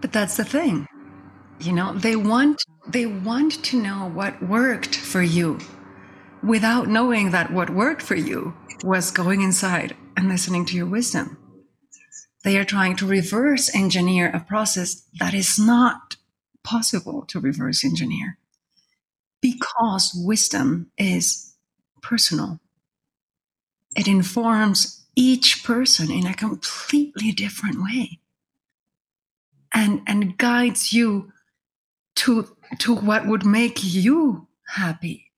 but 0.00 0.12
that's 0.12 0.36
the 0.36 0.44
thing. 0.44 0.86
You 1.60 1.72
know, 1.72 1.94
they 1.94 2.16
want 2.16 2.62
they 2.86 3.06
want 3.06 3.62
to 3.64 3.80
know 3.80 4.08
what 4.08 4.42
worked 4.42 4.94
for 4.94 5.22
you 5.22 5.58
without 6.42 6.88
knowing 6.88 7.30
that 7.30 7.52
what 7.52 7.70
worked 7.70 8.02
for 8.02 8.14
you 8.14 8.54
was 8.82 9.10
going 9.10 9.42
inside 9.42 9.94
and 10.16 10.28
listening 10.28 10.64
to 10.66 10.76
your 10.76 10.86
wisdom. 10.86 11.36
They 12.42 12.56
are 12.56 12.64
trying 12.64 12.96
to 12.96 13.06
reverse 13.06 13.74
engineer 13.74 14.30
a 14.30 14.40
process 14.40 15.06
that 15.18 15.34
is 15.34 15.58
not 15.58 16.16
possible 16.64 17.24
to 17.28 17.40
reverse 17.40 17.84
engineer 17.84 18.38
because 19.42 20.12
wisdom 20.14 20.90
is 20.96 21.54
personal. 22.02 22.60
It 23.96 24.08
informs 24.08 24.99
each 25.20 25.62
person 25.64 26.10
in 26.10 26.26
a 26.26 26.32
completely 26.32 27.30
different 27.30 27.82
way 27.82 28.18
and 29.74 30.00
and 30.06 30.38
guides 30.38 30.94
you 30.94 31.30
to 32.14 32.56
to 32.78 32.94
what 32.94 33.26
would 33.26 33.44
make 33.44 33.84
you 33.84 34.48
happy 34.66 35.30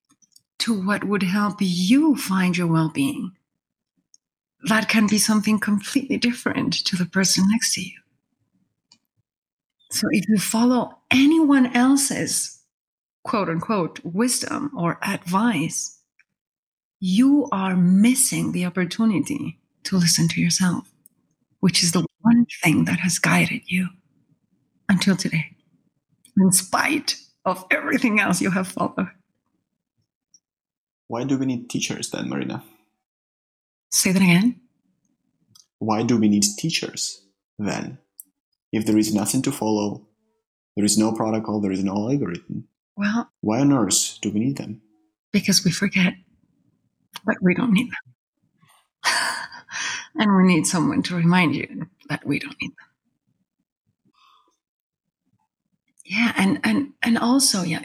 to 0.57 0.73
what 0.73 1.03
would 1.03 1.23
help 1.23 1.57
you 1.59 2.15
find 2.15 2.55
your 2.55 2.67
well-being. 2.67 3.33
That 4.69 4.87
can 4.87 5.07
be 5.07 5.17
something 5.17 5.59
completely 5.59 6.15
different 6.15 6.71
to 6.85 6.95
the 6.95 7.05
person 7.05 7.43
next 7.51 7.73
to 7.73 7.81
you. 7.81 7.99
So 9.91 10.07
if 10.11 10.23
you 10.29 10.37
follow 10.37 10.99
anyone 11.11 11.75
else's 11.75 12.61
quote 13.25 13.49
unquote 13.49 13.99
wisdom 14.05 14.71
or 14.77 14.97
advice 15.03 15.99
you 17.01 17.49
are 17.51 17.75
missing 17.75 18.53
the 18.53 18.65
opportunity 18.65 19.59
to 19.85 19.97
listen 19.97 20.27
to 20.29 20.41
yourself, 20.41 20.89
which 21.59 21.83
is 21.83 21.91
the 21.91 22.05
one 22.21 22.45
thing 22.63 22.85
that 22.85 22.99
has 22.99 23.19
guided 23.19 23.61
you 23.67 23.87
until 24.89 25.15
today, 25.15 25.55
in 26.37 26.51
spite 26.51 27.15
of 27.45 27.65
everything 27.71 28.19
else 28.19 28.41
you 28.41 28.51
have 28.51 28.67
followed. 28.67 29.09
Why 31.07 31.23
do 31.25 31.37
we 31.37 31.45
need 31.45 31.69
teachers 31.69 32.09
then, 32.09 32.29
Marina? 32.29 32.63
Say 33.91 34.11
that 34.11 34.21
again. 34.21 34.59
Why 35.79 36.03
do 36.03 36.17
we 36.17 36.29
need 36.29 36.43
teachers 36.57 37.21
then? 37.59 37.99
If 38.71 38.85
there 38.85 38.97
is 38.97 39.13
nothing 39.13 39.41
to 39.43 39.51
follow, 39.51 40.07
there 40.75 40.85
is 40.85 40.97
no 40.97 41.11
protocol, 41.11 41.61
there 41.61 41.71
is 41.71 41.83
no 41.83 41.93
algorithm. 41.93 42.67
Well, 42.95 43.29
why 43.41 43.59
on 43.59 43.73
earth 43.73 44.17
do 44.21 44.31
we 44.31 44.39
need 44.39 44.57
them? 44.57 44.81
Because 45.31 45.63
we 45.63 45.71
forget 45.71 46.13
that 47.25 47.37
we 47.41 47.53
don't 47.53 47.73
need 47.73 47.91
them. 47.91 49.05
and 50.15 50.35
we 50.35 50.43
need 50.43 50.65
someone 50.67 51.03
to 51.03 51.15
remind 51.15 51.55
you 51.55 51.87
that 52.09 52.25
we 52.25 52.39
don't 52.39 52.55
need 52.61 52.71
them. 52.71 52.87
Yeah 56.05 56.33
and 56.35 56.59
and 56.63 56.93
and 57.01 57.17
also 57.17 57.63
yeah 57.63 57.83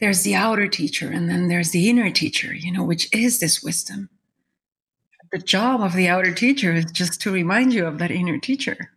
there's 0.00 0.22
the 0.22 0.34
outer 0.34 0.68
teacher 0.68 1.10
and 1.10 1.28
then 1.28 1.48
there's 1.48 1.70
the 1.70 1.88
inner 1.88 2.10
teacher 2.10 2.54
you 2.54 2.70
know 2.70 2.84
which 2.84 3.12
is 3.14 3.40
this 3.40 3.62
wisdom. 3.62 4.10
The 5.32 5.38
job 5.38 5.82
of 5.82 5.94
the 5.94 6.08
outer 6.08 6.32
teacher 6.32 6.72
is 6.72 6.86
just 6.86 7.20
to 7.22 7.30
remind 7.30 7.74
you 7.74 7.86
of 7.86 7.98
that 7.98 8.10
inner 8.10 8.38
teacher. 8.38 8.92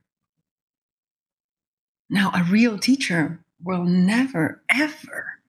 Now 2.10 2.32
a 2.34 2.44
real 2.44 2.78
teacher 2.78 3.40
will 3.64 3.84
never 3.84 4.62
ever 4.70 5.40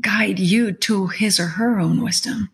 guide 0.00 0.38
you 0.38 0.72
to 0.72 1.06
his 1.08 1.38
or 1.38 1.46
her 1.46 1.78
own 1.78 2.02
wisdom 2.02 2.50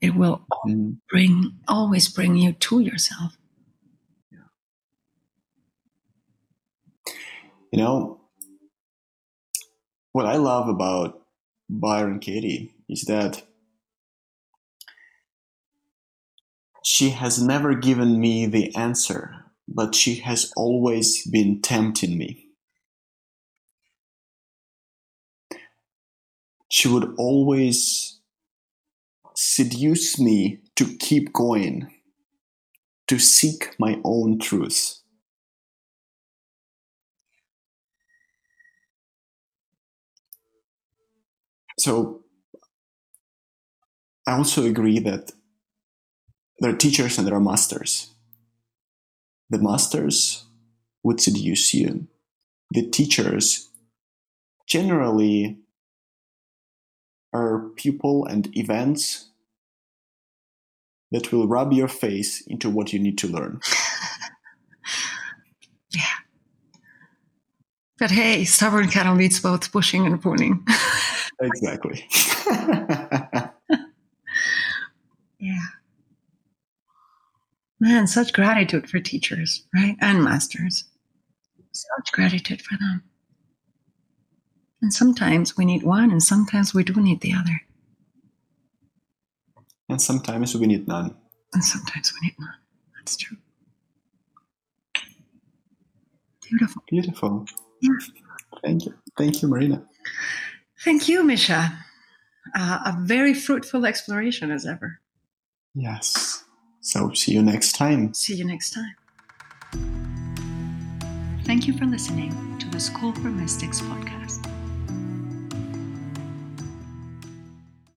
it 0.00 0.14
will 0.14 0.44
mm. 0.66 0.96
bring 1.08 1.58
always 1.68 2.08
bring 2.08 2.36
you 2.36 2.52
to 2.52 2.80
yourself. 2.80 3.36
You 7.72 7.82
know, 7.82 8.20
what 10.12 10.26
I 10.26 10.36
love 10.36 10.68
about 10.68 11.20
Byron 11.68 12.20
Katie 12.20 12.72
is 12.88 13.02
that 13.02 13.42
she 16.84 17.10
has 17.10 17.42
never 17.42 17.74
given 17.74 18.20
me 18.20 18.46
the 18.46 18.74
answer, 18.76 19.44
but 19.68 19.94
she 19.94 20.16
has 20.16 20.52
always 20.56 21.26
been 21.26 21.60
tempting 21.60 22.16
me. 22.16 22.46
She 26.70 26.88
would 26.88 27.14
always 27.18 28.15
seduce 29.36 30.18
me 30.18 30.60
to 30.76 30.96
keep 30.96 31.32
going, 31.32 31.92
to 33.06 33.18
seek 33.18 33.74
my 33.78 34.00
own 34.04 34.38
truth. 34.38 35.00
So, 41.78 42.24
I 44.26 44.32
also 44.32 44.64
agree 44.64 44.98
that 45.00 45.30
there 46.58 46.72
are 46.72 46.76
teachers 46.76 47.18
and 47.18 47.26
there 47.26 47.34
are 47.34 47.40
masters. 47.40 48.10
The 49.50 49.58
masters 49.58 50.46
would 51.04 51.20
seduce 51.20 51.74
you. 51.74 52.08
The 52.72 52.88
teachers 52.88 53.68
generally 54.66 55.58
are 57.36 57.68
people 57.76 58.24
and 58.24 58.56
events 58.56 59.30
that 61.12 61.32
will 61.32 61.46
rub 61.46 61.72
your 61.72 61.88
face 61.88 62.40
into 62.46 62.70
what 62.70 62.92
you 62.92 62.98
need 62.98 63.18
to 63.18 63.28
learn. 63.28 63.60
yeah. 65.90 66.02
But 67.98 68.10
hey, 68.10 68.44
stubborn 68.44 68.88
cattle 68.88 69.16
beats 69.16 69.40
both 69.40 69.70
pushing 69.70 70.06
and 70.06 70.20
pulling. 70.20 70.66
exactly. 71.40 72.06
yeah. 75.38 75.66
Man, 77.78 78.06
such 78.06 78.32
gratitude 78.32 78.88
for 78.88 79.00
teachers, 79.00 79.66
right? 79.74 79.96
And 80.00 80.24
masters. 80.24 80.84
Such 81.72 82.12
gratitude 82.12 82.62
for 82.62 82.78
them. 82.78 83.02
And 84.82 84.92
sometimes 84.92 85.56
we 85.56 85.64
need 85.64 85.82
one, 85.82 86.10
and 86.10 86.22
sometimes 86.22 86.74
we 86.74 86.84
do 86.84 86.94
need 87.00 87.20
the 87.20 87.32
other. 87.32 87.62
And 89.88 90.00
sometimes 90.00 90.54
we 90.54 90.66
need 90.66 90.86
none. 90.86 91.14
And 91.52 91.64
sometimes 91.64 92.12
we 92.14 92.26
need 92.26 92.36
none. 92.38 92.54
That's 92.96 93.16
true. 93.16 93.36
Beautiful. 96.48 96.82
Beautiful. 96.88 97.46
Yeah. 97.80 97.90
Thank 98.62 98.86
you. 98.86 98.94
Thank 99.16 99.42
you, 99.42 99.48
Marina. 99.48 99.84
Thank 100.84 101.08
you, 101.08 101.24
Misha. 101.24 101.72
Uh, 102.54 102.78
a 102.86 102.96
very 103.00 103.34
fruitful 103.34 103.86
exploration 103.86 104.50
as 104.50 104.66
ever. 104.66 105.00
Yes. 105.74 106.44
So, 106.80 107.12
see 107.12 107.32
you 107.32 107.42
next 107.42 107.72
time. 107.72 108.14
See 108.14 108.34
you 108.34 108.44
next 108.44 108.72
time. 108.72 108.94
Thank 111.44 111.66
you 111.66 111.76
for 111.76 111.84
listening 111.84 112.58
to 112.58 112.68
the 112.68 112.80
School 112.80 113.12
for 113.12 113.28
Mystics 113.28 113.80
podcast. 113.80 114.45